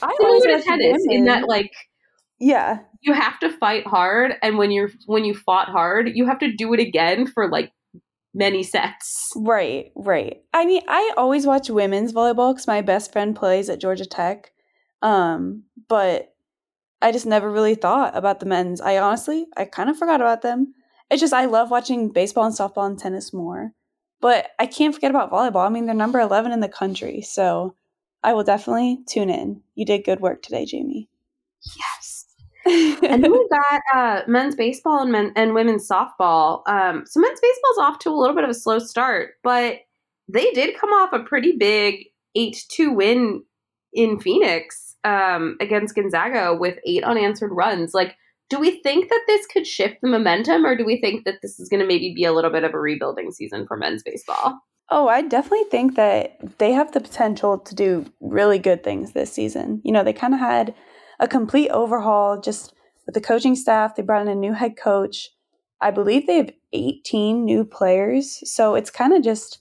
I 0.01 0.17
always 0.19 0.65
tennis 0.65 1.03
women. 1.05 1.11
in 1.11 1.25
that 1.25 1.47
like 1.47 1.71
yeah, 2.37 2.79
you 2.99 3.13
have 3.13 3.39
to 3.39 3.49
fight 3.49 3.87
hard, 3.87 4.33
and 4.41 4.57
when 4.57 4.69
you're 4.69 4.91
when 5.05 5.23
you 5.23 5.33
fought 5.33 5.69
hard, 5.69 6.11
you 6.13 6.25
have 6.25 6.39
to 6.39 6.51
do 6.51 6.73
it 6.73 6.81
again 6.81 7.25
for 7.25 7.49
like 7.49 7.71
many 8.35 8.61
sets. 8.61 9.31
Right, 9.35 9.91
right. 9.95 10.43
I 10.53 10.65
mean, 10.65 10.83
I 10.87 11.13
always 11.17 11.47
watch 11.47 11.69
women's 11.69 12.13
volleyball 12.13 12.53
because 12.53 12.67
my 12.67 12.81
best 12.81 13.11
friend 13.11 13.35
plays 13.35 13.69
at 13.69 13.81
Georgia 13.81 14.05
Tech, 14.05 14.51
um, 15.01 15.63
but 15.87 16.35
I 17.01 17.11
just 17.11 17.25
never 17.25 17.49
really 17.51 17.75
thought 17.75 18.15
about 18.15 18.39
the 18.39 18.45
men's. 18.45 18.81
I 18.81 18.97
honestly, 18.97 19.47
I 19.57 19.65
kind 19.65 19.89
of 19.89 19.97
forgot 19.97 20.21
about 20.21 20.41
them. 20.41 20.73
It's 21.09 21.21
just 21.21 21.33
I 21.33 21.45
love 21.45 21.71
watching 21.71 22.09
baseball 22.11 22.45
and 22.45 22.55
softball 22.55 22.87
and 22.87 22.99
tennis 22.99 23.33
more. 23.33 23.71
But 24.21 24.51
I 24.59 24.65
can't 24.65 24.93
forget 24.93 25.11
about 25.11 25.31
volleyball. 25.31 25.65
I 25.65 25.69
mean, 25.69 25.85
they're 25.85 25.95
number 25.95 26.19
11 26.19 26.51
in 26.51 26.61
the 26.61 26.69
country. 26.69 27.21
So 27.21 27.75
I 28.23 28.33
will 28.33 28.43
definitely 28.43 28.99
tune 29.07 29.29
in. 29.29 29.61
You 29.75 29.85
did 29.85 30.03
good 30.03 30.19
work 30.19 30.41
today, 30.41 30.65
Jamie. 30.65 31.09
Yes. 31.63 31.94
And 32.65 33.23
then 33.23 33.31
we 33.31 33.47
got 33.49 33.81
uh, 33.93 34.21
men's 34.27 34.55
baseball 34.55 35.01
and 35.01 35.11
men 35.11 35.31
and 35.35 35.53
women's 35.53 35.87
softball. 35.87 36.67
Um, 36.67 37.03
so 37.05 37.19
men's 37.19 37.39
baseball's 37.39 37.77
off 37.79 37.99
to 37.99 38.09
a 38.09 38.17
little 38.17 38.35
bit 38.35 38.43
of 38.43 38.49
a 38.49 38.55
slow 38.55 38.79
start, 38.79 39.31
but 39.43 39.79
they 40.27 40.51
did 40.51 40.77
come 40.79 40.89
off 40.89 41.13
a 41.13 41.19
pretty 41.19 41.53
big 41.53 42.05
eight 42.35 42.65
two 42.69 42.91
win 42.91 43.43
in 43.93 44.19
Phoenix 44.19 44.95
um, 45.03 45.57
against 45.61 45.95
Gonzaga 45.95 46.55
with 46.55 46.77
eight 46.85 47.03
unanswered 47.03 47.51
runs. 47.51 47.93
Like 47.93 48.15
do 48.49 48.59
we 48.59 48.81
think 48.81 49.09
that 49.09 49.23
this 49.27 49.45
could 49.47 49.65
shift 49.65 49.97
the 50.01 50.07
momentum 50.07 50.65
or 50.65 50.75
do 50.75 50.85
we 50.85 51.01
think 51.01 51.25
that 51.25 51.41
this 51.41 51.59
is 51.59 51.67
going 51.67 51.79
to 51.79 51.87
maybe 51.87 52.13
be 52.13 52.25
a 52.25 52.33
little 52.33 52.51
bit 52.51 52.63
of 52.63 52.73
a 52.73 52.79
rebuilding 52.79 53.31
season 53.31 53.65
for 53.67 53.75
men's 53.75 54.03
baseball? 54.03 54.59
Oh, 54.91 55.07
I 55.07 55.23
definitely 55.23 55.67
think 55.71 55.95
that 55.95 56.37
they 56.59 56.71
have 56.71 56.91
the 56.91 56.99
potential 56.99 57.57
to 57.57 57.73
do 57.73 58.05
really 58.19 58.59
good 58.59 58.83
things 58.83 59.13
this 59.13 59.33
season. 59.33 59.81
You 59.83 59.91
know, 59.91 60.03
they 60.03 60.13
kind 60.13 60.33
of 60.33 60.39
had 60.39 60.75
a 61.19 61.27
complete 61.27 61.69
overhaul 61.69 62.39
just 62.39 62.73
with 63.05 63.15
the 63.15 63.21
coaching 63.21 63.55
staff. 63.55 63.95
They 63.95 64.03
brought 64.03 64.21
in 64.21 64.27
a 64.27 64.35
new 64.35 64.53
head 64.53 64.77
coach. 64.77 65.29
I 65.81 65.91
believe 65.91 66.25
they 66.25 66.37
have 66.37 66.51
18 66.73 67.45
new 67.45 67.65
players. 67.65 68.41
So 68.49 68.75
it's 68.75 68.89
kind 68.89 69.13
of 69.13 69.23
just, 69.23 69.59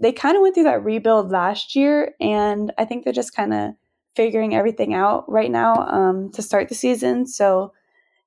they 0.00 0.12
kind 0.12 0.36
of 0.36 0.42
went 0.42 0.54
through 0.54 0.64
that 0.64 0.84
rebuild 0.84 1.30
last 1.30 1.74
year. 1.74 2.14
And 2.20 2.72
I 2.78 2.84
think 2.84 3.04
they're 3.04 3.12
just 3.12 3.34
kind 3.34 3.54
of 3.54 3.70
figuring 4.14 4.54
everything 4.54 4.94
out 4.94 5.30
right 5.30 5.50
now 5.50 5.74
um, 5.88 6.30
to 6.32 6.42
start 6.42 6.68
the 6.68 6.74
season. 6.74 7.26
So 7.26 7.72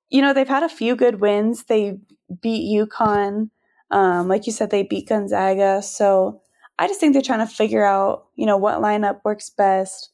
you 0.09 0.21
know, 0.21 0.33
they've 0.33 0.47
had 0.47 0.63
a 0.63 0.69
few 0.69 0.95
good 0.95 1.19
wins. 1.19 1.65
They 1.65 1.99
beat 2.41 2.73
UConn. 2.73 3.49
Um, 3.91 4.27
like 4.27 4.47
you 4.47 4.53
said, 4.53 4.69
they 4.69 4.83
beat 4.83 5.09
Gonzaga. 5.09 5.81
So 5.81 6.41
I 6.79 6.87
just 6.87 6.99
think 6.99 7.13
they're 7.13 7.21
trying 7.21 7.45
to 7.45 7.53
figure 7.53 7.85
out, 7.85 8.27
you 8.35 8.45
know, 8.45 8.57
what 8.57 8.81
lineup 8.81 9.21
works 9.23 9.49
best. 9.49 10.09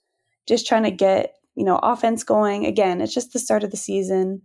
Just 0.48 0.68
trying 0.68 0.84
to 0.84 0.92
get, 0.92 1.36
you 1.56 1.64
know, 1.64 1.80
offense 1.82 2.24
going. 2.24 2.66
Again, 2.66 3.02
it's 3.02 3.14
just 3.14 3.34
the 3.34 3.40
start 3.40 3.64
of 3.64 3.72
the 3.72 3.78
season. 3.78 4.42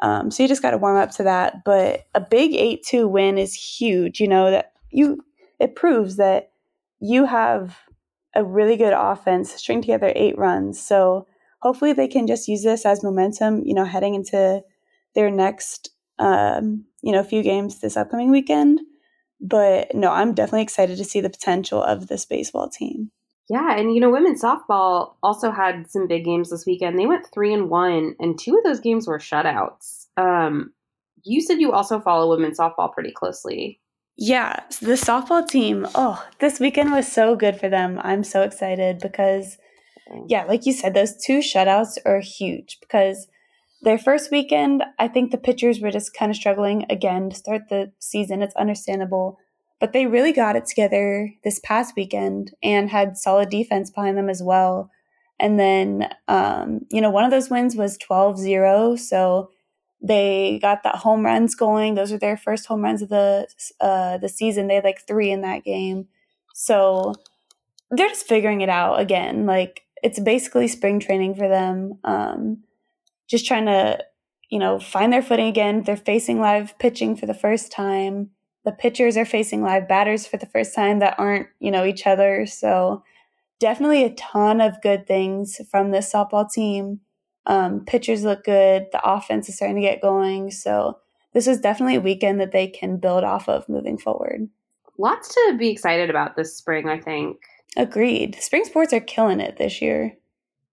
Um, 0.00 0.30
so 0.30 0.42
you 0.42 0.48
just 0.48 0.62
got 0.62 0.72
to 0.72 0.78
warm 0.78 0.96
up 0.96 1.10
to 1.12 1.22
that. 1.24 1.64
But 1.64 2.06
a 2.14 2.20
big 2.20 2.54
8 2.54 2.82
2 2.84 3.08
win 3.08 3.38
is 3.38 3.54
huge. 3.54 4.20
You 4.20 4.28
know, 4.28 4.50
that 4.50 4.72
you, 4.90 5.24
it 5.58 5.74
proves 5.74 6.16
that 6.16 6.50
you 7.00 7.24
have 7.24 7.78
a 8.34 8.44
really 8.44 8.76
good 8.76 8.92
offense, 8.92 9.52
string 9.52 9.80
together 9.80 10.12
eight 10.14 10.36
runs. 10.36 10.80
So 10.80 11.26
hopefully 11.60 11.94
they 11.94 12.08
can 12.08 12.26
just 12.26 12.48
use 12.48 12.62
this 12.62 12.84
as 12.84 13.02
momentum, 13.02 13.62
you 13.64 13.74
know, 13.74 13.84
heading 13.84 14.14
into 14.14 14.62
their 15.14 15.30
next 15.30 15.90
um, 16.18 16.84
you 17.02 17.12
know 17.12 17.22
few 17.22 17.42
games 17.42 17.80
this 17.80 17.96
upcoming 17.96 18.30
weekend. 18.30 18.80
But 19.40 19.94
no, 19.94 20.10
I'm 20.10 20.34
definitely 20.34 20.62
excited 20.62 20.96
to 20.98 21.04
see 21.04 21.20
the 21.20 21.30
potential 21.30 21.82
of 21.82 22.06
this 22.06 22.24
baseball 22.24 22.68
team. 22.68 23.10
Yeah, 23.48 23.76
and 23.76 23.94
you 23.94 24.00
know, 24.00 24.10
women's 24.10 24.42
softball 24.42 25.14
also 25.22 25.52
had 25.52 25.88
some 25.88 26.08
big 26.08 26.24
games 26.24 26.50
this 26.50 26.66
weekend. 26.66 26.98
They 26.98 27.06
went 27.06 27.26
three 27.32 27.52
and 27.52 27.70
one, 27.70 28.16
and 28.18 28.38
two 28.38 28.56
of 28.56 28.64
those 28.64 28.80
games 28.80 29.06
were 29.06 29.18
shutouts. 29.18 30.06
Um, 30.16 30.72
you 31.22 31.40
said 31.40 31.60
you 31.60 31.72
also 31.72 32.00
follow 32.00 32.30
women's 32.30 32.58
softball 32.58 32.92
pretty 32.92 33.12
closely. 33.12 33.80
Yeah, 34.16 34.60
the 34.80 34.92
softball 34.92 35.46
team. 35.46 35.86
Oh, 35.94 36.24
this 36.40 36.58
weekend 36.58 36.90
was 36.90 37.10
so 37.10 37.36
good 37.36 37.60
for 37.60 37.68
them. 37.68 38.00
I'm 38.02 38.24
so 38.24 38.42
excited 38.42 38.98
because, 38.98 39.58
yeah, 40.26 40.44
like 40.44 40.66
you 40.66 40.72
said, 40.72 40.94
those 40.94 41.14
two 41.22 41.38
shutouts 41.38 41.98
are 42.06 42.20
huge 42.20 42.78
because 42.80 43.28
their 43.82 43.98
first 43.98 44.30
weekend, 44.32 44.82
I 44.98 45.06
think 45.08 45.30
the 45.30 45.38
pitchers 45.38 45.80
were 45.80 45.90
just 45.90 46.14
kind 46.14 46.30
of 46.30 46.36
struggling 46.36 46.86
again 46.88 47.30
to 47.30 47.36
start 47.36 47.68
the 47.68 47.92
season. 47.98 48.42
It's 48.42 48.56
understandable. 48.56 49.38
But 49.78 49.92
they 49.92 50.06
really 50.06 50.32
got 50.32 50.56
it 50.56 50.64
together 50.66 51.32
this 51.44 51.60
past 51.62 51.94
weekend 51.96 52.54
and 52.62 52.88
had 52.88 53.18
solid 53.18 53.50
defense 53.50 53.90
behind 53.90 54.16
them 54.16 54.30
as 54.30 54.42
well. 54.42 54.90
And 55.38 55.60
then, 55.60 56.08
um, 56.28 56.80
you 56.90 57.00
know, 57.00 57.10
one 57.10 57.24
of 57.24 57.30
those 57.30 57.50
wins 57.50 57.76
was 57.76 57.98
12 57.98 58.38
0. 58.38 58.96
So 58.96 59.50
they 60.00 60.58
got 60.62 60.82
the 60.82 60.90
home 60.90 61.24
runs 61.24 61.54
going. 61.54 61.94
Those 61.94 62.12
are 62.12 62.18
their 62.18 62.36
first 62.36 62.66
home 62.66 62.82
runs 62.82 63.02
of 63.02 63.08
the 63.08 63.46
uh, 63.80 64.18
the 64.18 64.28
season. 64.28 64.66
They 64.66 64.76
had 64.76 64.84
like 64.84 65.06
three 65.06 65.30
in 65.30 65.42
that 65.42 65.64
game. 65.64 66.08
So 66.54 67.14
they're 67.90 68.08
just 68.08 68.26
figuring 68.26 68.60
it 68.60 68.68
out 68.68 69.00
again. 69.00 69.46
Like 69.46 69.82
it's 70.02 70.20
basically 70.20 70.68
spring 70.68 71.00
training 71.00 71.34
for 71.34 71.48
them. 71.48 71.98
Um, 72.04 72.62
just 73.28 73.46
trying 73.46 73.66
to, 73.66 74.02
you 74.50 74.58
know, 74.58 74.78
find 74.78 75.12
their 75.12 75.22
footing 75.22 75.48
again. 75.48 75.82
They're 75.82 75.96
facing 75.96 76.40
live 76.40 76.78
pitching 76.78 77.16
for 77.16 77.26
the 77.26 77.34
first 77.34 77.72
time. 77.72 78.30
The 78.66 78.72
pitchers 78.72 79.16
are 79.16 79.24
facing 79.24 79.62
live 79.62 79.88
batters 79.88 80.26
for 80.26 80.36
the 80.36 80.46
first 80.46 80.74
time 80.74 80.98
that 80.98 81.18
aren't, 81.18 81.46
you 81.60 81.70
know, 81.70 81.84
each 81.84 82.06
other. 82.06 82.44
So 82.44 83.02
definitely 83.60 84.04
a 84.04 84.14
ton 84.14 84.60
of 84.60 84.82
good 84.82 85.06
things 85.06 85.58
from 85.70 85.90
this 85.90 86.12
softball 86.12 86.50
team. 86.50 87.00
Um, 87.46 87.84
pitchers 87.86 88.24
look 88.24 88.44
good. 88.44 88.86
The 88.92 89.00
offense 89.02 89.48
is 89.48 89.56
starting 89.56 89.76
to 89.76 89.82
get 89.82 90.02
going. 90.02 90.50
So 90.50 90.98
this 91.32 91.46
is 91.46 91.60
definitely 91.60 91.94
a 91.94 92.00
weekend 92.00 92.40
that 92.40 92.52
they 92.52 92.66
can 92.66 92.98
build 92.98 93.24
off 93.24 93.48
of 93.48 93.68
moving 93.68 93.98
forward. 93.98 94.48
Lots 94.98 95.32
to 95.34 95.56
be 95.58 95.70
excited 95.70 96.10
about 96.10 96.36
this 96.36 96.56
spring, 96.56 96.88
I 96.88 96.98
think. 96.98 97.38
Agreed. 97.76 98.36
Spring 98.36 98.64
sports 98.64 98.92
are 98.92 99.00
killing 99.00 99.40
it 99.40 99.58
this 99.58 99.80
year. 99.80 100.16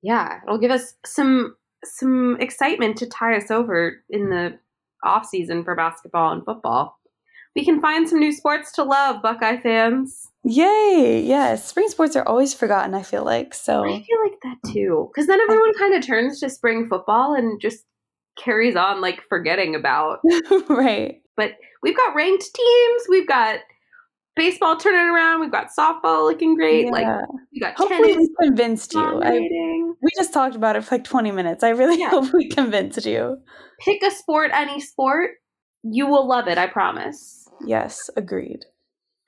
Yeah, 0.02 0.40
it'll 0.44 0.58
give 0.58 0.72
us 0.72 0.96
some 1.06 1.56
some 1.84 2.38
excitement 2.40 2.98
to 2.98 3.06
tie 3.06 3.36
us 3.36 3.52
over 3.52 4.02
in 4.10 4.30
the 4.30 4.58
off 5.04 5.26
season 5.26 5.64
for 5.64 5.76
basketball 5.76 6.32
and 6.32 6.46
football. 6.46 6.98
We 7.56 7.64
can 7.64 7.82
find 7.82 8.10
some 8.10 8.20
new 8.20 8.32
sports 8.32 8.72
to 8.74 8.84
love, 8.84 9.22
Buckeye 9.22 9.60
fans. 9.62 10.28
Yay! 10.44 11.24
Yes, 11.26 11.68
spring 11.68 11.88
sports 11.88 12.16
are 12.16 12.28
always 12.28 12.54
forgotten. 12.54 12.94
I 12.94 13.04
feel 13.04 13.24
like 13.24 13.54
so. 13.54 13.84
I 13.84 14.04
feel 14.04 14.18
like 14.24 14.40
that 14.44 14.58
too, 14.74 15.10
because 15.14 15.28
then 15.28 15.40
everyone 15.40 15.74
kind 15.76 15.94
of 15.94 16.06
turns 16.06 16.40
to 16.40 16.50
spring 16.50 16.88
football 16.90 17.34
and 17.34 17.62
just 17.62 17.86
carries 18.38 18.76
on 18.76 19.02
like 19.02 19.22
forgetting 19.30 19.76
about. 19.76 20.20
right. 20.70 21.22
But 21.38 21.52
we've 21.82 21.96
got 21.96 22.16
ranked 22.16 22.46
teams. 22.54 23.04
We've 23.10 23.28
got 23.28 23.60
baseball 24.36 24.78
turning 24.78 25.14
around. 25.14 25.42
We've 25.42 25.52
got 25.52 25.70
softball 25.78 26.28
looking 26.28 26.56
great. 26.56 26.86
Yeah. 26.86 26.92
Like 26.92 27.30
we 27.54 27.60
got 27.60 27.78
hopefully 27.78 28.18
we 28.18 28.30
convinced 28.42 28.94
you. 28.94 29.22
I, 29.24 29.40
we 30.02 30.10
just 30.18 30.34
talked 30.34 30.56
about 30.56 30.76
it 30.76 30.84
for 30.84 30.96
like 30.96 31.04
twenty 31.04 31.32
minutes. 31.32 31.64
I 31.64 31.70
really 31.70 32.00
yeah. 32.00 32.10
hope 32.10 32.34
we 32.34 32.50
convinced 32.50 33.06
you. 33.06 33.38
Pick 33.80 34.04
a 34.04 34.12
sport, 34.12 34.52
any 34.54 34.80
sport. 34.80 35.32
You 35.84 36.08
will 36.08 36.28
love 36.28 36.48
it. 36.48 36.58
I 36.58 36.68
promise. 36.68 37.43
Yes, 37.66 38.10
agreed. 38.16 38.66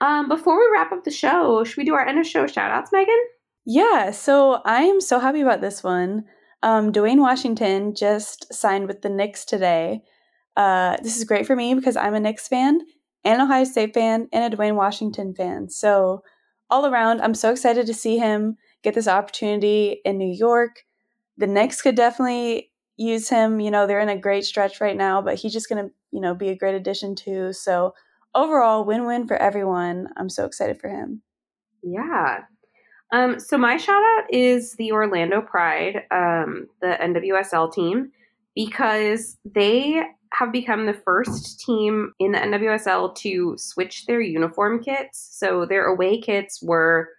Um, 0.01 0.27
before 0.27 0.59
we 0.59 0.69
wrap 0.73 0.91
up 0.91 1.03
the 1.03 1.11
show, 1.11 1.63
should 1.63 1.77
we 1.77 1.85
do 1.85 1.93
our 1.93 2.05
end 2.05 2.19
of 2.19 2.27
show 2.27 2.47
shout 2.47 2.71
outs, 2.71 2.91
Megan? 2.91 3.19
Yeah, 3.65 4.11
so 4.11 4.61
I 4.65 4.83
am 4.83 5.01
so 5.01 5.19
happy 5.19 5.41
about 5.41 5.61
this 5.61 5.83
one. 5.83 6.25
Um, 6.61 6.91
Duane 6.91 7.21
Washington 7.21 7.95
just 7.95 8.53
signed 8.53 8.87
with 8.87 9.01
the 9.01 9.09
Knicks 9.09 9.45
today. 9.45 10.01
Uh, 10.55 10.97
this 11.01 11.17
is 11.17 11.23
great 11.23 11.47
for 11.47 11.55
me 11.55 11.73
because 11.73 11.95
I'm 11.95 12.13
a 12.13 12.19
Knicks 12.19 12.47
fan 12.47 12.81
and 13.23 13.41
Ohio 13.41 13.63
State 13.63 13.93
fan 13.93 14.27
and 14.31 14.53
a 14.53 14.55
Duane 14.55 14.75
Washington 14.75 15.33
fan. 15.33 15.69
So, 15.69 16.23
all 16.69 16.85
around, 16.85 17.21
I'm 17.21 17.33
so 17.35 17.51
excited 17.51 17.85
to 17.87 17.93
see 17.93 18.17
him 18.17 18.57
get 18.83 18.93
this 18.93 19.07
opportunity 19.07 20.01
in 20.05 20.17
New 20.17 20.33
York. 20.33 20.83
The 21.37 21.47
Knicks 21.47 21.81
could 21.81 21.95
definitely 21.95 22.71
use 22.97 23.29
him. 23.29 23.59
You 23.59 23.71
know, 23.71 23.85
they're 23.85 23.99
in 23.99 24.09
a 24.09 24.17
great 24.17 24.45
stretch 24.45 24.79
right 24.81 24.95
now, 24.95 25.21
but 25.21 25.35
he's 25.35 25.53
just 25.53 25.69
going 25.69 25.85
to, 25.85 25.91
you 26.11 26.21
know, 26.21 26.33
be 26.33 26.49
a 26.49 26.57
great 26.57 26.75
addition 26.75 27.15
too. 27.15 27.53
So, 27.53 27.93
overall, 28.35 28.85
win 28.85 29.05
win 29.05 29.27
for 29.27 29.37
everyone. 29.37 30.09
I'm 30.17 30.29
so 30.29 30.45
excited 30.45 30.79
for 30.79 30.89
him. 30.89 31.21
Yeah. 31.81 32.41
Um, 33.13 33.39
so, 33.39 33.57
my 33.57 33.77
shout 33.77 34.03
out 34.17 34.25
is 34.29 34.73
the 34.73 34.91
Orlando 34.91 35.41
Pride, 35.41 36.03
um, 36.11 36.67
the 36.81 36.97
NWSL 37.01 37.73
team, 37.73 38.11
because 38.55 39.37
they 39.45 40.03
have 40.33 40.51
become 40.51 40.85
the 40.85 40.93
first 40.93 41.59
team 41.61 42.13
in 42.19 42.31
the 42.31 42.39
NWSL 42.39 43.15
to 43.15 43.55
switch 43.57 44.05
their 44.05 44.21
uniform 44.21 44.83
kits. 44.83 45.29
So 45.31 45.65
their 45.65 45.85
away 45.85 46.19
kits 46.19 46.61
were 46.61 47.09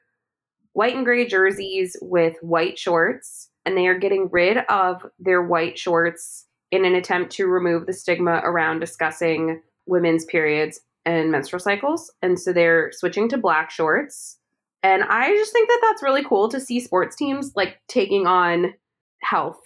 white 0.73 0.95
and 0.95 1.05
gray 1.05 1.27
jerseys 1.27 1.97
with 2.03 2.37
white 2.43 2.79
shorts, 2.79 3.49
and 3.65 3.77
they 3.77 3.87
are 3.87 3.99
getting 3.99 4.29
rid 4.31 4.59
of 4.69 5.07
their 5.19 5.43
white 5.43 5.79
shorts 5.79 6.47
in 6.71 6.85
an 6.85 6.95
attempt 6.95 7.33
to 7.33 7.47
remove 7.47 7.87
the 7.87 7.93
stigma 7.93 8.43
around 8.45 8.81
discussing 8.81 9.63
women's 9.87 10.25
periods 10.27 10.81
and 11.07 11.31
menstrual 11.31 11.61
cycles. 11.61 12.13
And 12.21 12.39
so 12.39 12.53
they're 12.53 12.91
switching 12.93 13.29
to 13.31 13.39
black 13.39 13.71
shorts. 13.71 14.39
And 14.83 15.05
I 15.05 15.29
just 15.35 15.53
think 15.53 15.69
that 15.69 15.81
that's 15.83 16.03
really 16.03 16.25
cool 16.25 16.49
to 16.51 16.61
see 16.61 16.81
sports 16.81 17.17
teams 17.17 17.53
like 17.57 17.81
taking 17.89 18.27
on 18.27 18.75
health 19.23 19.61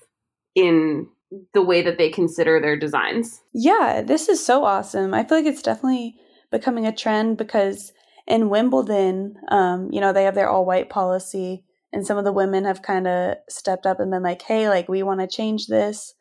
in 0.55 1.09
the 1.55 1.63
way 1.63 1.83
that 1.83 1.99
they 1.99 2.11
consider 2.11 2.61
their 2.61 2.79
designs. 2.79 3.41
Yeah, 3.53 4.03
this 4.05 4.29
is 4.29 4.45
so 4.45 4.65
awesome. 4.65 5.15
I 5.15 5.25
feel 5.25 5.39
like 5.39 5.47
it's 5.47 5.63
definitely 5.63 6.17
becoming 6.51 6.87
a 6.87 6.95
trend 6.95 7.39
because 7.39 7.93
in 8.27 8.51
Wimbledon, 8.51 9.37
um, 9.49 9.91
you 9.93 10.01
know, 10.01 10.13
they 10.13 10.25
have 10.25 10.35
their 10.35 10.49
all 10.49 10.65
white 10.65 10.91
policy, 10.91 11.65
and 11.93 12.07
some 12.07 12.19
of 12.19 12.25
the 12.25 12.33
women 12.33 12.65
have 12.65 12.83
kind 12.83 13.07
of 13.07 13.37
stepped 13.49 13.87
up 13.87 13.99
and 13.99 14.11
been 14.11 14.23
like, 14.23 14.43
hey, 14.43 14.69
like, 14.69 14.89
we 14.89 15.03
want 15.03 15.21
to 15.21 15.27
change 15.27 15.67
this. 15.67 16.15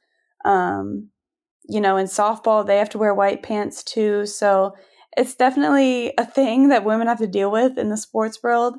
Um, 0.46 1.10
you 1.68 1.82
know, 1.82 1.98
in 1.98 2.08
softball, 2.08 2.66
they 2.66 2.78
have 2.78 2.90
to 2.90 2.98
wear 2.98 3.14
white 3.14 3.44
pants 3.44 3.84
too. 3.84 4.26
So 4.26 4.74
it's 5.18 5.36
definitely 5.36 6.14
a 6.18 6.26
thing 6.26 6.70
that 6.70 6.86
women 6.86 7.08
have 7.08 7.20
to 7.20 7.28
deal 7.28 7.52
with 7.52 7.78
in 7.78 7.90
the 7.90 7.98
sports 7.98 8.42
world. 8.44 8.78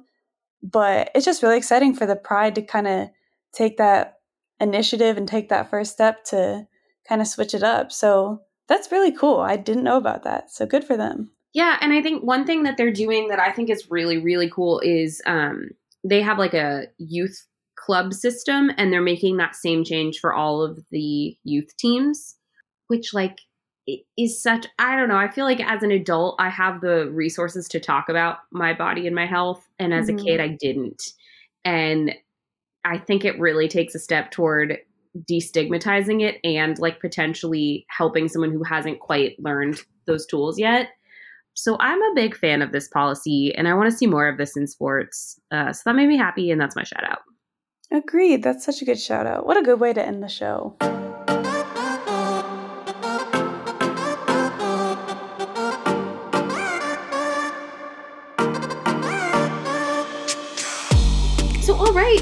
But 0.63 1.11
it's 1.15 1.25
just 1.25 1.43
really 1.43 1.57
exciting 1.57 1.95
for 1.95 2.07
the 2.07 2.17
pride 2.17 2.55
to 2.57 2.63
kind 2.63 2.87
of 2.87 3.09
take 3.53 3.79
that 3.79 4.19
initiative 4.61 5.17
and 5.17 5.27
take 5.27 5.49
that 5.49 5.71
first 5.71 5.93
step 5.93 6.25
to 6.25 6.67
kind 7.09 7.21
of 7.21 7.27
switch 7.27 7.55
it 7.55 7.63
up. 7.63 7.91
So 7.91 8.43
that's 8.69 8.93
really 8.93 9.13
cool. 9.13 9.41
I 9.41 9.57
didn't 9.57 9.85
know 9.85 9.97
about 9.97 10.23
that. 10.25 10.51
So 10.51 10.67
good 10.67 10.85
for 10.85 10.97
them. 10.97 11.31
Yeah, 11.53 11.77
and 11.81 11.93
I 11.93 12.03
think 12.03 12.23
one 12.23 12.47
thing 12.47 12.63
that 12.63 12.77
they're 12.77 12.93
doing 12.93 13.29
that 13.29 13.41
I 13.41 13.51
think 13.51 13.71
is 13.71 13.91
really 13.91 14.19
really 14.19 14.49
cool 14.49 14.81
is 14.81 15.21
um, 15.27 15.71
they 16.05 16.23
have 16.23 16.39
like 16.39 16.55
a 16.55 16.85
youth 16.99 17.47
club 17.77 18.15
system 18.15 18.71
and 18.77 18.93
they're 18.93 19.03
making 19.03 19.39
that 19.39 19.57
same 19.57 19.83
change 19.83 20.21
for 20.21 20.33
all 20.33 20.63
of 20.63 20.79
the 20.91 21.37
youth 21.43 21.77
teams, 21.77 22.37
which 22.87 23.13
like 23.13 23.41
is 24.19 24.43
such 24.43 24.67
I 24.79 24.97
don't 24.97 25.09
know, 25.09 25.17
I 25.17 25.31
feel 25.31 25.45
like 25.45 25.61
as 25.61 25.83
an 25.83 25.91
adult 25.91 26.37
I 26.39 26.49
have 26.49 26.81
the 26.81 27.11
resources 27.11 27.69
to 27.69 27.81
talk 27.81 28.09
about 28.09 28.39
my 28.51 28.73
body 28.73 29.07
and 29.07 29.15
my 29.15 29.27
health 29.27 29.67
and 29.79 29.93
as 29.93 30.07
mm-hmm. 30.07 30.19
a 30.19 30.23
kid 30.23 30.41
I 30.41 30.49
didn't. 30.49 31.03
And 31.65 32.15
I 32.85 32.99
think 32.99 33.25
it 33.25 33.39
really 33.39 33.69
takes 33.69 33.95
a 33.95 33.99
step 33.99 34.31
toward 34.31 34.79
destigmatizing 35.31 36.23
it 36.23 36.39
and 36.45 36.79
like 36.79 37.01
potentially 37.01 37.85
helping 37.89 38.29
someone 38.29 38.53
who 38.53 38.63
hasn't 38.63 39.01
quite 39.01 39.39
learned 39.43 39.81
those 40.07 40.27
tools 40.27 40.59
yet. 40.59 40.89
So 41.55 41.77
I'm 41.81 42.01
a 42.01 42.15
big 42.15 42.37
fan 42.37 42.63
of 42.63 42.73
this 42.73 42.89
policy 42.89 43.55
and 43.55 43.69
I 43.69 43.75
want 43.75 43.91
to 43.91 43.97
see 43.97 44.07
more 44.07 44.29
of 44.29 44.39
this 44.39 44.57
in 44.57 44.67
sports. 44.67 45.39
Uh, 45.51 45.73
so 45.73 45.83
that 45.85 45.97
made 45.97 46.09
me 46.09 46.17
happy 46.17 46.51
and 46.51 46.61
that's 46.61 46.77
my 46.77 46.85
shout 46.85 47.05
out. 47.05 47.21
Agreed. 47.91 48.43
That's 48.43 48.65
such 48.65 48.83
a 48.83 48.85
good 48.85 49.01
shout 49.01 49.27
out. 49.27 49.47
What 49.47 49.57
a 49.57 49.63
good 49.63 49.81
way 49.81 49.93
to 49.93 50.05
end 50.05 50.23
the 50.23 50.29
show. 50.29 50.77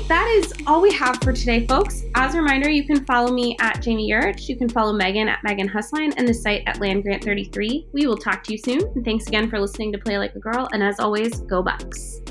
That 0.09 0.27
is 0.39 0.55
all 0.67 0.81
we 0.81 0.91
have 0.95 1.19
for 1.23 1.35
today, 1.35 1.67
folks. 1.67 2.05
As 2.15 2.35
a 2.35 2.39
reminder, 2.39 2.71
you 2.71 2.87
can 2.87 3.05
follow 3.05 3.31
me 3.31 3.57
at 3.61 3.83
Jamie 3.83 4.11
Urich. 4.11 4.49
You 4.49 4.57
can 4.57 4.69
follow 4.69 4.95
Megan 4.95 5.29
at 5.29 5.45
Megan 5.45 5.69
Husline 5.69 6.15
and 6.17 6.27
the 6.27 6.33
site 6.33 6.63
at 6.67 6.77
LandGrant33. 6.77 7.89
We 7.93 8.07
will 8.07 8.17
talk 8.17 8.43
to 8.45 8.53
you 8.53 8.59
soon. 8.59 8.81
And 8.95 9.05
thanks 9.05 9.27
again 9.27 9.51
for 9.51 9.61
listening 9.61 9.93
to 9.93 9.99
Play 9.99 10.17
Like 10.17 10.35
a 10.35 10.41
Girl. 10.41 10.67
And 10.73 10.83
as 10.83 10.99
always, 10.99 11.41
go 11.41 11.63
Bucks. 11.63 12.23